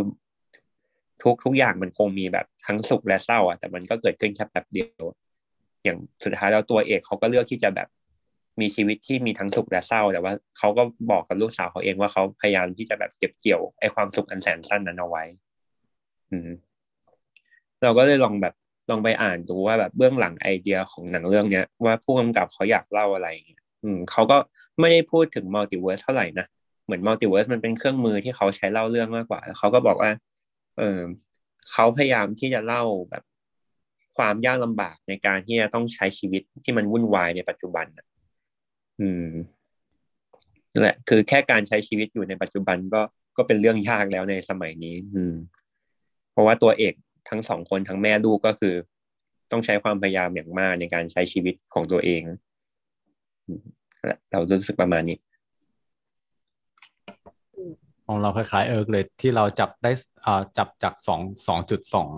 [1.23, 5.03] ทุกทุกอย่างมันคงมีแบบทั้งสุขและเศร้าอะแต่มันก็เกิดขึ้นแค่แบบเดียว
[5.83, 7.87] อย่างสุดท้ายแล้วตัวเอกเขาก็เลือกที่จะแบบ
[8.61, 15.23] มีชีวิตที่มีทั้งสุขและเศร้า แต่ว่าเขาก็บอกกับลูกสาวเขาเองว่าเขาพยายามที่จะแบบเก็บเกี่ยวไอ้ความสุขอันแสนสั้นนั้นเอาไว้
[16.31, 16.49] อืม
[17.83, 18.53] เราก็เลยลองแบบ
[18.89, 24.37] ลองไปอ่านดูว่าแบบเบื้องหลังไอเดียของหนังเรื่องเนี้ยว่าผู้กำกับเขาอยากเล่าอะไรเงี้ยอืมเขาก็
[24.79, 26.45] ไม่ได้พูดถึง multiverse เท่าไหร่นะ
[26.89, 30.11] เหมือนมัลติเวิร์สมันเป็นเครื่องมือที่เขาใช้เล่าเรื่องมากกว่าเขาก็บอกว่า
[30.77, 30.99] เออ
[31.71, 33.23] เขาพยายามที่จะเล่าแบบ
[34.17, 37.85] ความยากลำบากในการที่จะต้องใช้ชีวิตที่มันวุ่นวายในปัจจุบัน
[39.01, 39.27] อืม
[40.71, 43.01] นั่นแหละ คือแค่การใช้ชีวิตอยู่ในปัจจุบันก็
[43.37, 45.33] ก็เป็นเรื่องยากแล้วในสมัยนี้ อืม
[46.31, 46.93] เพราะว่าตัวเอก
[47.29, 48.75] ทั้งสองคนทั้งแม่ลูกก็คือ
[49.51, 52.23] ต้องใช้ความพยายามอย่างมากในการใช้ชีวิตของตัวเอง
[54.31, 55.17] เรารู้สึกประมาณนี้
[58.09, 59.91] ของเราคล้ายๆเอิร์กเลยที่เราจับได้
[60.25, 62.09] อ่าจับจากสองสองจุดสอง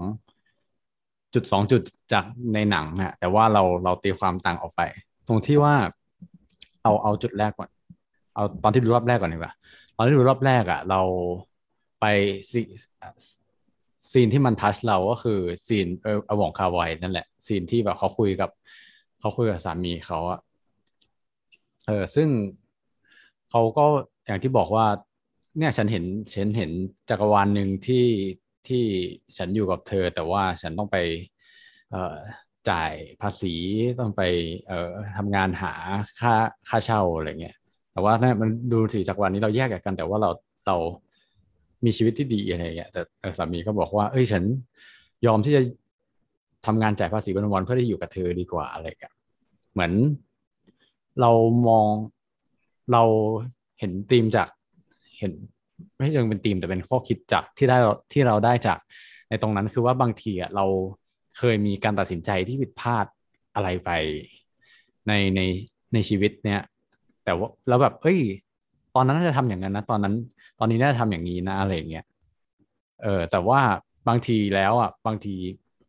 [1.34, 1.82] จุดสองจุด
[2.14, 4.82] จากในหนังฮะแต่ว่าเราเราตีความต่างออกไป
[5.28, 5.76] ตรงที่ว่า
[6.84, 7.70] เอาเอาจุดแรกก่อน
[8.36, 9.54] เอาตอนที่ดูรอบแรกก่อนดีกว่า
[9.96, 11.02] ตอนที่ดูรอบแรกอะเรา
[12.00, 12.06] ไป
[12.52, 12.62] ซี
[14.12, 18.50] scene ที่มัน touch เราก็คือ scene เอออหว่องกาไวนั่นแหละ scene ที่แบบเขาคุยกับ
[19.20, 20.39] เขาคุยกับสามีเขาอะ
[21.88, 22.28] เออซึ่ง
[23.50, 23.86] เขาก็
[24.26, 24.86] อย่างที่บอกว่า
[25.58, 26.72] เนี่ยฉันเห็นฉันเห็น
[27.10, 28.08] จักรวาลหนึ่งที่
[28.68, 28.84] ที่
[29.38, 30.97] ฉันอยู่กับเธอ แต่ว่าฉันต้องไป
[31.91, 32.18] เอ่อ
[32.70, 33.54] จ่ายภาษี
[33.99, 34.22] ต้องไป
[34.68, 35.74] เอ่อทำงานหา
[36.20, 36.34] ค่า
[36.70, 37.56] ค่าเช่าอะไรเงี้ย
[37.91, 40.30] แต่ว่าเนี่ยมันดูสิจักรวาลนี้เราแยกกัน แต่ว่าเรา
[40.68, 40.78] เรา
[41.86, 43.02] มีชีวิตที่ดีอะไรเงี้ยแต่
[43.38, 44.43] สามีก็บอกว่า เอ้ยฉัน
[45.26, 45.62] ยอมที่จะ
[46.66, 49.12] ทำงานจ่ายภาษีวันวันเพื่อที่อยู่กับเธอดีกว่าอะไรกัน
[49.74, 49.93] เหมือน
[51.22, 51.32] เรา
[51.68, 51.89] มอง
[52.91, 53.04] เรา
[53.80, 54.47] เห็นธีมจาก
[55.22, 55.34] เห็น
[55.98, 57.78] ไม่ใช่เชิงเป็นธีมแต่เป็นข้อคิดจากที่ได้
[58.12, 58.78] ที่เราได้จาก
[59.30, 60.66] ในตรงนั้นคือว่าบางทีอะเรา
[61.38, 63.06] เคยมีการตัดสินใจที่ผิดพลาด
[63.56, 63.90] อะไรไป
[65.08, 65.42] ในใน
[65.94, 66.62] ในชีวิตเนี้ย
[67.24, 68.20] แต่ว่าแล้วแบบเอ้ย
[68.96, 70.16] ตอนนั้นน่าจะทำอย่างนั้นนะตอนนั้น
[70.60, 72.06] ตอนนี้น่าจะทำอย่างนี้นะอะไรเงี้ย
[73.04, 73.62] เออแต่ว่า
[74.08, 75.36] บางทีแล้วอะบางที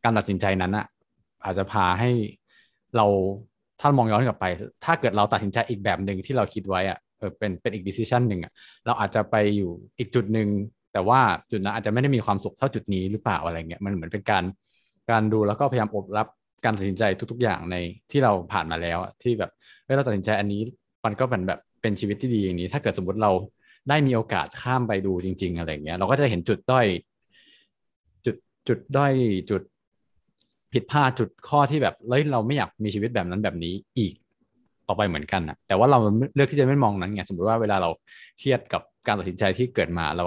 [0.04, 0.86] การตัดสินใจนั้นอะ
[1.44, 2.10] อาจจะพาให้
[2.96, 3.06] เรา
[3.80, 4.46] ถ้ามองย้อนกลับไป
[4.84, 8.52] ถ้าเกิดเราตัดสินใจอีกแบบหนึ่งที่เราคิดไว้อะ ออเป็นเป็นอีกดิสซิชันหนึ่งอะ
[8.86, 10.48] เราอาจจะไปอยู่อีกจุดหนึ่ง
[10.92, 11.20] แต่ว่า
[11.50, 14.44] จุดนั้นอาจจะไม่ได้มีความสุขเท่าจุดนี้หรือเปล่าอะไรเงี้ยมันเหมือนเป็นการ
[15.10, 16.26] การดูแล้วก็พยายามอบรับ
[16.64, 17.76] การตัดสินใจทุก ๆ อย่างใน
[18.10, 19.50] ที่เราผ่านมาแล้วที่แบบ
[19.84, 20.60] เฮ้ยเราตัดสินใจอันนี้
[21.04, 23.30] มันก็เป็นแบบเป็นชีวิตที่ดีอย่างนี้ ถ้าเกิดสมมติเรา
[23.88, 26.86] ได้มีโอกาสข้ามไปดูจริง ๆ อะไรเงี้ยเราก็จะเห็นจุดด้อย
[28.24, 28.36] จุด
[28.68, 29.12] จุดด้อย
[29.50, 29.62] จุด
[30.72, 34.12] ผิดพลาดจุดข้อที่แบบเฮ้ยเราไม่อยากมีชีวิตแบบนั้นแบบนี้อีก
[34.92, 35.98] อไปเหมือนกันนะแต่ว่าเรา
[36.34, 37.90] เลือกที่จะไม่มองนั้นไงสมมติว่าเวลาเรา
[38.38, 40.24] เครียดกับการตัดสินใจที่เกิดมาเรา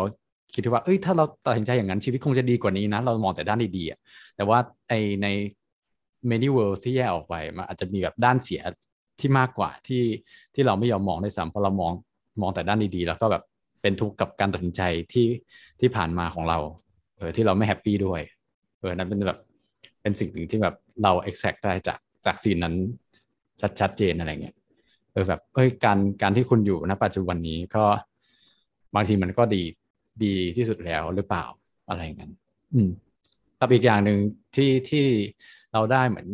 [0.54, 5.28] คิดว่าเอ้ยถ้าเราตัดสินใจอย่างนั้นชีวิตคงจะดีกว่านี้นะ เรามองแต่ด้านดีๆแต่ว่าไอใน
[6.30, 8.62] many world ที่แยกออกไปมันอาจจะมีแบบด้านเสีย
[9.20, 10.04] ที่มากกว่าที่
[10.54, 11.94] ที่เราไม่ยอมมองด้วยซ้ำเพราะเรามอง
[12.42, 13.44] มองแต่ด้านดีๆ แล้วก็แบบ
[13.82, 14.82] เป็นทุกข์กับการตัดสินใจ
[15.14, 15.28] ที่
[15.80, 16.58] ที่ผ่านมาของเรา
[17.18, 18.22] เออที่เราไม่แฮปปี้ด้วย
[18.80, 19.40] เออนั่นเป็นแบบ
[20.02, 22.76] เป็นสิ่งหนึ่งที่แบบเรา extract ได้จากจากซีนนั้น
[23.62, 24.56] ชัดชัดเจนอะไรเงี้ย
[25.12, 27.84] เออแบบเอ้ยการการที่คุณอยู่ณปัจจุบันนี้ก็
[28.96, 29.64] บางทีมันก็ดี
[30.24, 31.46] ดีที่สุดแล้วหรือเปล่า
[31.90, 32.32] อะไรอย่างนั้น
[32.74, 32.90] อืม
[33.60, 34.18] กับอีกอย่างหนึ่ง
[34.56, 35.06] ที่ที่
[35.74, 36.28] เราได้เหมือน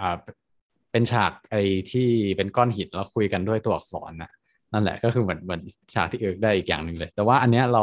[0.00, 0.16] อ่า
[0.92, 4.30] เป็นฉากไอ้ที่เป็นก้อนหินแล้วคุยกันด้วยตัวอักษรนะ
[4.72, 5.62] นั่นแหละก็คือเหมือนเหมือน
[5.94, 7.82] ฉากที่เอิร์กได้อีกอย่างหนึ่งเลย แต่ว่าอันเนี้ยเรา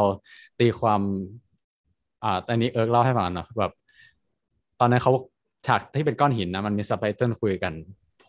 [0.60, 1.00] ตีความ
[2.24, 3.72] อ่าอันนี้เอิร์กเล่าให้ฟังเนาะแบบ
[4.80, 5.12] ตอนนั้นเขา
[5.66, 7.72] ฉากที่เป็นก้อนหินนะมันมีซับไตเติลคุยกัน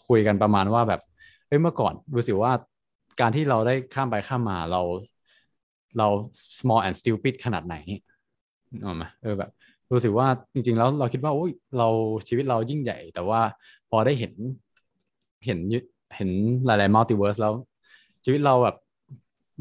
[0.08, 1.02] คุยกันประมาณว่าแบบ
[1.48, 2.52] เอ้ยเมื่อก่อนดูสิว่า
[3.20, 4.82] การที่เราได้ข้ามไปข้ามมาเรา
[5.98, 6.08] เรา
[6.60, 7.76] small and stupid ขนาดไหน
[8.84, 9.50] ออกไหมเออแบบ
[9.94, 11.88] รู้สึกว่าจริง ๆ แล้วเราคิดว่าโอ้ยเรา
[12.28, 13.42] ชีวิตเรายิ่งใหญ่ แต่ว่า
[13.90, 14.34] พอได้เห็น
[15.46, 15.60] เห็น
[16.16, 16.30] เห็น
[16.66, 17.54] หลายๆ multiverse แล้ว
[18.24, 18.76] ชีวิตเราแบบ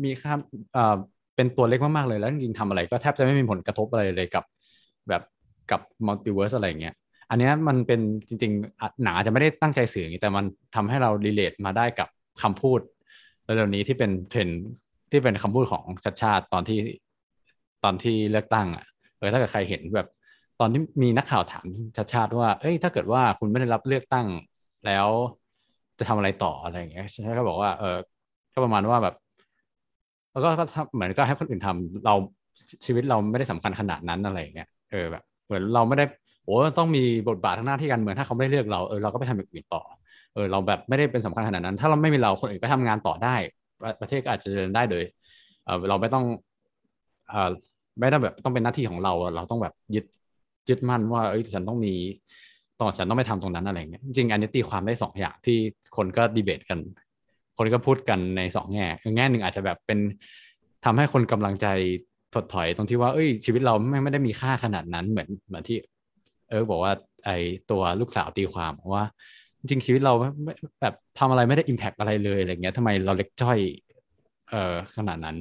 [0.05, 0.33] มีค่า
[0.77, 0.97] อ่า
[1.37, 4.45] เป็นตัวเล็กมาก ๆ เลยแล้วจริงๆทำอะไรก็แทบจะไม่มีผลกระทบอะไรเลยกับ
[5.09, 5.23] แบบ
[5.71, 6.95] กับ multiverse อะไรเงี้ย
[7.33, 12.09] อันนี้มันเป็นจริงๆหนาจะไม่ได้ตั้งใจสื่ออย่างนี้แต่มันทำให้เรา relate มาได้กับ
[12.43, 12.81] คำพูด
[13.45, 14.49] เร็วๆนี้ที่เป็นเทรน
[15.11, 16.79] ที่เป็นคำพูดของชัดชาติตอนที่
[17.85, 18.87] ตอนที่เลือกตั้งอะ
[19.19, 20.09] เออถ้าเกิดใครเห็นแบบ
[20.61, 21.67] ตอนที่มีนักข่าวถาม
[21.97, 24.27] ชัดชาติว่า เอ้ย ถ้าเกิดว่าคุณไม่ได้รับเลือกตั้ง
[24.87, 25.09] แล้ว
[25.99, 27.97] จะทำอะไรต่ออะไรอย่างเงี้ยชัดชาติก็บอกว่า เออ
[28.53, 29.15] ก็ประมาณว่าแบบ
[30.33, 30.49] แล้วก็
[30.95, 32.15] เหมือนก็ให้คนอื่นทำเรา
[32.85, 36.05] ชีวิตเราไม่ได้สำคัญขนาดนั้นอะไรอย่างเงี้ยเออแบบเหมือนเราไม่ได้
[36.45, 39.83] โอ้ต้องมีบทบาททางหน้าที่การเมืองถ้าเขาไม่เลือกเราเออเราก็ไปทำอย่างอื่นต่อ
[40.35, 43.35] เออเราแบบไม่ได้เป็นสำคัญขนาดนั้น ถ้าเราไม่มีเราคนอื่นก็ทำงานต่อได้
[44.01, 45.03] ประเทศก็อาจจะเดินได้โดย
[45.65, 46.25] เออเราไม่ต้อง
[47.29, 47.51] เออ
[48.01, 50.05] ไม่ต้องแบบต้องเป็นหน้าที่ของเรา เราต้องแบบยึด
[50.69, 51.95] ยึดมั่นว่าเอ้ยฉันต้องมี
[52.81, 55.59] ตอนฉันต้องไปทำตรงนั้นอะไรเงี้ยจริงอันนี้ตีความได้สองอย่างที่
[55.97, 56.79] คนก็ดีเบตกัน
[57.59, 58.87] คนก็พูดกันในสองแง่
[59.17, 59.99] แง่หนึ่งอาจจะแบบเป็น
[60.85, 61.67] ทำให้คนกำลังใจ
[62.35, 65.77] ถดถอยตรงที่ว่าเอ้ยชีวิตเราไม่ไม่ได้มีค่าขนาดนั้นเหมือนเหมือนที่
[66.53, 66.93] เออบอกว่า
[67.27, 67.31] ไอ
[67.71, 69.05] ตัวลูกสาวตีความว่า
[69.59, 70.13] จริงชีวิตเรา
[70.83, 73.59] แบบทำอะไรไม่ได้อิมแพกอะไรเลยอะไรเงี้ยทำไมเราเล็กจ้อย
[74.51, 75.37] เออขนาดนั้น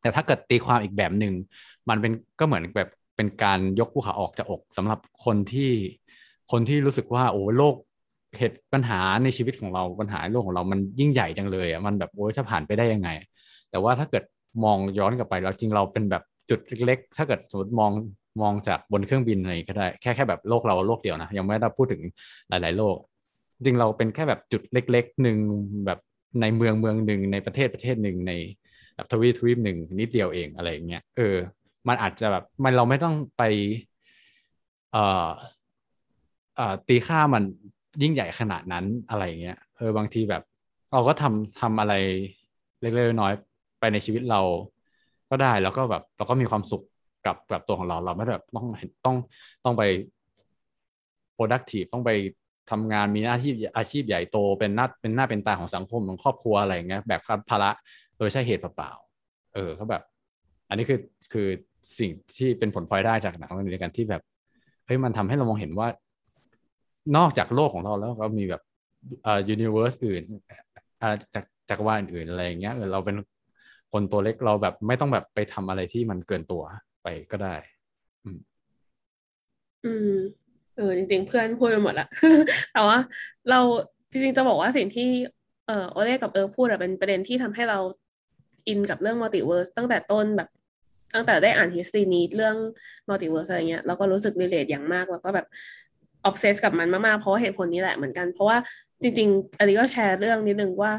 [0.00, 1.34] แต่ถ้าเกิดตีความอีกแบบหนึ่ง
[1.88, 5.70] มันเป็นก็เหมือนแบบเป็นการยกภูเขาออกจากอกสำหรับคนที่
[6.52, 7.74] คนที่รู้สึกว่าโอ้โลก
[8.38, 13.08] เหตุปัญหาในชีวิตของเราปัญหาโลกของเรามันยิ่งใหญ่จังเลยอะมันแบบโอ้ยจะผ่านไปได้ยังไง
[13.70, 14.24] แต่ว่าถ้าเกิด
[14.64, 17.92] มองย้อนกลับไปแล้วจริงเราเป็นแบบจุดเล็กๆ ถ้าเกิดสมมติมอง
[18.40, 22.02] มองจากบนเครื่องบินอะไรก็ได้ แค่แค่แบบโลกเราโลกเดียวนะ ยังไม่ได้พูดถึง
[22.48, 22.96] หลาย ๆ โลก
[23.56, 25.38] จริงเราเป็นแค่แบบจุดเล็กๆหนึ่ง
[25.86, 25.98] แบบ
[26.40, 28.32] ในเมืองเมืองหนึ่งในประเทศประเทศหนึ่งใน
[28.94, 31.36] แบบทวีปทวีปหนึ่งนิดเดียวเองอะไรอย่างเงี้ยเออ
[31.88, 33.42] มันอาจจะแบบมันเราไม่ต้องไป
[34.92, 35.30] เอ่อ
[36.56, 37.42] เอ่อตีค่ามัน
[38.02, 40.42] ยิ่งใหญ่ขนาดนั้นอะไรเงี้ยเออบางทีแบบ
[40.92, 41.94] เราก็ทำทำอะไร
[42.80, 44.40] เล็กๆน้อยๆไปในชีวิตเรา
[45.30, 46.82] ก็ได้แล้วก็แบบเราก็มีความสุข
[47.26, 48.66] กับกับตัวของเราเราไม่แบบต้อง
[49.04, 49.16] ต้อง
[49.64, 49.82] ต้องไป
[51.36, 52.10] productive ต้องไป
[52.70, 57.70] ทำงานมีอาชีพอาชีพใหญ่โตเป็นหน้าเป็นหน้าเป็นตาของสังคมของครอบครัวอะไรเงี้ยแบบภาระ
[58.18, 58.92] โดยใช่เหตุเปล่า
[59.54, 60.02] เออก็แบบ
[60.68, 61.00] อันนี้คือ
[61.32, 61.46] คือ
[61.98, 64.22] สิ่งที่เป็นผลพลอยได้จากหนังเรื่องนี้กันที่แบบ
[64.86, 65.88] เฮ้ยมันทำให้เรามองเห็นว่า
[67.16, 68.62] นอกจากโลกของเราแล้วก็มีแบบ
[69.26, 70.22] อ่า universe อื่น
[71.02, 73.16] อ่าจากจักรวาลอื่นอะไรอย่างเงี้ยเราเป็น
[73.92, 76.62] คนตัวเล็กเราแบบไม่ต้องแบบไปทำอะไรที่มันเกินตัว
[77.02, 77.54] ไปก็ได้
[78.24, 78.38] อืม
[79.84, 80.12] อืม
[80.76, 82.06] เออจริง ๆ เพื่อนพูดไปหมดละ
[82.72, 82.98] แต่ว่า
[83.50, 83.60] เรา
[84.10, 85.08] จริง ๆ จะบอกว่าสิ่งที่
[85.66, 87.78] เออโอเล่กับเอิร์กพูดอะเป็นประเด็นที่ทำให้เรา
[88.68, 90.48] อินกับเรื่อง multiverse ตั้งแต่ต้นแบบ
[91.14, 92.56] ตั้งแต่ได้อ่านทฤษฎีนี้เรื่อง
[93.08, 95.46] multiverse อะไรเงี้ยเราก็รู้สึก relate อย่างมาก แล้วก็แบบ
[96.24, 98.56] obsess กับมันมากๆ เพราะว่าเหตุผลนี้แหละเหมือนกัน เพราะว่า
[99.02, 100.92] จริง ๆอันนี้ก็แชร์เรื่องนิดนึงว่า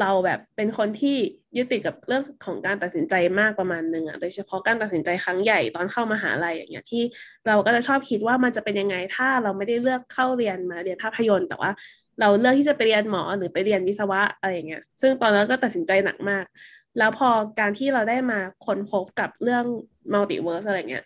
[0.00, 1.16] เราแบบเป็นคนที่
[1.56, 7.02] ยึดติดกับเรื่องของการตัดสินใจมากประมาณหนึ่งอะโดยเฉพาะการตัดสินใจครั้งใหญ่ตอนเข้ามหาลัยอย่างเงี้ยที่
[7.46, 11.70] เราก็จะชอบคิดว่ามันจะเป็นยังไงถ้าเราไม่ได้เลือกเข้าเรียนมาเรียนภาพยนตร์แต่ว่า
[12.20, 16.44] เราเลือกที่จะไปเรียนหมอหรือไปเรียนวิศวะอะไรอย่างเงี้ยซึ่งตอนนั้นก็ตัดสินใจหนักมาก
[16.98, 17.28] แล้วพอ
[17.60, 19.64] การที่เราได้มาค้นพบกับเรื่อง
[20.12, 21.04] multiverse อะไรเงี้ย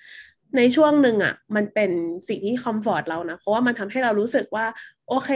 [0.57, 1.91] ในช่วงหนึ่งอะมันเป็น
[2.29, 4.67] สิ่งที่ comfort เรานะ เพราะว่ามันทำให้เรารู้สึกว่า
[5.09, 5.31] โอเค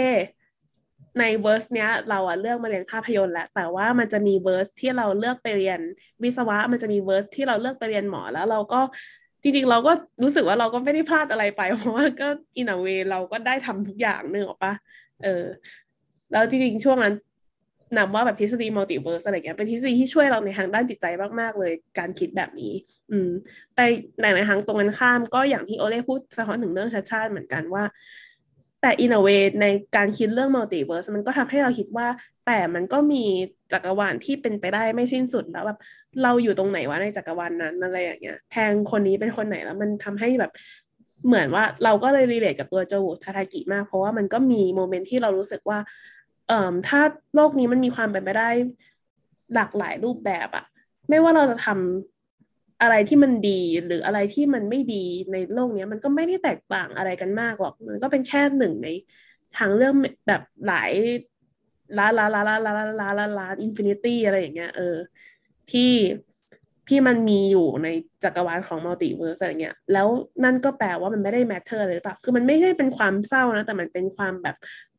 [1.21, 5.81] ใน verse เนี้ยเราอะเลือกมาเรียนภาพยนตร์แหละ แต่ว่ามันจะมี verse ที่เราเลือกไปเรียน
[6.23, 8.81] วิศวะ มันจะมี verse ที่เราเลือกไปเรียนหมอแล้วเราก็
[9.43, 9.93] จริงๆ เราก็
[10.23, 14.75] รู้สึกว่าเราก็ไม่ได้พลาดอะไรไป เพราะว่าก็ in a way เราก็ได้ทำทุกอย่างนึกออกปะ
[15.23, 15.45] เออ
[16.33, 17.15] แล้วจริงๆ ช่วงนั้น
[17.97, 21.07] นับว่าแบบทฤษฎี multiverse อะไรเงี้ยเป็นทฤษฎีที่ช่วยเราในทางด้านจิตใจ
[21.41, 22.73] มากๆ เลยการคิดแบบนี้
[23.11, 23.31] อืม
[23.75, 23.85] แต่
[24.35, 27.85] ในทางตรงกันข้ามก็อย่างที่โอเล่พูดสะท้อนถึงเรื่องชาติชาติเหมือนกันว่า
[28.81, 29.29] แต่ in a way
[29.63, 29.67] ใน
[29.97, 32.07] การคิดเรื่อง multiverse มันก็ทำให้เราคิดว่า
[32.47, 33.25] แต่มันก็มี
[33.73, 35.79] จักรวาลที่เป็นไปได้ไม่สิ้นสุดแล้วแบบ
[36.23, 40.53] เราอยู่ตรงไหนวะในจักรวาลนั้นอะไรอย่างเงี้ยแพงคนนี้เป็นคนไหนแล้วมันทำให้แบบ
[41.27, 45.79] เหมือนว่าเราก็เลย relate กับตัว Jobu Tupaki มาก เพราะว่ามันก็มี moment ที่เรารู้สึกว่า
[46.49, 47.01] เอ่อถ้า
[47.35, 48.51] โลกนี้มันมีความเป็นไปได้
[49.55, 50.65] หลากหลายรูปแบบอะ
[51.09, 52.18] ไม่ว่าเราจะทำ
[52.83, 58.89] อะไรที่มันดีหรืออะไรที่มันไม่ดีในโลกนี้มันก็ไม่ได้แตกต่างอะไรกันมากหรอก มันก็เป็นแค่หนึ่งใน
[59.57, 59.95] ทางเลือก
[60.27, 60.93] แบบหลาย
[61.99, 64.97] ล้านล้านล้านล้านล้านล้านล้านล้าน infinity อะไรอย่างเงี้ยเออ
[65.71, 65.93] ที่
[66.89, 67.89] ที่มันมีอยู่ใน
[68.25, 70.09] จักรวาลของ multiverse อะไรเงี้ย แล้ว
[70.45, 74.57] นั่นก็แปลว่ามันไม่ได้ matter เลยหรือเปล่า คือมันไม่ใช่เป็นความเศร้านะ แต่มันเป็นความแบบ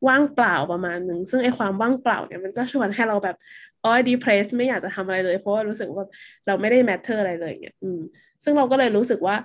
[0.07, 3.35] ว่างเปล่าประมาณหนึ่ง ซึ่งไอ้ความว่างเปล่าเนี่ยมันก็ชวนให้เราแบบ
[3.83, 6.05] อ๋อ depressed ไม่อยากจะทำอะไรเลย เพราะว่ารู้สึกว่า
[6.47, 7.99] เราไม่ได้ matter อะไรเลยเงี้ยอืม
[8.43, 9.35] ซึ่งเราก็เลยรู้สึกว่า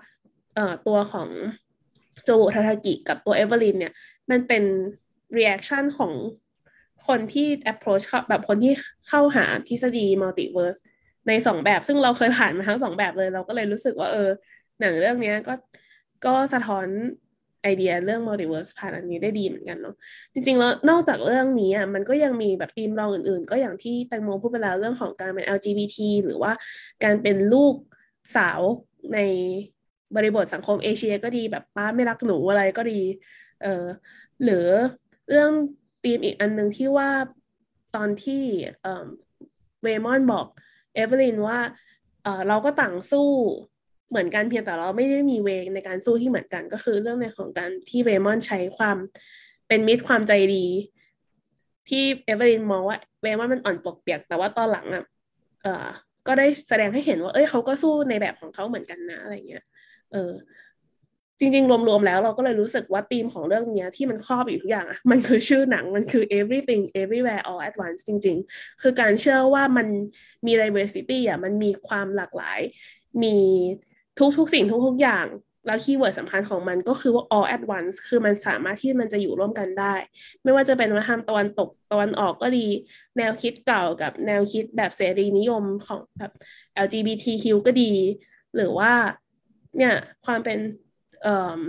[0.55, 1.28] เอ่อตัวของ
[2.24, 3.93] โจบุทูปากิกับตัวเอเวอร์ลินเนี่ย
[4.30, 4.64] มันเป็น
[5.37, 6.12] reaction ของ
[7.07, 8.72] คนที่ approach แบบคนที่
[9.09, 10.80] เข้าหาทฤษฎี multiverse
[11.28, 14.28] ในสองแบบ ซึ่งเราเคยผ่านมาทั้งสองแบบเลย เราก็เลยรู้สึกว่าเออ
[14.80, 15.55] หนังเรื่องนี้ก็
[16.26, 16.87] ก็สะท้อน
[17.65, 19.95] ไอเดียเรื่อง multiverse ผ่านอันนี้ได้ดีเหมือนกันเนาะ
[20.33, 26.53] จริงๆแล้วนอกจากเรื่องนี้อะมันก็ยังมีแบบธีมรองอื่นๆ ก็อย่างที่แตงโมพูดไปแล้วเรื่องของการเป็น LGBT หรือว่า
[27.05, 27.75] การเป็นลูก
[28.37, 28.61] สาว
[29.15, 29.19] ใน
[30.17, 33.01] บริบทสังคมเอเชียก็ดีแบบป้าไม่รักหนูอะไรก็ดี
[33.62, 33.85] เออ
[34.45, 34.67] หรือ
[35.31, 35.51] เรื่อง
[36.03, 37.11] ธีมอีกอันหนึ่งที่ว่า
[37.97, 38.43] ตอนที่
[39.83, 40.47] เวมอนบอก
[40.95, 41.59] เอเวอร์ลินว่า
[42.23, 43.31] เออเราก็ต่างสู้
[44.11, 48.96] เหมือนกันเพียงแต่เราไม่ได้มี way ในการสู้ที่เหมือนกัน ก็คือเรื่องในของการที่เวมอนใช้ความ
[49.68, 50.64] เป็นมิตรความใจดี
[51.88, 55.05] ที่เอเวอร์ลินมองว่าเวมอนมันอ่อนปวกเปียก แต่ว่าตอนหลังอะ
[55.62, 55.86] เออ
[56.26, 59.64] ก็ได้แสดงให้เห็นว่า เอ้ยเขาก็สู้ในแบบของเขาเหมือนกันนะอะไรเงี้ย
[60.12, 60.32] เออ
[61.38, 69.86] จริง ๆ รวมๆแล้วเราก็เลยรู้สึกว่าธีมของเรื่องนี้ที่มันครอบอยู่ทุกอย่างอะมันคือชื่อหนังมันคือ everything everywhere all at once จริง ๆ คือการเชื่อว่ามัน
[70.46, 72.61] มี diversity อะมันมีความหลากหลาย
[73.22, 73.36] มี
[74.39, 75.27] ทุกๆสิ่งทุกๆอย่าง
[75.67, 79.95] แล้วคีย์เวิร์ดสำคัญของมันก็คือว่า all at once คือมันสามารถที่มันจะอยู่ร่วมกันได้
[80.43, 82.67] ไม่ว่าจะเป็นวัฒนธรรมตะวันตกตะวันออกก็ดี
[83.19, 86.33] แนวคิดเก่ากับแนวคิดแบบเสรีนิยมของแบบ
[86.85, 87.93] LGBTQ ก็ดี
[88.57, 88.93] หรือว่า
[89.77, 89.95] เนี่ย
[90.27, 90.59] ความเป็น
[91.23, 91.61] เอ่อ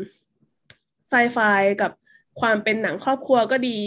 [1.10, 1.38] ไซไฟ
[1.82, 1.91] กับ
[2.41, 3.78] ความเป็นหนังครอบครัวก็ดี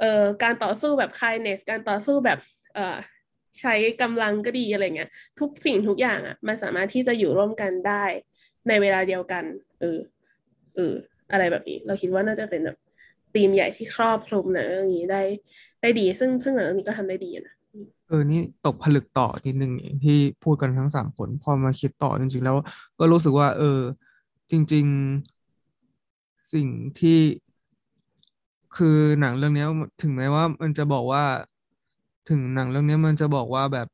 [0.00, 2.38] เอ่อการต่อสู้แบบ kindness การต่อสู้แบบ
[2.74, 2.96] เอ่อ
[3.60, 8.04] ใช้กำลังก็ดีอะไรเงี้ยทุกสิ่งทุกอย่างอะมันสามารถที่จะอยู่ร่วมกันได้
[8.68, 9.44] ในเวลาเดียวกัน
[9.80, 9.98] เออ
[10.76, 10.94] เออ
[11.32, 12.78] อะไรแบบนี้ เราคิดว่าน่าจะเป็นแบบ
[13.34, 15.22] ธีมใหญ่ที่ครอบคลุมหนังเรื่องนี้ได้
[15.80, 17.54] ได้ดี ซึ่งซึ่งหนังเรื่องนี้ก็ทำได้ดีนะ
[18.08, 22.56] เออ นี่ตกผลึกต่อนิดนึงเองที่พูดกันทั้งสามคนพอมาคิดต่อจริงๆ แล้ว
[22.98, 23.80] ก็รู้สึกว่า เออ
[24.50, 24.86] จริง
[25.68, 26.68] ๆ สิ่ง
[27.00, 27.18] ที่
[28.76, 29.64] คือหนังเรื่องนี้
[30.02, 31.24] ถึงแม้ว่ามันจะบอกว่า
[32.30, 33.86] ถึงหนังเรื่องนี้มันจะบอกว่าแบบ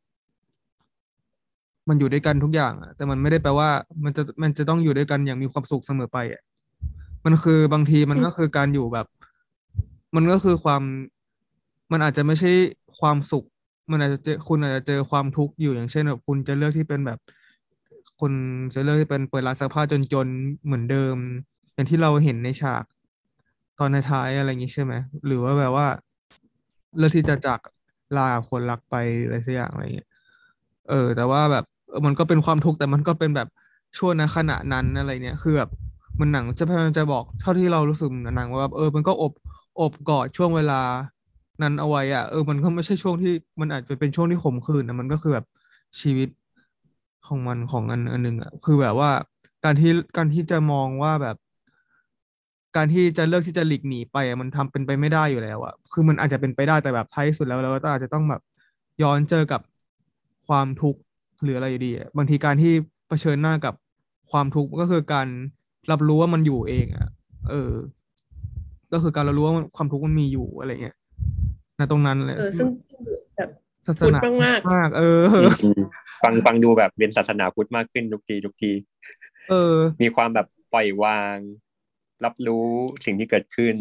[1.88, 3.68] มันอยู่ด้วยกันทุกอย่างอะแต่มันไม่ได้แปลว่า
[4.04, 6.42] มันจะมันจะต้องอยู่ด้วยกันอย่างมีความสุขเสมอไปอะ
[7.24, 9.06] มันคือบางทีมันก็คือการอยู่แบบ
[10.16, 10.82] มันก็คือความ
[11.92, 12.50] มันอาจจะไม่ใช่
[13.00, 13.44] ความสุข
[13.90, 17.18] มันอาจจะเจอคุณอาจจะเจอความทุกข์อยู่อย่างเช่นแบบคุณจะเลือกที่เป็นแบบ
[18.20, 18.32] คุณ
[18.74, 19.82] จะเลือกที่เป็นเปิดร้านซักผ้า
[20.12, 21.16] จนๆเหมือนเดิม
[21.74, 22.84] อย่างที่เราเห็นในฉาก
[23.78, 24.92] ตอนท้ายๆอะไรอย่างนี้ใช่ไหม
[25.26, 25.86] หรือว่าแบบว่า
[26.98, 27.60] เลือกที่จะจาก
[28.14, 28.94] ลาคนรักไป
[29.24, 30.08] อะไรสักอย่างอะไรเงี้ย
[30.88, 31.64] เออ แต่ว่าแบบ
[32.06, 33.48] มันก็เป็นความทุกข์แต่มันก็เป็นแบบ
[33.98, 35.70] ช่วงนะขณะนั้นอะไรเนี่ยคือแบบ
[36.20, 39.32] มันหนังจะพยายามจะบอกเท่าที่เรารู้สึกหนังว่าแบบเออมันก็อบ
[39.80, 40.80] อบกอดช่วงเวลา
[41.62, 45.46] นั้นเอาไว้อะเออมันก็ไม่ใช่ช่วงที่มันอาจจะเป็นช่วงที่ขมขื่นนะมันก็คือแบบ
[46.00, 46.28] ชีวิต
[47.26, 49.10] ของมันของอันอันหนึ่งอะคือแบบว่า
[49.64, 51.36] การที่การที่จะมองว่าแบบ
[52.76, 58.42] การที่จะเลือกที่จะหลีกหนีไปมันทำเป็นไปไม่ได้อยู่แล้วอะคือมันอาจจะเป็นไปได้แต่แบบท้ายสุดแล้วเราก็อาจจะต้องแบบ
[59.02, 59.60] ย้อนเจอกับ
[60.48, 61.00] ความทุกข์
[61.42, 62.72] หรืออะไรอยู่ดีบางทีการที่
[63.08, 63.74] เผชิญหน้ากับ
[64.30, 65.28] ความทุกข์ก็คือการ
[65.90, 67.08] รับรู้ว่ามันอยู่เองอะ
[67.50, 67.72] เออ
[68.92, 70.96] ก็คือการรับรู้ว่าความทุกข์มันมีอยู่อะไรเงี้ย
[71.78, 72.68] ณตรงนั้นเลยเออซึ่ง
[73.36, 73.50] แบบ
[73.86, 75.20] ศาสนามากมาก เออ
[76.24, 78.72] ฟังฟังดูแบบเป็นศาสนาพุทธมากขึ้นทุกทีทุกที
[79.50, 81.36] เออ มีความแบบปล่อยวาง
[82.24, 82.66] รับรู้
[83.04, 83.76] สิ่งที่เกิดขึ้น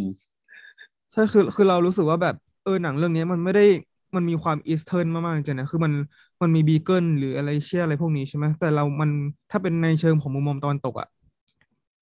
[1.11, 3.65] ใช่คือคือเรารู้สึกว่าแบบเออหนังเรื่องนี้มันไม่ได้
[4.15, 5.93] มันมีความอีสเทิร์นมากๆจริงนะคือมัน
[6.41, 9.09] มันมีบีเกิลหรืออะไรเชื่ออะไรพวกนี้ใช่ไหมแต่เรามัน
[9.51, 11.07] ถ้าเป็นในเชิงของมุมมองตะวันตกอะ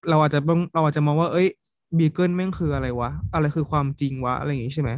[0.08, 0.40] เราอาจจะ
[0.74, 1.48] เราอาจจะมองว่า เอ้ย
[1.98, 4.90] บีเกิลแม่งคืออะไรวะ อะไรคือความจริงวะ อะไรอย่างงี้ใช่ไหม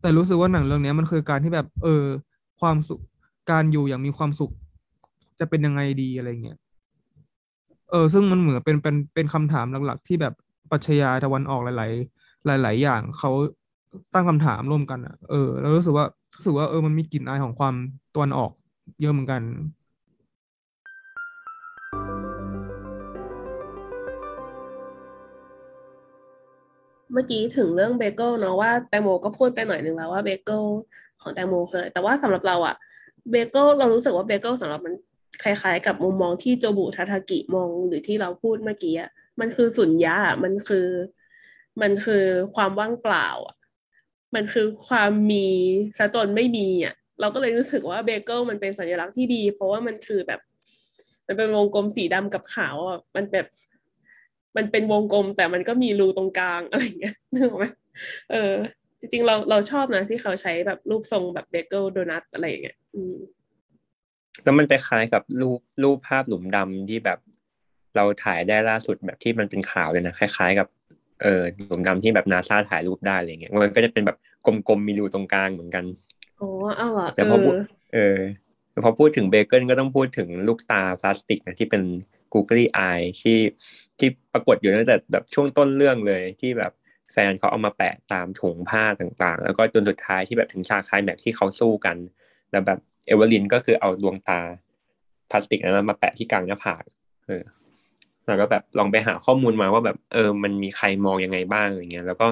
[0.00, 2.04] แต่รู้สึกว่าหนังเรื่องนี้มันคือการที่แบบ เออ
[2.60, 3.00] ความสุข
[3.50, 4.52] การอยู่อย่างมีความสุข
[5.38, 6.58] จะเป็นยังไงดีอะไรเงี้ย
[7.90, 10.34] เออ ซึ่งมันเหมือนเป็นเป็นเป็นคำถามหลักๆที่แบบ
[10.70, 13.30] ปรัชญาตะวันออกหลาย ๆ หลาย ๆ อย่างเขา
[14.14, 17.74] ตั้งคำถามร่วมกันอะเออแล้วรู้สึกว่ารู้สึกว่าเออมันมีกลิ่นอายของความ
[18.14, 18.50] ตะวันออก
[19.00, 19.42] เยอะเหมือนกัน
[27.12, 30.64] เมื่อกี้ถึงเรื่องเบเกิลเนาะว่าแตงโมก็พูดไปหน่อยหนึ่งแล้วว่าเบเกิล
[31.20, 32.74] ของแตงโมคือแต่ว่าสำหรับเราอะ
[33.30, 34.94] เบเกิลเรารู้สึกว่าเบเกิลสำหรับมัน
[35.42, 40.86] คล้ายๆ กับมุมมองที่โจบุทูปากิมองหรือที่เราพูดเมื่อกี้อะ มันคือสุญญาอะมันคือ
[41.82, 42.24] มันคือ
[42.54, 43.56] ความว่างเปล่าอะ
[44.34, 45.48] มันคือความมี
[45.98, 50.40] ซะจนไม่มีอะ เราก็เลยรู้สึกว่าเบเกิลมันเป็นสัญลักษณ์ที่ดี เพราะว่ามันคือแบบ
[51.26, 53.46] มันเป็นวงกลมสีดำกับขาวอะ มันแบบ
[54.56, 57.66] มันเป็นวงกลมแต่มันก็มีรูตรงกลางอะไรเงี้ยนึกออกไหม
[58.30, 58.54] เออ
[59.00, 63.16] จริงๆเราเราชอบนะที่เขาใช้แบบรูปทรงแบบเบเกิลโดนัทอะไรอย่างเงี้ย อืม
[64.44, 67.18] แล้วมันไปคล้ายกับรูปรูปภาพหลุมดำที่แบบ
[67.96, 70.66] เราถ่ายได้ล่าสุดแบบที่มันเป็นข่าวเลยนะคล้าย ๆ กับ
[71.22, 74.16] เออหลุมดำที่แบบนาซาถ่ายรูปได้อะไรเงี้ยมันก็จะเป็นแบบ
[74.46, 75.84] กลมๆมีรูตรงกลางเหมือนกัน
[76.40, 77.60] อ๋อเอาเหรอแต่เอพอพูดอ
[77.94, 78.18] เออ
[78.84, 81.82] พอพูดถึงเบเกิลก็ต้องพูดถึงลูกตาพลาสติกนะที่เป็น
[82.32, 83.38] Googly Eye ที่
[83.98, 86.72] ที่ปรากฏอยู่ตั้งแต่แบบช่วงต้นเรื่องเลยที่แบบ
[87.12, 91.96] แฟนเขาเอามาแปะตามถุงผ้าต่างๆ แล้วก็จนสุดท้ายที่แบบถึงฉากคลายแม็กซ์ที่เขาสู้กัน
[92.50, 94.40] แล้วแบบเอเวอร์ลินก็คือเอาดวงตา
[95.30, 96.82] พลาสติกนั้นมาแปะที่กลางหน้าผาก
[97.26, 97.42] เออ
[98.28, 102.26] แล้วก็แบบลองไปหาข้อมูลมาว่าแบบ เออ มันมีใครมองยังไงบ้างอะไรเงี้ย แล้วก็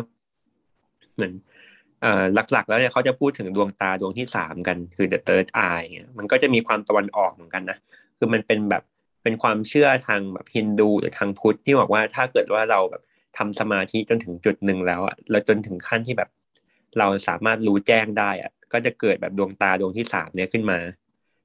[1.15, 1.33] เหมือน
[2.03, 7.79] เอ่อหลักๆ แล้วเนี่ยเขาจะพูดถึงดวงตาดวงที่สามกันคือ the third eye เนี่ยมันก็จะมีความตะวันออกเหมือนกันนะ
[8.19, 8.83] คือมันเป็นแบบ
[9.23, 13.03] เป็นความเชื่อทางแบบฮินดูหรือทางพุทธที่บอกว่าถ้าเกิดว่าเราแบบ
[13.39, 16.31] ทำสมาธิจนถึงจุดหนึ่งแล้วอะแล้วจนถึงขั้นที่แบบ
[16.99, 20.79] เราสามารถรู้แจ้งได้อะก็จะเกิดแบบดวงตาดวงที่สามเนี่ยขึ้นมา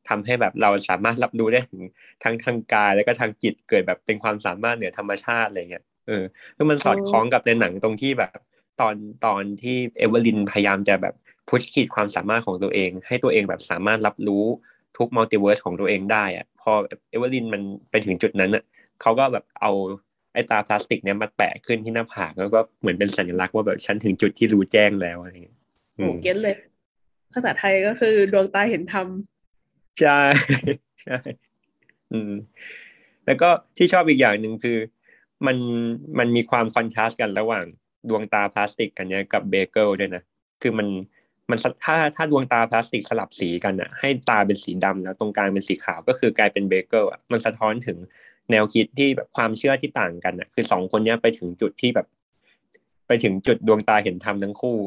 [0.09, 1.81] ทำให้แบบเราสามารถรับรู้ได้ถึง
[2.23, 6.23] ทั้งทางกายแล้วก็ทางจิตเกิดแบบเป็นความสามารถเหนือธรรมชาติอะไรเงี้ยเออ
[6.55, 8.37] คือมันสอดคล้องกับในหนังตรงที่แบบ
[8.81, 8.95] ตอน
[9.25, 11.13] ตอนที่เอเวอร์ลินพยายามจะแบบ
[11.49, 14.45] push ขีดความสามารถของตัวเอง ให้ตัวเองแบบสามารถรับรู้
[14.97, 16.71] ทุก multiverse ของตัวเองได้อะพอ
[17.09, 18.63] เอเวอร์ลินมันไปถึงจุดนั้นอะ
[19.01, 19.71] เขาก็แบบเอา
[20.33, 25.57] ไอ้ตาพลาสติกเนี้ยมาแปะขึ้นที่หน้าผากแล้วก็เหมือนเป็นสัญลักษณ์ว่าแบบฉันถึงจุดที่รู้แจ้งแล้วอะไรเงี้ย
[25.95, 26.55] โหเก็ตเลย
[27.33, 29.07] ภาษาไทยก็คือดวงตาเห็นธรรม
[29.99, 30.19] ใช่
[31.03, 31.17] ใช่
[32.11, 32.31] อืม
[33.25, 34.77] แล้วก็ที่ชอบอีกอย่างหนึ่งคือ
[35.45, 35.57] มัน
[36.19, 37.65] มันมีความ contrast กันระหว่าง
[38.09, 40.23] ดวงตาพลาสติกอันเนี้ยกับเบเกิลด้วยนะ
[40.61, 40.87] คือมัน
[41.49, 47.97] มันถ้าถ้าดวงตาพลาสติกสลับสีกันอะให้ตาเป็นสีดำแล้วตรงกลางเป็นสีขาวก็คือกลายเป็นเบเกิลอะมันสะท้อนถึง
[48.51, 52.07] แนวคิดที่แบบความเชื่อที่ต่างกันอะคือสองคนเนี้ยไปถึงจุดที่แบบ
[53.07, 54.77] ไปถึงจุดดวงตาเห็นธรรมทั้งคู่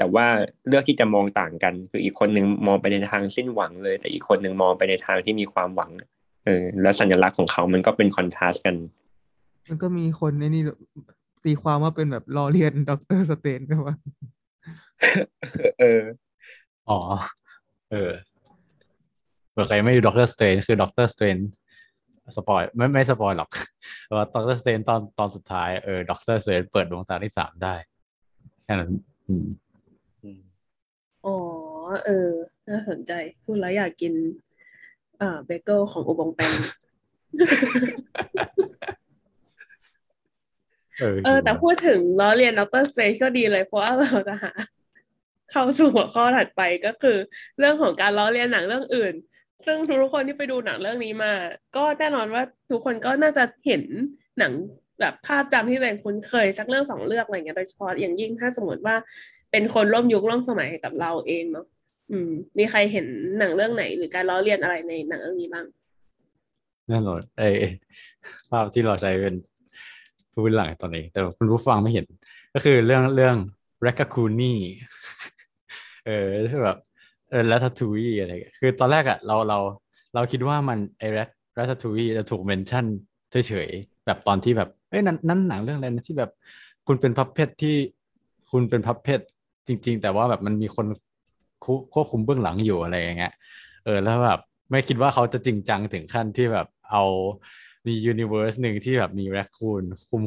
[0.00, 0.26] แต่ว่า
[0.68, 5.90] เลือกที่จะมองต่างกัน คืออีกคนหนึ่งมองไปในทางสิ้นหวังเลย แต่อีกคนหนึ่งมองไปในทางที่มีความหวัง
[6.46, 8.76] เออแล้วสัญลักษณ์ของเขามันก็เป็นคอนทราสต์กัน
[9.68, 10.62] มันก็มีคนไอ้นี่
[11.44, 13.96] ตีความว่าเป็นแบบล้อเลียนด็อกเตอร์สเตรนจ์ก็ว่า
[15.80, 16.02] เออ
[16.88, 16.98] อ๋อ
[17.90, 18.12] เออ
[19.50, 21.36] เผื่อใครไม่ดูด็อกเตอร์สเตรนจ์คือด็อกเตอร์สเตรน
[22.36, 23.50] จ์ spoil ไม่ไม่ spoil หรอก
[24.06, 27.74] แต่ว่าด็อกเตอร์สเตรนจ์ตอนตอนสุดท้ายเออด็อกเตอร์สเตรนจ์เปิดดวงตาที่สามได้
[28.64, 28.92] แค่นั้น
[29.28, 29.69] อืมอ๋อ
[32.06, 32.28] เออ
[32.68, 33.12] น่าสนใจ
[33.44, 34.12] พูดแล้วอยากกิน
[35.18, 36.54] เอ่อเบเกิลของอุบงแปง
[40.98, 44.52] เออเออ แต่พูดถึงล้อเลียนด็อกเตอร์สเตรนจ์ก็ดีเลย เพราะว่าเราจะหา
[45.50, 47.16] เข้าสู่หัวข้อถัดไปก็คือ
[47.58, 49.14] เรื่องของการล้อเลียนหนังเรื่องอื่น
[49.66, 51.32] ซึ่งทุกๆคนที่ไปดูหนังเรื่องนี้มา
[51.76, 53.82] ก็แน่นอนว่าทุกคนก็น่าจะเห็น
[54.38, 54.52] หนัง
[55.00, 58.96] แบบภาพจำที่ตัวเองคุ้นเคยสักเรื่องสองเรื่องอะไรอย่างเงี้ยโดยเฉพาะอย่างยิ่งถ้าสมมติว่า
[59.52, 61.66] เป็นคนร่วมยุคร่วมสมัยกับเราเองเนาะ
[62.10, 63.06] อืม มีใครเห็น
[63.38, 65.66] หนังเรื่องไหน หรือการล้อเลียนอะไรในหนังเรื่องนี้บ้าง
[66.88, 67.42] แน่นอนไอ
[68.50, 69.34] ภาพที่เราใช้เป็น
[70.32, 72.06] พื้นหลังตอนนี้ แต่คุณผู้ฟังไม่เห็น
[72.54, 73.36] ก็คือเรื่องเรื่อง
[73.86, 74.54] r a c ก c o o n i
[76.06, 76.78] เออที่แบบ
[77.30, 78.30] เออ r a t a t o u i อะไร
[78.60, 79.58] คือตอนแรกอะเราเรา
[80.14, 82.84] เราคิดว่ามันไอ rat ratatouille จะถูกเมนชั่น
[83.30, 86.30] เฉยๆแบบตอนที่แบบเอ้ยนั้นนั้นหนังเรื่องอะไรนะที่แบบ
[86.86, 87.74] คุณเป็นพับเพชที่
[88.50, 89.20] คุณเป็นพับเพช
[89.66, 90.86] จริง ๆ แต่ว่าแบบมันมีคน
[91.94, 93.32] ควบคุมเบื้องหลังอยู่อะไรอย่างเงี้ย
[93.84, 97.02] เออแล้วแบบไม่คิดว่าเขาจะจริงจังถึงขั้นที่แบบเอา
[97.86, 100.22] มียูนิเวอร์สหนึ่งที่แบบมีแรคคูนคุม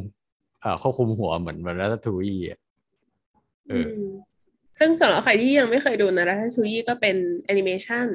[0.62, 2.60] เอ่อควบคุมหัวเหมือนเหมือนรัตทูอีอะ
[3.70, 3.90] เออ
[4.80, 7.16] ซึ่งสำหรับใครที่ยังไม่เคยดูนะรัตทูยีก็เป็น
[7.46, 8.08] แอนิเมชัน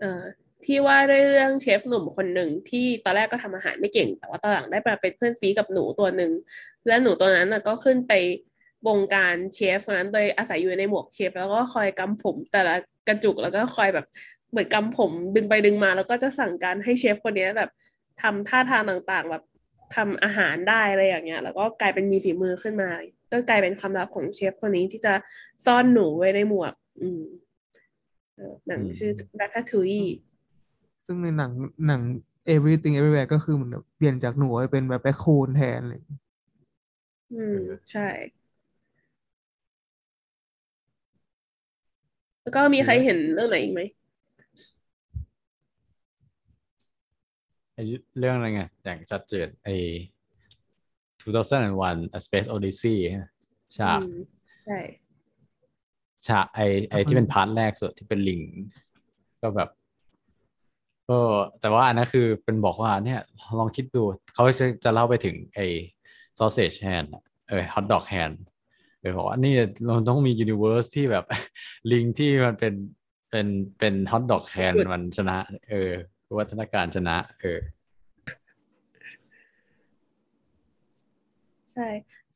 [0.00, 0.22] เอ่อ
[0.64, 6.32] ที่ว่าด้วยเรื่องเชฟหนุ่มคนหนึ่งที่ตอนแรกก็ทำอาหารไม่เก่ง แต่ว่าตอนหลังได้มาเป็นเพื่อนซีกับหนูตัวหนึ่ง
[6.86, 8.12] และหนูตัวนั้นก็ขึ้นไป
[8.86, 12.74] บงการเชฟคนนั้นโดยอาศัยอยู่ในหมวกเชฟแล้วก็คอยกำผมแต่ละ
[13.08, 14.06] กระจุกแล้วก็คอยแบบ
[14.50, 17.70] เหมือนกำผมดึงไปดึงมา แล้วก็จะสั่งการให้เชฟคนเนี้ยแบบ
[18.22, 19.44] ทำท่าทางต่างๆ แบบ
[19.94, 22.90] ทำอาหารได้อะไรอย่างเงี้ย แล้วก็กลายเป็นมีฝีมือขึ้นมา
[23.32, 25.14] ก็กลายเป็นความลับของเชฟคนนี้ที่จะ
[25.64, 27.22] ซ่อนหนูไว้ในหมวก อืม
[28.36, 30.10] เออหนังชื่อ Ratatouille
[31.06, 31.50] ซึ่งในหนัง
[31.86, 32.02] หนัง
[32.54, 36.00] everything everywhere ก็คือเหมือนแบบเปลี่ยนจากหนูให้เป็นแบบแบคคูนแทนเลย
[37.34, 37.58] อืม
[37.90, 38.08] ใช่
[42.48, 43.80] แล้วก็มีใครเห็นเรื่องไหนอีกไหม
[47.74, 47.78] ไอ
[48.18, 49.68] เรื่องอะไรไงอย่างชัดเจนไอ
[51.24, 52.96] 2001 A Space Odyssey
[53.76, 54.14] ฉากอืม
[54.64, 54.78] ใช่
[56.26, 56.60] ฉากไอ
[56.90, 58.42] ไอที่เป็นพาร์ทแรกสุดที่เป็นลิง
[59.42, 59.68] ก็แบบ
[61.08, 61.18] ก็
[61.60, 63.20] แต่ว่าอันนั้นคือเป็นบอกว่าเนี่ย
[63.58, 64.02] ลองคิดดู
[64.34, 65.58] เขาจะจะเล่าไปถึงไอ
[66.38, 68.36] sausage hand อะเออ hot dog hand
[69.00, 69.54] เออบอกว่านี่
[69.86, 71.24] เราต้องมี universe ที่แบบ
[71.92, 72.74] ลิงที่มันเป็น
[73.30, 73.46] เป็น
[73.78, 75.36] เป็น hot dog hand มันชนะ
[75.70, 75.90] เออ
[76.38, 77.60] วัฒนาการชนะ เออ
[81.72, 81.88] ใช่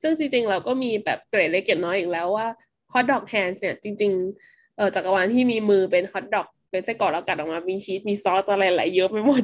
[0.02, 2.46] ซึ่งจริงๆ เราก็มีแบบเกรดเล็กเกรดน้อยอีกแล้วว่า
[2.92, 4.12] hot dog hands เนี่ยจริง
[4.44, 9.42] ๆ เออจักรวาลที่มีมือเป็น hot dog เป็นไส้กรอกแล้วกัดออกมา มีชีส มีซอสอะไรหลายเยอะไปหมด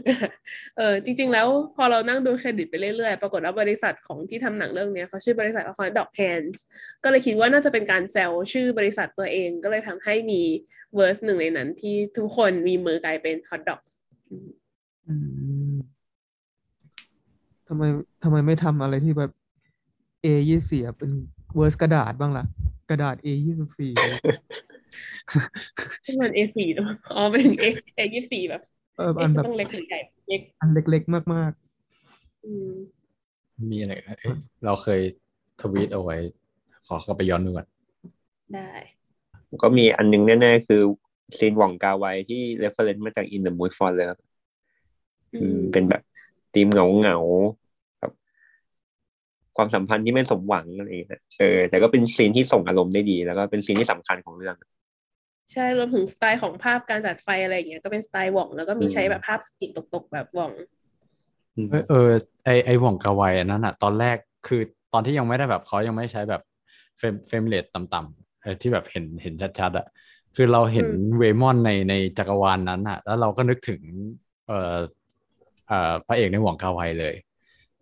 [0.77, 1.47] เออจริง ๆ แล้ว
[1.77, 6.59] พอเรานั่งดูเครดิตไปเรื่อยๆ ปรากฏว่าบริษัทของที่ทำหนังเรื่องเนี้ยเขาชื่อบริษัทว่า hot dog hands
[7.05, 10.41] ก็เลยคิดว่าน่าจะเป็นการแซวชื่อบริษัทตัวเองก็เลยทำให้มี
[10.95, 13.93] verse หนึ่งในนั้นที่ทุกคนมีมือกลายเป็น hot dogs
[14.31, 14.49] อืม
[15.09, 15.15] อื
[15.75, 15.77] ม
[17.69, 17.83] ทำไม
[18.23, 19.31] ทำไมไม่ทำอะไรที่แบบ
[20.25, 21.11] A ยี่สี่เป็น
[21.57, 22.45] verse กระดาษบ้างล่ะ
[22.91, 23.93] กระดาษ A ยี่สี่
[26.21, 27.65] มัน A4 เนอะอ๋อเป็นถึง A
[27.99, 28.63] A24 แบบ
[28.97, 31.53] เออเอ๊ะอันแบบต้องเล็กหรือใหญ่เล็กอันเล็กๆมาก
[32.45, 32.71] อืม
[33.71, 35.01] มีอะไรเอ้ยเราเคย
[35.61, 36.17] ทวีตเอาไว้
[36.87, 37.67] ขอเข้าไปย้อนดูก่อน
[38.55, 38.71] ได้
[39.63, 40.83] ก็มีอันหนึงแน่ๆ คือ
[41.39, 44.21] ซีนหว่องกาไวที่ reference มาจาก In the Mood for Love
[45.35, 46.03] อือืมมเป็นแบบ
[46.55, 48.13] ธีมเหงาเหงาๆแบบ
[49.57, 54.57] ความสัมพันธ์ที่ไม่สมหวังอะไรอย่างเงี้ยเออแต่ก็เป็นซีนที่ส่งอารมณ์ได้ดี แล้วก็เป็นซีนที่สำคัญของเรื่อง
[55.53, 60.53] ใช่รวมถึงสไตล์ของภาพการจัดไฟอะไรอย่างเงี้ยก็เป็นสไตล์หว่อง แล้วก็มีอืมใช้แบบภาพสกิดตกๆแบบหว่อง
[61.57, 61.97] อืมเออเออ
[62.45, 64.61] ไอไอหว่องกาไวอันนั้นอะตอนแรกคือ
[64.93, 66.41] ตอนที่ยังไม่ได้แบบเขายังไม่ใช้แบบ
[66.97, 69.87] frame frame rate ต่ำๆเออที่แบบเห็นเห็นชัดๆอะ
[70.35, 73.81] คือเราเห็นอืมเวย์มอนด์ในในจักรวาลนั้นอะแล้วเราก็นึกถึง
[74.47, 74.77] เอ่อ
[75.67, 77.15] เอ่อพระเอกในหว่องกาไวเลย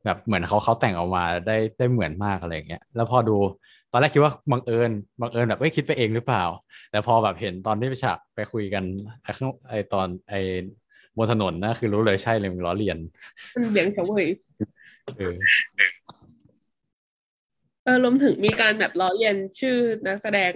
[0.05, 3.37] แบบเหมือนเขาเขาแต่งออกมาได้ได้เหมือนมากอะไรอย่างเงี้ยแล้วพอดู
[3.86, 4.91] ต อนแรกคิดว่าบังเอิญ
[5.21, 6.45] บังเอิญแบบเอ้ยคิดไปเองหรือเปล่า
[6.91, 8.85] แต่พอแบบเห็นตอนที่ไปฉากไปคุยกัน
[9.23, 10.41] ไอ้ข้างไอ้ตอนไอ้
[11.17, 12.99] บนถนนนะคือรู้เลยใช่เลยมึงล้อเลียน
[13.55, 14.27] มันเบี่ยงเฉยเว้ย
[15.17, 15.35] เออ
[17.85, 20.53] เออรวมถึงมีการแบบล้อเลียนชื่อนักแสดง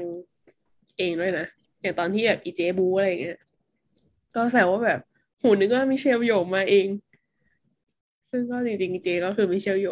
[0.99, 1.47] เองด้วยนะ
[1.81, 3.39] อย่างตอนที่แบบอีเจบูอะไรอย่างเงี้ย
[4.37, 5.01] ก็แซวว่าแบบ
[5.43, 6.87] หูนึกว่ามิเชลโยมาเอง
[8.31, 9.89] ซึ่งก็จริงๆอีเจก็คือมิเชลโย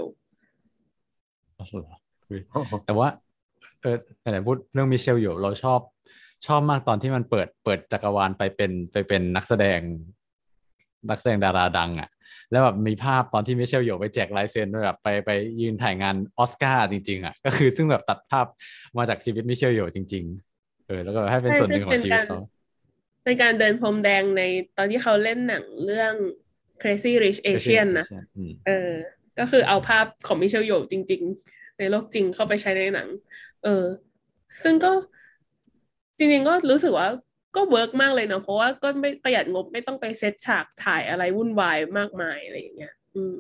[2.86, 3.08] แต่ว่า
[3.82, 5.80] เออไหนๆพูดเรื่องมิเชลอยู่เราชอบ
[6.46, 9.80] ชอบมากตอนที่มันเปิดเปิดจักรวาลไปเป็นไปเป็นนักแสดง
[11.08, 12.08] นักแสดงดาราดังอะ
[12.50, 15.30] แล้วแบบมีภาพตอนที่มิเชลอยู่ไปแจกลายเซ็นด้วยแบบไปไป
[15.60, 18.46] ยืนถ่ายงานออสการ์จริง ๆอะ ก็คือซึ่งแบบตัดภาพ
[18.96, 20.24] มาจากชีวิตมิเชลอยู่จริง
[20.56, 22.40] ๆ เออ แล้วก็ให้เป็นใช่ส่วนหนึ่งของซึ่งเป็นชีวิตการเขา
[23.24, 24.42] เป็นการเดินพรมแดงใน
[24.76, 26.14] ตอนที่เขาเล่นหนังเรื่อง
[26.80, 28.06] Crazy Rich Asian นะ
[28.36, 28.92] อืมเออ
[29.38, 33.08] ก็คือเอาภาพของมิเชลโยจริง ๆ ในโลกจริงเข้าไปใช้ในหนัง
[33.64, 33.84] เออ
[34.62, 34.92] ซึ่งก็
[36.18, 37.08] จริงๆก็รู้สึกว่า
[37.56, 43.36] ก็ work มากเลยเนาะเพราะว่าก็ไม่ประหยัดงบไม่ต้องไปเซตฉากถ่ายอะไรวุ่นวายมากมายอะไรอย่างเงี้ยอืม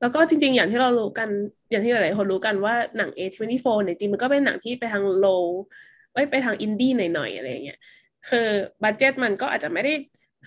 [0.00, 1.28] แล้วก็จริง ๆ อย่างที่เรารู้กัน
[1.70, 5.26] อย่างที่หลายๆคนรู้กันว่าหนัง A24 เนี่ยจริงมันก็เป็นหนังที่ไปทาง low
[6.12, 7.78] ไว้ไปทางอินดี้หน่อยๆอะไรอย่างเงี้ย
[8.28, 8.48] คือ
[8.84, 9.92] budget มันก็อาจจะไม่ได้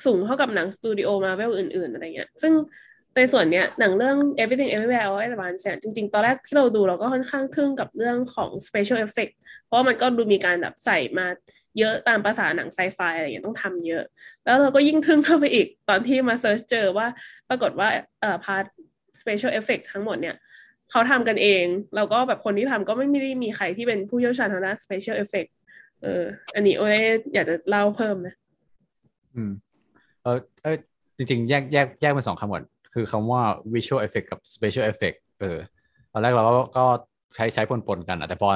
[0.05, 2.53] สูงเท่ากับหนังสตูดิโอมาเวลอื่น ๆอะไรเงี้ย ซึ่ง
[3.19, 9.33] ในส่วนเนี้ยหนังเรื่อง Everything Everywhere All at Once เนี่ยจริงๆ ตอนแรกที่เราดูเราก็ค่อนข้างทึ่งกับเรื่องของ Special Effect
[9.65, 11.27] เพราะว่ามันก็ดูมีการแบบใส่มา
[11.79, 14.03] เยอะตามภาษาหนังไซไฟอะไรอย่างเงี้ยต้องทำเยอะ
[14.45, 17.07] แล้วเราก็ยิ่งทึ่งเข้าไปอีกตอนที่มา search เจอว่า
[17.49, 17.87] ปรากฏว่า
[18.21, 18.65] เอ่อพาร์ท
[19.21, 20.35] Special Effect ทั้งหมดเนี่ย
[20.91, 21.65] เขาทำกันเอง
[21.95, 25.49] แล้วก็แบบคนที่ทำก็ไม่ได้มีใครที่เป็นผู้เชี่ยวชาญทางด้าน Special Effect
[26.01, 26.23] เออ
[26.55, 26.97] อันนี้โอ้ย
[27.33, 28.35] อยากจะเล่าเพิ่มนะ
[29.35, 29.51] อืม
[30.23, 30.77] เออเออ
[31.17, 32.63] จริงๆ แยกแยกแยกเป็นสองคำก่อน
[32.93, 33.41] คือคำว่า
[33.73, 35.57] visual effect กับ special effect เออ
[36.13, 36.79] ตอนแรกเราก็ก
[37.35, 38.49] ใช้ใช้ปนๆกันอะแต่พอ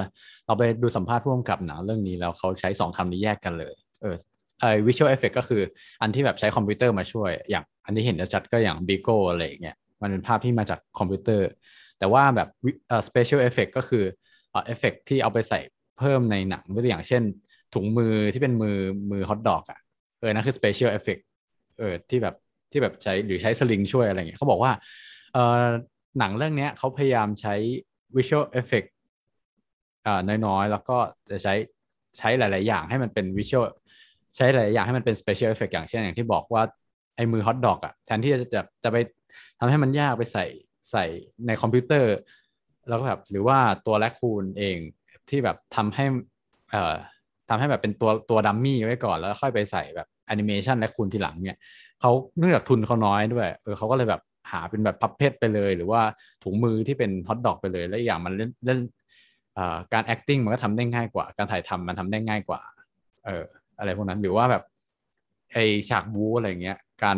[0.46, 4.16] เราไปดูสัมภาษณ์ร่วมกับหนังเรื่องนี้แล้วเขาใช้สองคำนี้แยกกันเลย เออ
[4.60, 5.62] ไอ้ visual effect ก็คือ
[6.02, 11.50] อันที่แบบใช้คอมพิวเตอร์มาช่วย อย่างอันที่เห็นชัดก็อย่าง Bigo อะไรอย่างเงี้ยมันเป็นภาพที่มาจากคอมพิวเตอร์
[12.00, 12.48] แต่ว่าแบบ
[12.88, 14.04] เอ่อ special effect ก็คือ
[14.52, 15.60] เอ่อ effect ที่เอาไปใส่
[16.00, 17.24] เพิ่มในหนังตัวอย่างเช่น
[17.74, 18.78] ถุงมือที่เป็นมือ
[19.12, 19.80] มือฮอทดอกอะ
[20.20, 21.22] เออนั่นคือ special effect
[21.80, 22.36] เออที่แบบ
[22.74, 24.72] ที่แบบใช้หรือใช้สลิงช่วยอะไรเงี้ยเขาบอกว่า
[25.34, 25.66] เออ
[26.20, 27.56] หนังเรื่องเนี้ยเขาพยายามใช้
[28.16, 28.90] visual effect
[30.06, 30.98] อ่าน้อยๆ แล้วก็
[31.30, 31.54] จะใช้
[32.18, 33.66] ใช้หลาย ๆ อย่างให้มันเป็น visual
[34.36, 36.64] ใช้หลายๆอย่างให้มันเป็น special effect อย่างเช่นอย่างที่บอกว่า
[37.16, 38.98] ไอ้มือ hot dog อะแทนที่จะจะจะไป
[39.60, 40.46] ทำให้มันยากไปใส่
[40.92, 41.06] ใส่
[41.48, 42.14] ในคอมพิวเตอร์
[42.90, 44.78] แล้วก็แบบหรือว่าตัว raccoon เอง
[45.30, 46.06] ที่แบบทำให้
[46.72, 46.96] เอ่อ
[47.50, 51.60] ทำให้แบบเป็นตัวตัว dummy ไว้ก่อนแล้วค่อยไปใส่แบบ แอนิเมชัน raccoon ทีหลังเนี่ย
[52.02, 54.22] เขาเนื่องจากทุนเขาน้อยด้วยเออเขาก็เลยแบบ
[54.52, 56.02] หาเป็นแบบ puppet ไปเลย หรือว่า
[56.44, 58.80] ถุงมือที่เป็นฮอทดอกไปเลย แล้วอย่างมันเล่นเล่น
[59.94, 62.62] การ acting มันก็ทำได้ง่ายกว่า การถ่ายทำมันทำได้ง่ายกว่า
[63.26, 63.46] เออ
[63.80, 64.64] อะไรพวกนั้นหรือว่าแบบ
[65.54, 65.58] ไอ
[65.90, 67.18] ฉากบูอะไรเงี้ยการ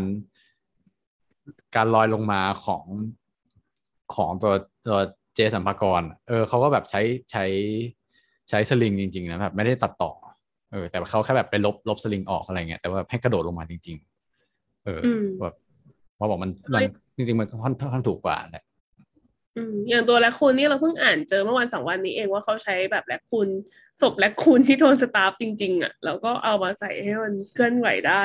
[1.76, 2.86] การลอยลงมาของ
[4.16, 4.54] ของตัว
[4.88, 5.00] ตัว
[5.36, 7.02] เจสัมภากรเออเขาก็แบบใช้
[7.32, 7.46] ใช้
[8.50, 10.12] ใช้สลิงจริง ๆ นะแบบไม่ได้ตัดต่อ
[10.76, 13.98] เออแต่เขาแค่แบบไปลบลบสลิงออกอะไรเงี้ยแต่ว่าให้กระโดดลงมาจริง
[14.42, 15.56] ๆ เอออมแบบ
[16.18, 16.84] พอบอกมันมัน
[17.16, 18.64] จริงๆมันค่อนค่อนข้างถูกกว่าแหละ
[19.58, 23.50] อืมอย่างตัวแรคคูนนี่เราเพิ่งอ่านเจอเมื่อวันสองวันนี้เองว่าเขาใช้แบบแรคคูน
[24.02, 28.24] ศพแรคคูนที่โดนสตาร์ฟจริง ๆอะแล้วก็เอามาใส่ให้มันเคลื่อนไหวได้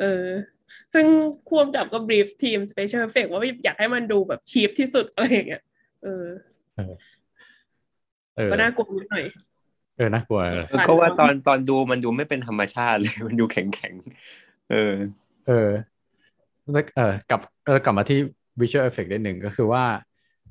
[0.00, 0.24] เออ
[0.94, 1.06] ซึ่ง
[1.48, 5.62] ควบกับก็บรีฟทีม Special Effect ว่าอยากให้มันดูแบบชีฟที่สุดอะไรอย่างเงี้ย
[6.02, 6.24] เออ
[8.36, 9.24] เออก็น่ากลัวนิดหน่อย
[9.96, 14.94] เออน่ากลัวเลยเออก็ว่าตอนตอนดูมันดูไม่เป็นธรรมชาติเลยมันดูแข็งแข็งๆเออ
[15.46, 15.70] เออ
[16.72, 18.18] แล้วเออกลับเออกลับมาที่
[18.60, 19.84] visual effect ได้หนึ่งก็คือว่า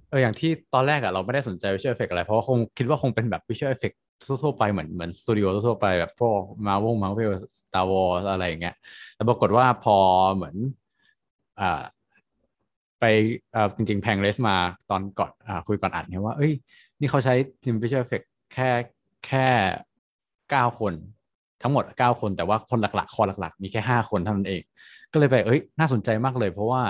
[0.10, 8.76] เอออย่างที่ตอนแรกอะเราไม่ได้สนใจ visual effect อะไร เพราะว่าคงคิดว่าคงเป็นแบบ visual effect ทั่วๆไปเหมือนเหมือนสตูดิโอทั่วๆไปแบบพวก Marvel Marvel Star Wars อะไรอย่างเงี้ย
[9.16, 9.98] แต่ปรากฏว่าพอ
[10.36, 10.56] เหมือน
[11.60, 11.82] อ่า
[13.00, 13.06] ไป
[13.56, 14.56] อ่าจริง ๆ แพงเลสมา
[14.90, 16.54] ตอนก่อนอ่าคุยก่อนอัดเนี่ยว่า เอ้ย
[17.00, 17.34] นี่เขาใช้
[17.64, 18.70] ทีม visual effect แค่
[19.28, 19.48] แค่
[20.52, 20.94] เก้าคน
[21.62, 24.62] ทั้งหมดเก้าคนแต่ว่าคนหลักๆ คอหลักๆ มีแค่ห้าคนเท่านั้นเอง
[25.12, 26.84] ก็เลยไปเอ้ยน่าสนใจมากเลย เพราะว่า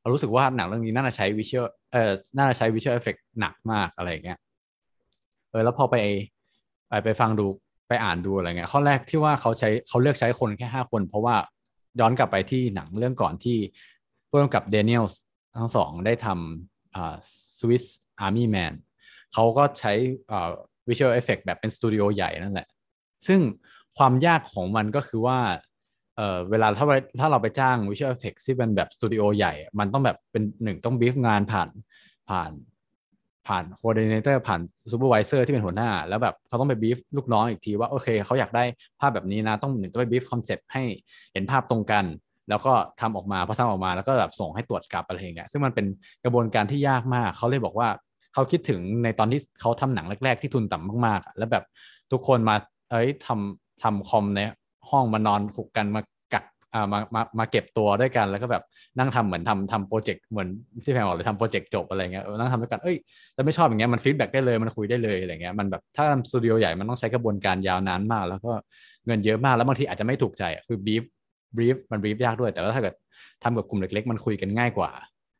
[0.00, 4.38] เรารู้สึกว่าหนังเรื่องนี้น่าจะใช้วิชวลเอ่อน่าจะใช้วิชวลเอฟเฟกหนักมากอะไรเงี้ย
[5.50, 5.96] เออแล้วพอไป
[6.88, 7.46] ไปไปฟังดู
[7.88, 11.36] ไปอ่านดูอะไรเงี้ยข้อแรกที่ว่าเขาใช้เขาเลือกใช้คนแค่ห้าคน เพราะว่า
[12.00, 13.58] ย้อนกลับไปที่หนังเรื่องก่อนที่
[14.32, 15.04] ร่วมกับเดนิเอล
[15.56, 17.16] ทั้งสองได้ทำอ่า
[17.58, 17.84] Swiss
[18.24, 18.74] Army Man
[19.34, 19.92] เขาก็ใช้
[20.30, 20.50] อ่า
[20.88, 22.68] visual effect แบบเป็นสตูดิโอใหญ่นั่นแหละ
[23.26, 23.40] ซึ่ง
[23.96, 25.38] ความยากของมันก็คือว่า
[26.16, 31.68] เออเวลาถ้าไปถ้าเราไปจ้าง Visual Effects ที่เป็นแบบสตูดิโอใหญ่ มันต้องแบบเป็นหนึ่งต้องบีฟงานผ่าน
[32.30, 32.50] ผ่าน
[33.46, 34.60] ผ่านโคอ r d เ n เตอร์ผ่าน
[34.92, 38.64] supervisor ที่เป็นหัวหน้า แล้วแบบเขาต้องไปบีฟลูกน้องอีกทีว่าโอเคเขาอยากได้
[39.00, 40.82] ภาพแบบนี้นะต้องหนึ่งต้องไป brief concept ให้
[41.32, 42.04] เห็นภาพตรงกัน
[42.48, 45.86] แล้วก็ทำออกมาพอทำออกมาแล้วก็แบบส่งให้ตรวจกลับอะไรอย่างเงี้ยซึ่งมันเป็น
[46.24, 47.88] กระบวนการที่ยากมากเขาเลยบอกว่า
[48.34, 51.64] เขาคิดถึงในตอนที่เขาทำหนังแรก ๆ ที่ทุนต่ำมากๆอะแล้วแบบ
[52.12, 52.54] ทุกคนมา
[52.90, 54.40] เอ้ยทำทำคอมใน
[54.90, 56.02] ห้องมานอนคลุกกันมา
[56.32, 56.44] กัก
[56.74, 58.62] อ่ามามามาเก็บตัวด้วยกัน แล้วก็แบบ
[58.98, 60.48] นั่งทำเหมือนทำทำ project เหมือน
[60.84, 62.96] ที่แพงบอกเลยทำ project จบอะไรเงี้ยนั่งทำด้วยกันเอ้ย
[63.36, 68.52] จะไม่ชอบอย่างเงี้ยมัน feedback ได้เลยมันคุยได้เลยอะไรเงี้ยมันแบบถ้าทำสตูดิโอใหญ่มันต้องใช้กระบวนการยาวนานมาก แล้วก็
[69.06, 71.02] เงินเยอะมากแล้วบางทีอาจจะไม่ถูกใจคือบีฟ
[71.56, 72.94] บีฟมันบีฟยากด้วย แต่ว่าถ้าเกิด
[73.42, 74.90] ทำกับกลุ่มเล็กๆ มันคุยกันง่ายกว่า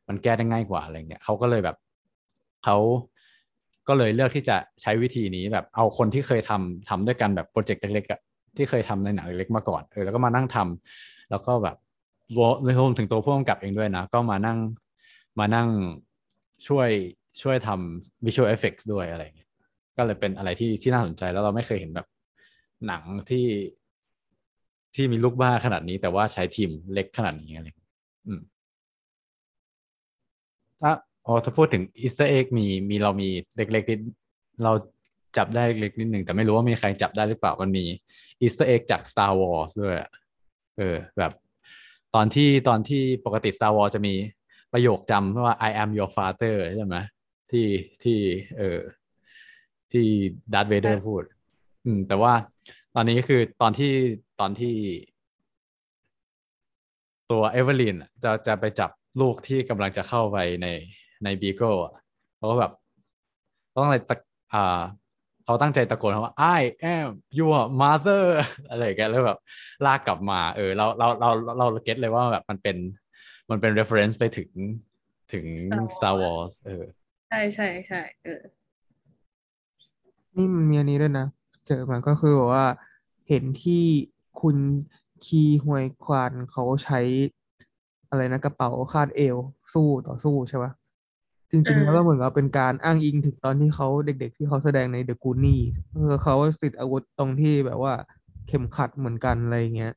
[0.09, 1.75] มันแก้ได้ง่ายกว่าอะไรเงี้ยเขาก็เลยแบบ
[2.63, 2.77] เขา
[3.87, 11.77] ก็เลยเลือกที่จะใช้วิธีนี้แบบเอาคนที่เคยทำทำด้วยกันแบบโปรเจกต์เล็กๆที่เคยทำในหนังเล็กๆมาก่อนเออแล้วก็มานั่งทำแล้วก็แบบ
[12.35, 14.57] รวมรวมถึงตัวผู้กำกับเองด้วยนะ ก็มานั่ง
[15.39, 15.67] มานั่ง
[16.67, 16.89] ช่วย
[17.41, 19.49] ช่วยทำ visual effects ด้วยอะไรเงี้ย
[19.97, 22.07] ก็เลยเป็นอะไรที่ที่น่าสนใจแล้วเราไม่เคยเห็นแบบ
[22.87, 23.45] หนังที่
[24.95, 27.67] ที่มีลูกบ้าขนาดนี้ แต่ว่าใช้ทีมเล็กขนาดนี้อะไร
[28.27, 28.41] อืม
[30.81, 30.91] ถ้า
[31.25, 33.99] อ๋อถ้าพูดถึง Easter egg มีมีเรามีเล็กๆนิด
[34.63, 34.71] เรา
[35.37, 37.85] จับได้เล็กๆนิดหนึ่งแต่ไม่รู้ว่ามีใครจับได้หรือเปล่ามันมี
[38.41, 40.09] Easter egg จาก Star Wars ด้วยอะ
[40.77, 41.31] เออแบบ
[42.15, 44.13] ตอนที่ตอนที่ปกติ Star Wars จะมี
[44.73, 46.95] ประโยคจำว่า I am your father ใช่ไหม
[47.51, 47.67] ที่
[48.03, 48.19] ที่
[48.57, 48.79] เออ
[49.91, 50.05] ที่
[50.53, 51.23] ดาร์ธเวเดอร์พูด
[51.85, 52.33] อืม แต่ว่า
[52.95, 53.93] ตอนนี้ก็คือตอนที่
[54.39, 54.75] ตอนที่
[57.31, 58.89] ตัวเอเวอร์ลินอะจะจะไปจับ
[59.21, 60.67] ลูกที่กำลังจะเข้าไปใน
[61.23, 61.71] ในบีโก้
[62.37, 62.71] เขาก็แบบ
[63.75, 64.15] ต้องอะไรตะ
[64.53, 64.81] อ่า
[65.45, 66.61] เขาตั้งใจตะโกนว่า I
[66.95, 67.07] am
[67.39, 68.23] your mother
[68.69, 69.39] อะไรอย่างเงี้ยแล้วแบบ
[69.85, 72.77] ลากกลับมา เออ เราเราเราเรา get เลยว่าแบบมันเป็น
[73.49, 74.49] มันเป็น reference ไปถึง
[75.33, 76.83] ถึง Star Star Wars Wars เออ
[77.29, 78.41] ใช่ใช่ใช่เออ
[80.35, 81.27] นี่มันมีอันนี้ด้วยนะ
[81.67, 82.65] เจอมาก็คือแบบว่า
[83.29, 83.83] เห็นที่
[84.41, 84.57] คุณ
[85.25, 86.99] คีฮวยควานเขาใช้
[88.09, 89.37] อะไรนะกระเป๋าคาดเอว
[89.73, 90.71] สู้ต่อสู้ใช่ปะ
[91.53, 95.61] จริงๆอ่าแล้วก็เหมือนกับเป็นการอ้างอิงถึงตอนที่เขาเด็กๆ ที่เขาแสดงในเดอะกูนี่
[95.93, 97.93] เออเขาติดอาวุธตรงที่แบบว่า
[98.47, 99.93] เข็มขัดเหมือนกันอะไรอย่างเงี้ย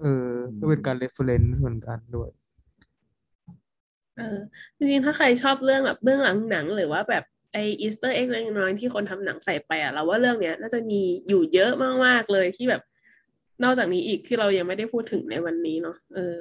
[0.00, 0.28] เออ
[0.58, 2.30] ก็เป็นการ reference เหมือนกันด้วย
[4.18, 4.38] เออ
[4.76, 11.70] จริงๆ ถ้าใครชอบเรื่องแบบเบื้องหลังหนังหรือว่าแบบไอ Easter egg เล็กน้อยๆที่คนทำหนังใส่ไปอะเราว่าเรื่องเนี้ย น่าจะมีอยู่เยอะ
[12.04, 12.82] มากๆเลยที่แบบ
[13.64, 16.38] นอกจากนี้อีกที่เรายังไม่ได้พูดถึงในวันนี้เนาะเออ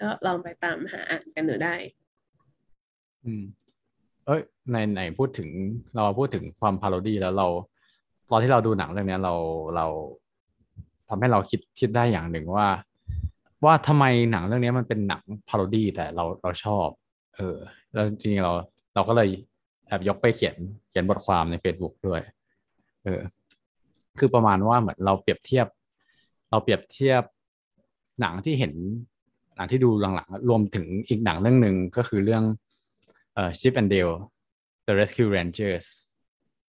[0.00, 1.74] ก็ลองไปตามหาอ่านกันดูได้
[3.24, 3.42] อืม
[4.26, 5.48] เอ้ยไหนๆพูดถึง
[5.94, 7.46] เราพูดถึงความ parody แล้วเรา
[8.30, 9.34] ตอนที่เราดูหนังเรื่องนี้เรา
[9.76, 9.86] เรา
[11.08, 12.68] ทำให้เราคิดคิดได้อย่างหนึ่งว่า
[13.64, 16.88] ว่าทำไมหนังเรื่องนี้มันเป็นหนังพาโรดี้แต่เราเราชอบ
[17.36, 17.56] เออ
[17.92, 18.52] แล้วจริงๆเรา
[18.94, 19.28] เราก็เลย
[19.88, 20.56] แอบยกไปเขียน
[20.88, 22.20] เขียนบทความใน Facebook ด้วย
[23.04, 23.20] เออ
[24.18, 25.66] คือประมาณว่าเหมือนเราเปรียบเทียบ
[26.50, 27.22] เราเปรียบเทียบ
[28.20, 28.72] หนังที่เห็น
[29.56, 32.44] หนังที่ดูหลังๆรวมถึงอีกหนังเรื่องหนึ่งก็คือเรื่อง
[33.34, 34.14] เอ่อ Chip and Dale
[34.86, 35.86] The Rescue Rangers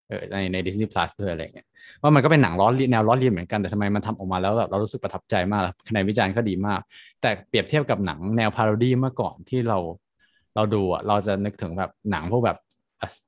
[0.07, 1.67] เออในใน Disney Plus ด้วยอะไรเงี้ย
[2.01, 6.81] ว่ามันก็เป็นหนังล้อเลียนแนวล้อเลียนเหมือนกันแต่ทำไมมันทำออกมาแล้วแบบเรารู้สึกประทับใจมากคะแนนวิจารณ์ก็ดีมาก
[7.21, 9.77] แต่เปรียบเทียบกับหนังแนวพาโรดี้เมื่อก่อนที่เรา
[10.55, 12.57] เราดูอะเราจะนึกถึงแบบหนังพวกแบบ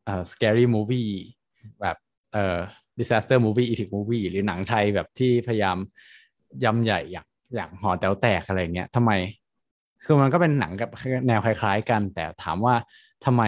[0.05, 1.11] เอ่อ scary movie
[1.81, 1.97] แบบ
[2.33, 2.57] เอ่อ
[2.99, 5.77] disaster movie epic movie หรือหนังไทยแบบที่พยายาม
[6.63, 9.11] ยำใหญ่อย่างอย่างหอแต๋วแตกอะไรเงี้ยทำไม
[10.03, 10.89] คือมันก็เป็นหนังกับ
[11.27, 12.75] แนวคล้าย ๆ กัน แต่ถามว่า
[13.25, 13.43] ทำไม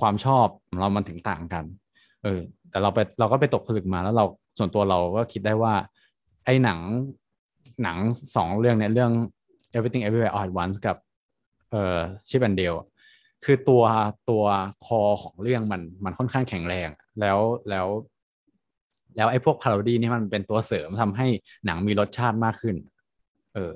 [0.00, 0.46] ความชอบ
[0.80, 1.64] เรามันถึงต่างกัน
[2.22, 2.40] เออ
[2.70, 4.24] แต่เราไปเราก็ไปตกผลึกมาแล้วเรา
[4.58, 5.74] ส่วนตัวเราก็คิดได้ว่า
[6.44, 6.78] ไอ้หนัง
[7.82, 7.96] หนัง
[8.36, 9.12] สองเรื่องเนี่ยเรื่อง
[9.76, 10.96] Everything Everywhere All at Once กับ
[11.70, 11.98] เอ่อ
[12.28, 12.80] Chip and Dale
[13.44, 13.84] คือตัว
[14.30, 14.44] ตัว
[14.86, 16.88] คอของเรื่องมันมันค่อนข้างแข็งแรง
[17.20, 17.38] แล้ว
[17.70, 17.86] แล้ว
[19.16, 21.26] แล้วไอ้พวกพาโรดี้นี่มันเป็นตัวเสริมทำให้
[21.66, 22.76] หนังมีรสชาติมากขึ้น
[23.54, 23.72] เออ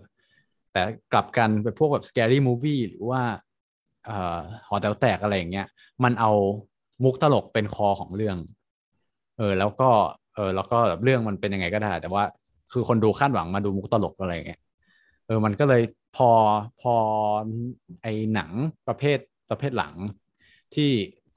[0.72, 0.82] แต่
[1.12, 3.22] กลับกันไปพวกแบบ scary movie หรือว่า
[4.68, 5.66] หอแต๋วแตกอะไรอย่างเงี้ย
[6.04, 6.30] มันเอา
[7.04, 8.36] มุกตลกเป็นคอของเรื่อง
[9.36, 9.90] เออ แล้วก็
[10.34, 12.24] เออแล้วก็แบบเรื่องมันเป็นยังไงก็ได้ แต่ว่า
[12.72, 14.60] คือคนดูคาดหวังมาดูมุกตลกอะไรเงี้ย
[15.26, 15.82] เออมันก็เลย
[16.16, 16.30] พอ
[16.80, 16.94] พอ
[18.02, 18.50] ไอหนัง
[18.88, 19.18] ประเภท
[19.50, 19.94] ประเภทหลัง
[20.74, 20.90] ที่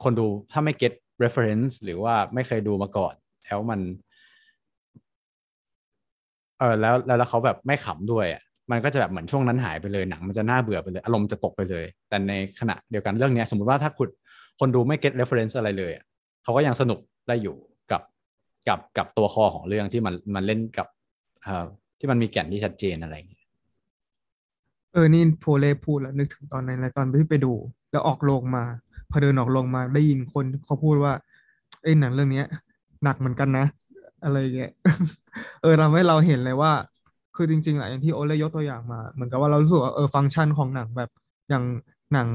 [0.04, 3.14] คนดูถ้าไม่ get reference หรือว่าไม่เคยดูมาก่อน
[3.46, 3.80] แล้วมัน
[6.60, 8.42] เออแล้วแล้วเขาแบบไม่ขำด้วยอะ
[8.72, 14.10] มันก็จะแบบเหมือนช่วงนั้นหายไปเลยหนังมันจะน่าเบื่อไปเลย อารมณ์จะตกไปเลย แต่ในขณะเดียวกันเรื่องนี้สมมุติว่าถ้าคุณ
[14.60, 15.92] คนดูไม่ get reference อะไรเลย
[16.44, 17.56] เขาก็ยังสนุกได้อยู่
[17.92, 18.02] กับ
[18.68, 20.88] กับกับตัวคอของเรื่องที่มันมันเล่นกับ
[21.44, 21.66] เอ่อ
[22.00, 23.46] ที่มันมีแก่นที่ชัดเจนอะไรอย่างเงี้ย
[24.94, 27.54] เออนี่โพเล่พูดแล้วนึกถึงตอนนั้นเลยตอนที่ไปดู
[27.92, 28.64] แล้วออกโรงมา
[29.12, 31.14] พอเดินออกโรงมาได้ยินคนเขาพูดว่า
[31.84, 32.48] ไอ้หนังเรื่องเนี้ย
[33.04, 33.66] หนักเหมือนกันนะ
[34.24, 34.72] อะไรเงี้ย
[35.62, 36.72] เออทำให้เราเห็นเลยว่า
[37.38, 41.10] คือจริงๆอะอย่างที่โอเล่ยกตัวอย่างมา เหมือนกับว่าเรารู้สึกว่าเออฟังก์ชันของหนังแบบ
[41.50, 41.64] อย่าง
[42.14, 42.30] หนัง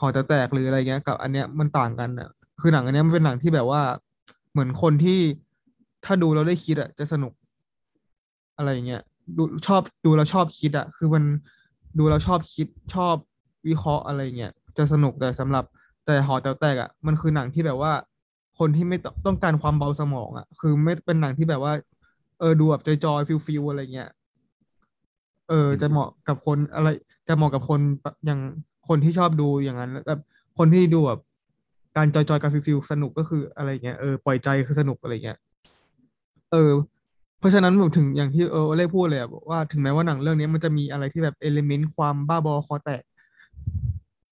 [0.00, 2.28] หอจะแตกหรืออะไรเงี้ย กับอันเนี้ยมันต่างกันอะ
[2.60, 3.82] คือหนังอันเนี้ยมันเป็นหนังที่แบบว่า
[4.52, 5.18] เหมือนคนที่
[6.04, 7.32] ถ้าดูเราได้คิดอะจะสนุก
[8.56, 9.02] อะไรเงี้ย
[9.36, 11.24] ดูชอบดูแล้วชอบคิดอะคือมัน
[11.98, 13.16] ดูแล้วชอบคิดชอบ
[13.68, 15.64] วิเคราะห์อะไรเงี้ยจะสนุกแต่สำหรับ
[16.06, 17.92] แต่หอแต๋วแตกอะมันคือหนังที่แบบว่า
[18.58, 21.72] คนที่ไม่ต้องต้องการความเบาสมองอะ คือไม่เป็นหนังที่แบบว่า
[22.40, 24.10] เออดูแบบ joy ๆ feel feel อะไรเงี้ย
[25.48, 26.88] เออ จะเหมาะกับคนอะไร
[27.28, 27.80] จะเหมาะกับคน
[28.26, 28.40] อย่าง
[28.88, 30.20] คนที่ชอบดูอย่างนั้นแบบ
[30.58, 31.20] คนที่ดูแบบ
[31.96, 35.38] การ joy ๆการ feel feel สนุกก็คืออะไรเงี้ยเออปล่อยใจคือสนุกอะไรเงี้ย
[36.52, 36.72] เออ
[37.38, 43.02] เพราะฉะนั้นผมถึงอย่างที่เออเล่พูดเลยอะบอกว่าถึงแม้ว่าหนังเรื่องนี้มันจะมีอะไรที่แบบเอลิเมนต์ความบ้าบอคอแตก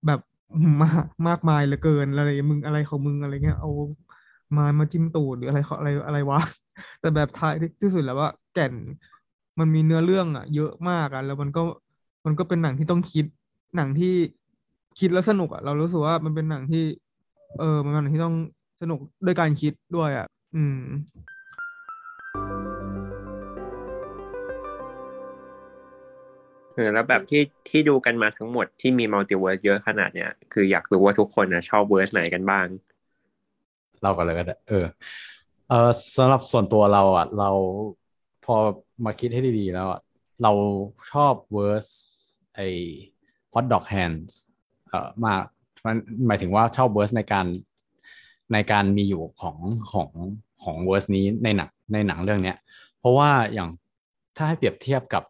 [0.07, 0.19] แบบ
[0.81, 3.69] มากมากมายเหลือเกินอะไรมึงอะไรของมึงอะไรเงี้ยเอา
[4.57, 6.39] มามาจิ้มตูดหรืออะไรเขาอะไรอะไรวะ
[6.99, 8.73] แต่แบบท้ายที่สุดแล้วว่าแก่น
[9.59, 11.61] มันมีเนื้อเรื่องอะเยอะมากอะแล้วมันก็
[12.25, 13.25] มันก็เป็นหนังที่ต้องคิด
[13.75, 14.13] หนังที่
[14.99, 16.83] คิดแล้วสนุกอะเรารู้สึกว่ามันเป็นหนังที่
[17.59, 18.35] เออมันเป็นหนังที่ต้อง
[18.81, 20.79] สนุกด้วยการคิดด้วยอะอืม
[26.75, 32.65] เออแล้วแบบที่ที่ดูกันมาทั้งหมดที่มี multiverse เยอะขนาดเนี้ยคืออยากรู้ว่าทุกคนนะชอบ verse ไหนกันบ้าง
[34.03, 34.85] เรากันเลยก็ได้เออ
[35.69, 37.49] เออสำหรับส่วนตัวเราอะ เรา
[38.45, 38.55] พอ
[39.05, 39.87] มาคิดให้ดีๆแล้ว
[40.43, 40.51] เรา
[41.11, 41.87] ชอบ verse
[42.55, 42.59] ไอ
[43.53, 44.31] hot dog hands
[44.87, 45.41] เอ่อมาก
[45.85, 45.95] มัน
[46.27, 47.45] หมายถึงว่าชอบ verse ในการ
[48.53, 49.57] ในการมีอยู่ของ
[49.91, 50.09] ของ
[50.63, 52.57] ของ verse นี้ในหนังในหนังเรื่องเนี้ย
[52.99, 53.69] เพราะว่าอย่าง
[54.37, 55.23] ถ้าให้เปรียบเทียบกับ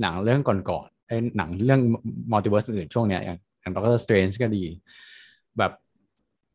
[0.00, 1.80] หนังเรื่องก่อนๆไอ้หนังเรื่อง
[2.32, 4.64] multiverse อื่นช่วงเนี้ยอย่างอย่าง Doctor Strange ก็ดี
[5.58, 5.72] แบบ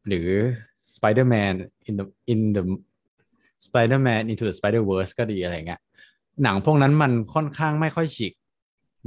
[0.08, 0.28] หรือ
[0.96, 1.54] Spider-Man
[1.88, 2.64] in the in the
[3.66, 5.82] Spider-Man into the Spider-Verse ก็ดีอะไรเงี้ย
[6.44, 8.34] หนังพวกนั้นมันค่อนข้างไม่ค่อยฉีก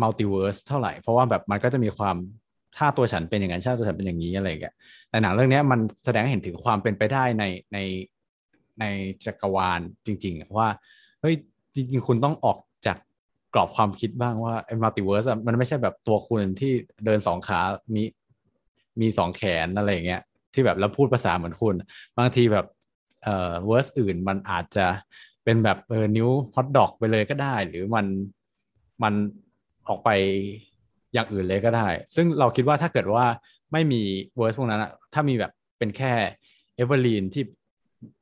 [0.02, 2.16] multiverse เท่าไหร่ เพราะว่าแบบมันก็จะมีความ
[2.76, 4.74] ถ้าตัวฉันเป็นอย่างนั้นถ้าตัวฉันเป็นอย่างนี้อะไรเงี้ย
[5.10, 7.78] แต่หนังเรื่องนี้มันแสดงให้เห็นถึงความเป็นไปได้ในใน
[8.80, 8.84] ใน
[9.24, 10.68] จักรวาลจริง ๆ ว่า
[11.20, 11.34] เฮ้ย
[11.74, 12.96] จริง ๆ คุณต้องออกจาก
[13.54, 16.72] กรอบความคิดบ้างว่าไอ้ multiverse มันไม่ใช่แบบตัวคุณที่
[17.04, 17.60] เดินสองขา
[17.94, 18.02] มี
[19.00, 20.22] มีสองแขนอะไรเงี้ย
[20.54, 21.74] ที่แบบแล้วพูดภาษาเหมือนคุณ
[22.18, 22.66] บางทีแบบ
[23.22, 24.86] เอ่อ verse อื่นมันอาจจะ
[25.44, 28.06] เป็นแบบเออนิ้วฮอทดอกไปเลยก็ได้ หรือมัน
[29.02, 29.14] มัน
[29.88, 30.10] ออกไป
[31.14, 33.24] อย่างอื่นเลยก็ได้ ซึ่งเราคิดว่าถ้าเกิดว่า
[33.72, 34.02] ไม่มี
[34.36, 36.12] verse พวกนั้นอะถ้ามีแบบเป็นแค่
[36.76, 37.42] เอเวอร์ลีนที่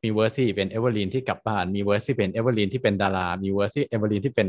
[0.02, 4.48] มี verse ที่เป็นเอเวอร์ลีนที่กลับบ้าน มี verse ที่เป็นเอเวอร์ลีนที่เป็นดารา มี verse ที่เอเวอร์ลีนที่เป็น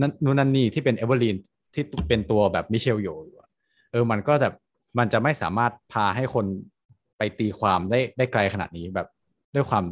[0.00, 1.36] นั่นนู่นนั่นนี่ที่เป็นเอเวอร์ลีน
[1.74, 3.46] ที่เป็นตัวแบบมิเชลโยออ
[3.92, 4.54] เออมันก็แบบ
[4.98, 6.46] มันจะไม่สามารถพาให้คน
[7.18, 9.08] ไปตีความได้ได้ไกลขนาดนี้แบบ
[9.56, 9.84] ด้วยความ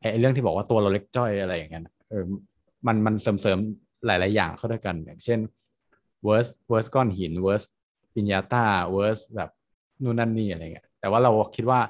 [0.00, 2.24] ไอ้เรื่องที่บอกว่าตัวเราเล็กจ้อยอะไรอย่างเงี้ยเออ
[2.86, 3.58] มันมันเสริมเสริม
[4.06, 5.38] หลาย ๆ อย่างเข้าด้วยกัน อย่างเช่น
[6.24, 7.62] verse verse ก้อนหิน verse
[8.14, 9.50] ปิญญาตา verse แบบ
[10.02, 11.80] นู่นนั่นนี่อะไรเงี้ยแต่ว่าเราคิดว่า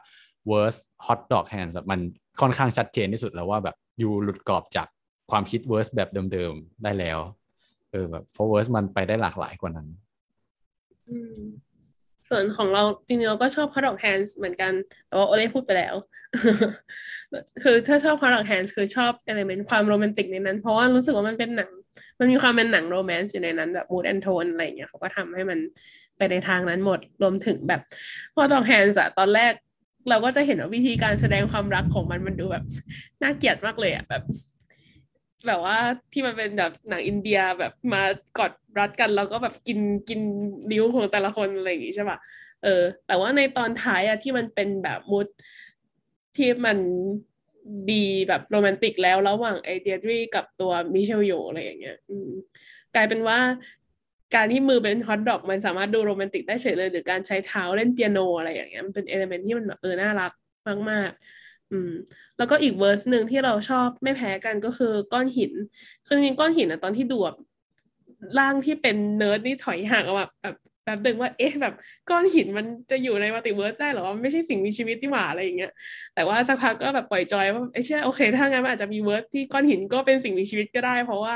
[0.48, 0.76] verse
[1.06, 2.00] hot dog hand มัน
[2.40, 4.88] ค่อนข้างชัดเจนที่สุดแล้วว่าแบบอยู่หลุดกรอบจาก
[5.30, 7.18] ความคิด verse แบบเดิม ๆ ได้แล้ว
[7.90, 9.88] เออแบบเพราะ verse มันไปได้หลากหลายกว่านั้น
[11.08, 11.42] อืม
[12.28, 14.72] ส่วนของเราจริงๆเราก็ชอบ Hot Dog Hands เหมือนกัน
[15.08, 15.94] แต่ว่าโอเล่พูดไปแล้ว
[17.62, 21.70] คือถ้าชอบ Hot Dog Hands คือชอบเอลเมนต์ความโรแมนติกในนั้น เพราะว่ารู้สึกว่ามันเป็นหนัง
[22.18, 25.58] มันมีความเป็นหนังโรแมนต์อยู่ในนั้นแบบ mood and tone อะไรอย่างเงี้ยเขาก็ทำให้มัน
[26.16, 27.80] ไปในทางนั้นหมดรวมถึงแบบ
[28.36, 29.52] Hot Dog Hands อะตอนแรก
[30.10, 32.64] เราก็จะเห็นว่าวิธีการแสดงความรักของมันมันดูแบบ
[33.22, 34.22] น่าเกลียดมากเลยอะแบบ
[35.46, 35.76] แบบว่า
[36.12, 37.98] ที่มันเป็นแบบหนังอินเดียแบบมา
[38.38, 39.78] กอดรัดกันแล้วก็แบบกิน
[40.08, 40.20] กิน
[40.70, 42.18] นิ้วของแต่ละคนอะไรอย่างงี้ใช่ปะ
[42.60, 42.68] เออ
[43.06, 45.26] แต่ว่าในตอนท้ายอะที่มันเป็นแบบ mood
[46.36, 46.78] ที่มัน
[47.90, 51.96] ดีแบบโรแมนติกแล้วระหว่างไอ้เดียร์ดรีกับตัวมิเชลโยอะไรอย่างเงี้ย
[52.94, 53.38] กลายเป็นว่า
[54.34, 60.32] การที่มือเป็นฮอตดอกมันสามารถดูโรแมนติกได้เฉยเลย หรือการใช้เท้าเล่นเปียโนอะไรอย่างเงี้ยมันเป็น element ที่มันแบบเออน่ารัก
[60.90, 61.41] มาก ๆ
[61.72, 61.90] อืม
[62.38, 65.52] แล้วก็อีก verse หนึ่งที่เราชอบไม่แพ้กันก็คือก้อนหิน
[66.06, 67.36] คือจริงๆก้อนหินอะตอนที่ดูแบบ
[68.38, 70.54] ร่างที่เป็นเนิร์ดนี่ถอยห่างออกมาแบบ
[70.84, 71.74] แบบดึงว่าเอ๊ะแบบ
[72.10, 75.72] ก้อนหินมันจะอยู่ใน multiverse ได้เหรอไม่ใช่สิ่งมีชีวิตนี่หว่าอะไรอย่างเงี้ย
[76.14, 81.34] แต่ว่าสักพักก็แบบปล่อยจอยว่าไอ้เชี่ยโอเค ถ้างั้นมันอาจจะมี verse ที่ก้อนหินก็เป็นสิ่งมีชีวิตก็ได้ เพราะว่า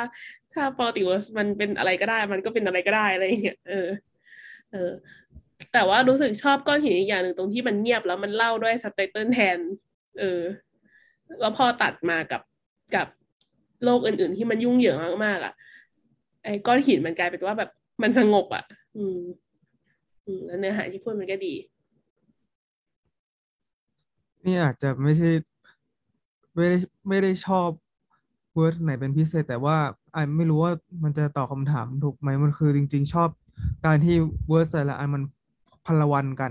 [0.52, 3.88] ถ้า multiverse มันเป็นอะไรก็ได้ มันก็เป็นอะไรก็ได้อะไรอย่างเงี้ยเออ
[4.72, 4.90] เออ
[5.72, 9.58] แต่ว่ารู้สึกชอบก้อนหินอีกอย่างหนึ่งตรงที่มันเงียบแล้วมันเล่าด้วยสเตเติลแทน
[10.20, 10.42] เออ
[11.40, 12.42] แล้วพอตัดมากับ
[12.96, 13.06] กับ
[13.84, 15.54] โลกอื่น ๆ ที่มันยุ่งเหยิงมากๆอะ
[16.44, 17.70] ไอ้ก้อนหินมันกลายเป็นว่าแบบ
[18.02, 18.64] มันสงบอะ
[18.96, 19.20] อืม
[20.26, 21.54] อืมแล้วเนื้อหาที่พูดมันก็ดี
[24.44, 25.30] นี่อาจจะไม่ใช่
[26.54, 26.78] ไม่ได้
[27.08, 27.68] ไม่ได้ชอบ
[28.54, 29.76] เวิร์ดไหนเป็นพิเศษ แต่ว่า
[30.14, 30.72] อ่าไม่รู้ว่า
[31.02, 33.28] มันจะตอบคำถามถูกไหมมันคือจริง ๆ ชอบ
[33.86, 34.14] การที่
[34.48, 35.22] verse แต่ละอันมัน
[35.86, 36.50] พัลวันกัน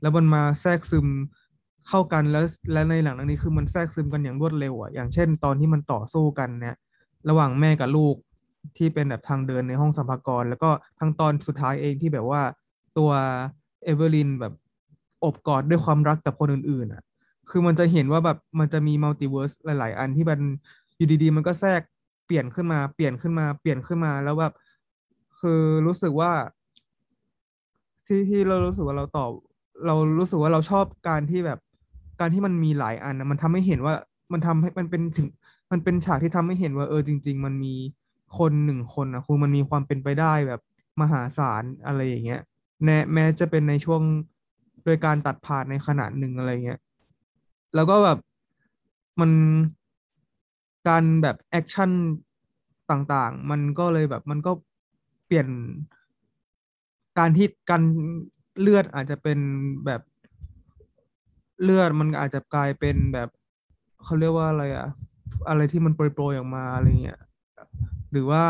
[0.00, 1.06] แล้วมันมาแทรกซึม
[1.88, 6.76] เข้ากันแล้วและในหนังเรื่องนี้คือมันแทรกซึมกันอย่างรวดเร็วอะอย่างเช่น ตอนที่มันต่อสู้กันเนี่ย
[7.28, 8.14] ระหว่างแม่กับลูก
[8.76, 12.42] ที่เป็นแบบทางเดินในห้องสรรพากรแล้วก็ทั้งตอนสุดท้ายเองที่แบบว่า
[12.98, 13.10] ตัว
[13.84, 14.52] เอเวอร์ลินแบบ
[15.24, 17.02] โอบกอดด้วยความรักกับคนอื่นๆอะ
[17.50, 20.40] คือมันจะเห็นว่าแบบมันจะมี multiverse หลาย ๆ อันที่มัน
[20.96, 21.80] อยู่ดีๆ มันก็แทรก
[22.26, 24.52] เปลี่ยนขึ้นมาเปลี่ยนขึ้นมาเปลี่ยนขึ้นมาแล้วแบบ
[25.40, 26.32] คือรู้สึกว่า
[28.06, 29.30] ที่ที่เรารู้สึกว่าเราตอบ
[29.86, 31.58] เรารู้สึกว่าเราชอบการที่แบบ
[32.20, 33.94] การที่มันมีหลายอันนะมันทำให้เห็นว่า
[34.32, 35.28] มันทำให้มันเป็นถึง
[35.70, 37.74] มันเป็นฉากที่ทำให้เห็นว่าเออจริง ๆ มันมี
[38.38, 40.60] คนหนึ่งคนนะคือมันมีความเป็นไปได้แบบ
[41.00, 42.40] มหาศาลอะไรอย่างเงี้ย
[42.84, 44.02] แม้แม้จะเป็นในช่วง
[44.84, 46.80] โดยการตัดผ่านในขนาดหนึ่งอะไรเงี้ย
[47.74, 48.18] แล้วก็แบบ
[49.20, 49.30] มัน
[50.88, 51.90] การแบบ action
[52.90, 54.52] ต่างๆ มันก็เลยแบบมันก็
[55.26, 55.48] เปลี่ยน
[57.18, 57.82] การที่การ
[58.60, 59.38] เลือดอาจจะเป็น
[59.86, 60.00] แบบ
[61.62, 63.28] เลือดมันอาจจะกลายเป็นแบบ
[64.04, 64.88] เขาเรียกว่าอะไรอะ
[65.48, 67.20] อะไรที่มันโปรยๆออกมาอะไรเงี้ย
[68.12, 68.44] หรือว่า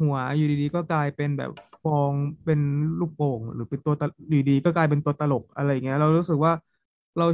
[0.00, 1.52] หัวอยู่ดีๆก็กลายเป็นแบบ
[1.82, 2.12] ฟอง
[2.44, 2.60] เป็น
[3.00, 6.52] ลูกโป่ง หรือเป็นตัวตลอยู่ดีๆก็กลายเป็นตัวตลกอะไรเงี้ย เรารู้สึกว่า
[7.18, 7.26] เรา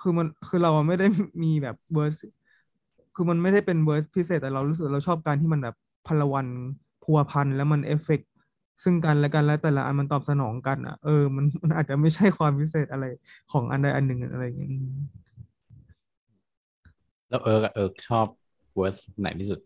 [0.00, 1.06] คือมันคือเราไม่ได้
[1.42, 2.14] มีแบบ verse
[3.14, 6.46] คือมันไม่ได้เป็น verse พิเศษแต่เรารู้สึกเราชอบการที่มันแบบพัลวัน
[7.02, 8.30] พัวพันแล้วมันเอฟเฟกต์
[8.82, 13.06] ซึ่งกันและกันและแต่ละอันมันตอบสนองกันอะเออมันมันอาจจะไม่ใช่ความพิเศษอะไร
[13.52, 14.72] ของอันใดอันหนึ่งอะไรอย่างเงี้ย
[17.28, 18.26] แล้วเอิร์กอะเอิร์กชอบ
[18.76, 19.60] เวอร์สไหนที่สุด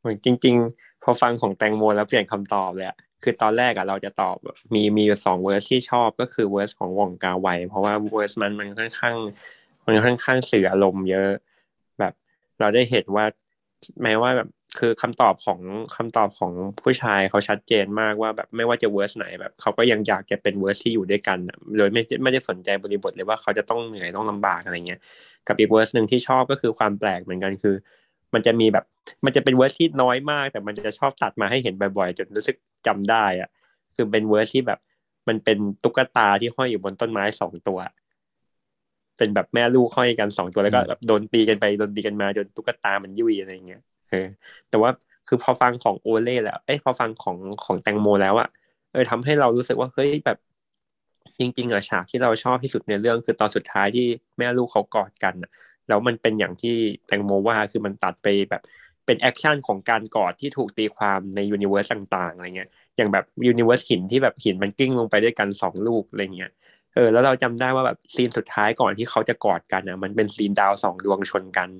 [0.00, 9.16] เหมือนจริง ๆ พอฟังของแตงโมแล้วเปลี่ยนคำตอบเลยอะคือตอนแรกอะเราจะตอบแบบมีมีอยู่สอง verse ที่ชอบก็คือ verse ของหว่องกาไวเพราะว่า verse มันมันค่อนข้าง
[9.84, 11.30] มันค่อนข้างสื่ออารมณ์เยอะ
[11.98, 12.12] แบบ
[12.60, 13.24] เราได้เห็นว่า
[14.02, 15.60] แม้ว่าแบบ คือคำตอบของ
[15.96, 21.38] คำตอบของผู้ชายเขาชัดเจนมากว่าแบบไม่ว่าจะ verse ไหนแบบเขาก็ยังอยากจะเป็น verse ที่อยู่ด้วยกัน
[21.78, 25.00] โดยไม่ไม่ได้สนใจบริบทเลยว่าเขาจะต้องเหนื่อยต้องลำบากอะไรเงี้ย
[25.48, 27.74] กับอีก verse หนึ่งที่ชอบก็คือความแปลกเหมือนกันคือ
[28.34, 28.84] มันจะมีแบบ
[29.24, 33.48] มันจะเป็น verse ที่น้อยมาก แต่มันจะชอบตัดมาให้เห็นบ่อยๆจนรู้สึกจำได้อะ
[33.96, 34.78] คือเป็น verse ที่แบบ
[35.28, 37.78] มันเป็นตุ๊กตาที่ห้อยอยู่บนต้นไม้สองตัว
[39.16, 43.82] เป็นแบบแม่ลูกห้อยกันสองตัวแล้วก็แบบโดนตีกันไปโดนตีกันมาจนตุ๊กตามันยุ่ยอะไรเงี้ย
[44.12, 44.26] เออ
[44.68, 44.90] แต่ว่า
[45.28, 48.48] คือพอฟังของโอเล่แล้ว เอ้ยพอฟังของของแตงโมแล้วอะ
[48.92, 50.38] เออทำให้เรารู้สึกว่าเฮ้ยแบบ
[51.38, 54.06] จริงๆอะฉากที่เราชอบที่สุดในเรื่องคือตอนสุดท้ายที่
[54.38, 55.50] แม่ลูกเขากอดกันอะ
[55.88, 56.74] แล้วมันเป็นอย่างที่
[57.06, 58.62] แตงโมว่าคือมันตัดไปแบบ
[59.06, 66.50] เป็น action ของการกอดที่ถูกตีความใน universe ต่างๆอะไรเงี้ยอย่างแบบ universe หินที่แบบหินมันกลิ้งลงไปด้วยกันสองลูกอะไรเงี้ย
[66.94, 71.70] เออแล้วเราจำได้ว่าแบบ scene สุดท้ายก่อนที่เขาจะกอดกันอะ มันเป็น scene ดาวสองดวงชนกัน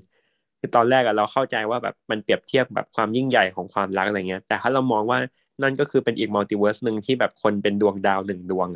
[0.65, 5.19] คือตอนแรกอะเราเข้าใจว่าแบบมันเปรียบเทียบแบบความยิ่งใหญ่ของความรักอะไรเงี้ย แต่ถ้าเรามองว่า
[5.63, 8.69] นั่นก็คือเป็นอีก multiverse หนึ่งที่แบบคนเป็นดวงดาวหนึ่งดวง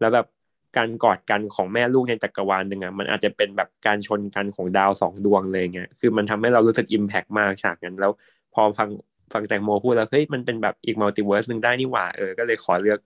[0.00, 0.26] แล้วแบบ
[0.76, 8.12] การกอดกันของแม่ลูกในจักรวาลหนึ่งอะมันอาจจะเป็นแบบการชนกันของดาวสองดวงเลยเงี้ยคือมันทำให้เรารู้สึก impact มากฉากนั้นแล้ว
[8.54, 8.88] พอฟัง
[9.32, 12.98] ฟังแตงโมพูดแล้วเฮ้ยมันเป็นแบบอีก multiverse หนึ่งได้นี่หว่าเออก็เลยขอเลือก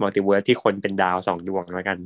[0.00, 1.98] multiverse ที่คนเป็นดาวสองดวงแล้วกัน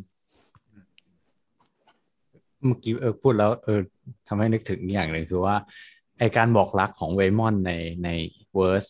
[2.65, 3.81] เมื่อกี้เออพูดแล้วเออ
[4.28, 5.57] ทำให้นึกถึงอย่างหนึ่งคือว่า
[6.19, 7.73] ไอ้การบอกรักของเวย์มอนด์ใน
[8.05, 8.09] ใน
[8.55, 8.87] verse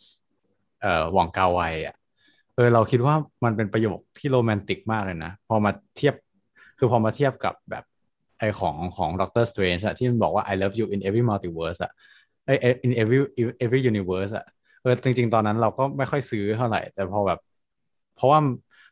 [0.81, 1.95] เอ่อหว่องกาไวอะ
[2.55, 3.15] เออเราคิดว่า
[3.45, 6.15] มันเป็นประโยคที่โรแมนติกมากเลยนะ พอมาเทียบ
[6.79, 7.85] คือพอมาเทียบกับแบบ
[8.39, 11.93] ไอ้ของของด็อกเตอร์สเตรนจ์อะที่มันบอกว่า I love you in every multiverse อะ
[12.47, 12.51] ไอ้
[12.87, 13.19] in every
[13.65, 14.45] every universe อะ
[14.83, 17.39] เออจริง ๆ ตอนนั้นเราก็ไม่ค่อยซื้อเท่าไหร่ แต่พอแบบ
[18.17, 18.39] เพราะว่า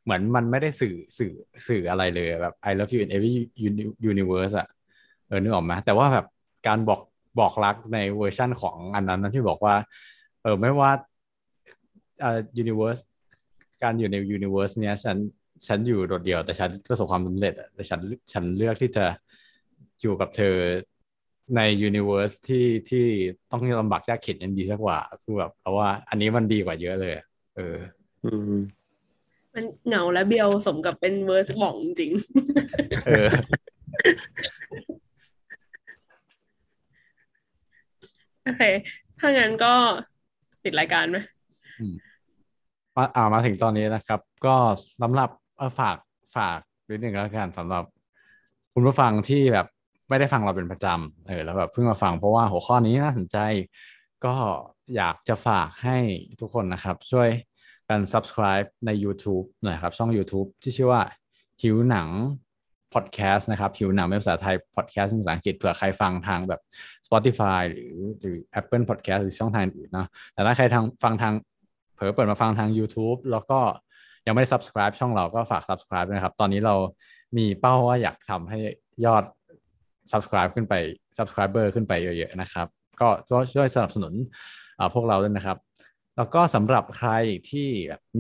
[0.04, 1.32] เหมือนมันไม่ได้สื่อสื่อ
[1.68, 3.34] สื่ออะไรเลยแบบ I love you in every
[4.10, 4.68] universe อะ
[5.26, 6.26] เออนึกออกไหมแต่ว่าแบบ
[6.66, 7.00] การบอก
[7.40, 9.74] บอกรักในเวอร์ชั่นของอันนั้นนะที่บอกว่า
[10.42, 10.90] เออไม่ว่า
[12.20, 13.00] เอ่อ universe
[13.82, 15.16] การอยู่ใน universe เนี้ยฉัน
[15.66, 18.00] ฉันอยู่โดดเดี่ยว แต่ฉันประสบความสำเร็จอะแต่ฉัน
[18.32, 19.04] ฉันเลือกที่จะ
[20.00, 20.56] อยู่กับเธอ
[21.56, 23.06] ใน universe ที่ที่
[23.50, 27.14] ต้องลำบากยากเข็ญยังดีสักกว่าคือแบบเพราะว่าอันนี้มันดีกว่าเยอะเลย
[27.56, 27.76] เออ
[28.24, 28.54] อืม
[29.54, 32.12] มันเหงาและเบียวสมกับเป็นเวอร์สหม่องจริง
[33.06, 33.28] เออ
[38.44, 38.62] โอเค
[39.20, 39.72] ถ้างั้นก็
[40.64, 41.18] ปิดรายการไหม
[42.96, 44.56] มาอ่ามาถึงตอนนี้นะครับ ก็
[45.00, 45.96] สำหรับเออฝาก
[46.36, 46.58] ฝาก
[46.90, 47.84] นิดหนึ่งแล้วกันสำหรับ
[48.74, 49.66] คุณผู้ฟังที่แบบ
[50.08, 53.38] ไม่ได้ฟังเราเป็นประจำเออแล้วแบบเพิ่งมาฟังเพราะว่าหัวข้อนี้น่าสนใจ
[54.24, 54.34] ก็
[54.96, 55.98] อยากจะฝากให้
[56.40, 57.28] ทุกคนนะครับ ช่วย
[57.90, 61.02] กัน subscribe ใน YouTube หน่อยครับ ช่อง YouTube ที่ชื่อว่า
[61.62, 62.08] หิวหนัง
[62.94, 66.60] podcast นะครับ หิวหนังเป็นภาษาไทย podcast เป็นภาษาอังกฤษเผื่อใครฟังทางแบบ
[67.06, 71.32] Spotify หรือหรือ Apple Podcast หรือช่องทางอื่นเนอะแต่ถ้าใครทางฟังทาง
[71.94, 73.58] เผลอเปิดมาฟังทาง YouTube แล้วก็
[74.26, 76.74] ยังไม่ได้ subscribe ช่องเราก็ฝาก subscribe นะครับ ตอนนี้เรา
[77.36, 78.58] มีเป้าว่าอยากทำให้
[79.04, 79.24] ยอด
[80.12, 80.74] subscribe ขึ้นไป
[81.18, 82.66] subscriber ขึ้นไปเยอะๆนะครับ
[83.00, 83.08] ก็
[83.54, 84.12] ช่วยสนับสนุน
[84.94, 85.58] พวกเราด้วยนะครับ
[86.16, 87.10] แล้วก็สำหรับใคร
[87.50, 87.68] ที่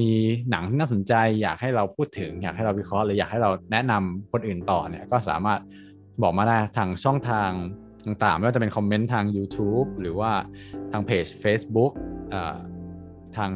[0.00, 0.12] มี
[0.50, 5.60] หนังที่น่าสนใจ อยากให้เราพูดถึง อยากให้เราวิเคราะห์หรืออยากให้เราแนะนำคนอื่นต่อเนี่ยก็สามารถ
[6.22, 7.50] บอกมาได้ทางช่องทาง
[8.06, 10.32] ต่างๆ ไม่ว่าจะเป็นคอมเมนต์ทาง YouTube หรือว่า
[10.92, 11.92] ทางเพจ Facebook
[13.36, 13.50] ทาง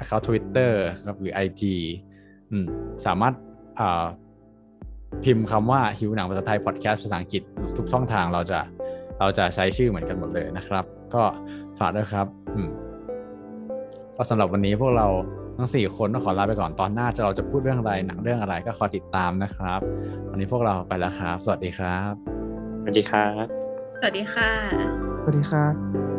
[0.00, 0.72] account Twitter
[1.06, 1.62] ครับหรือ IG
[2.50, 2.66] อืม
[3.06, 3.34] สามารถ
[5.24, 7.42] พิมพ์คำว่าหิวหนังภาษาไทยพอดแคสต์ภาษาอังกฤษ
[7.76, 8.60] ทุกช่องทางเราจะ
[9.20, 10.84] เราจะใช้ชื่อเหมือนกันหมดเลยนะครับ
[11.14, 11.22] ก็
[11.78, 12.70] ฝากด้วยครับอืม
[14.16, 15.06] ก็สำหรับวันนี้พวกเรา
[15.56, 19.80] ทั้งสี่คนต้องขอลาไปก่อนตอนหน้าจะเราจะพูดเรื่องอะไรหนังเรื่องอะไรก็ขอติดตามนะครับ
[20.30, 22.12] วันนี้พวกเราไปแล้วครับ สวัสดีครับ
[22.82, 23.44] สวัสดีครับ
[24.00, 24.50] สวัสดีค่ะ
[25.22, 26.15] สวัสดีครับ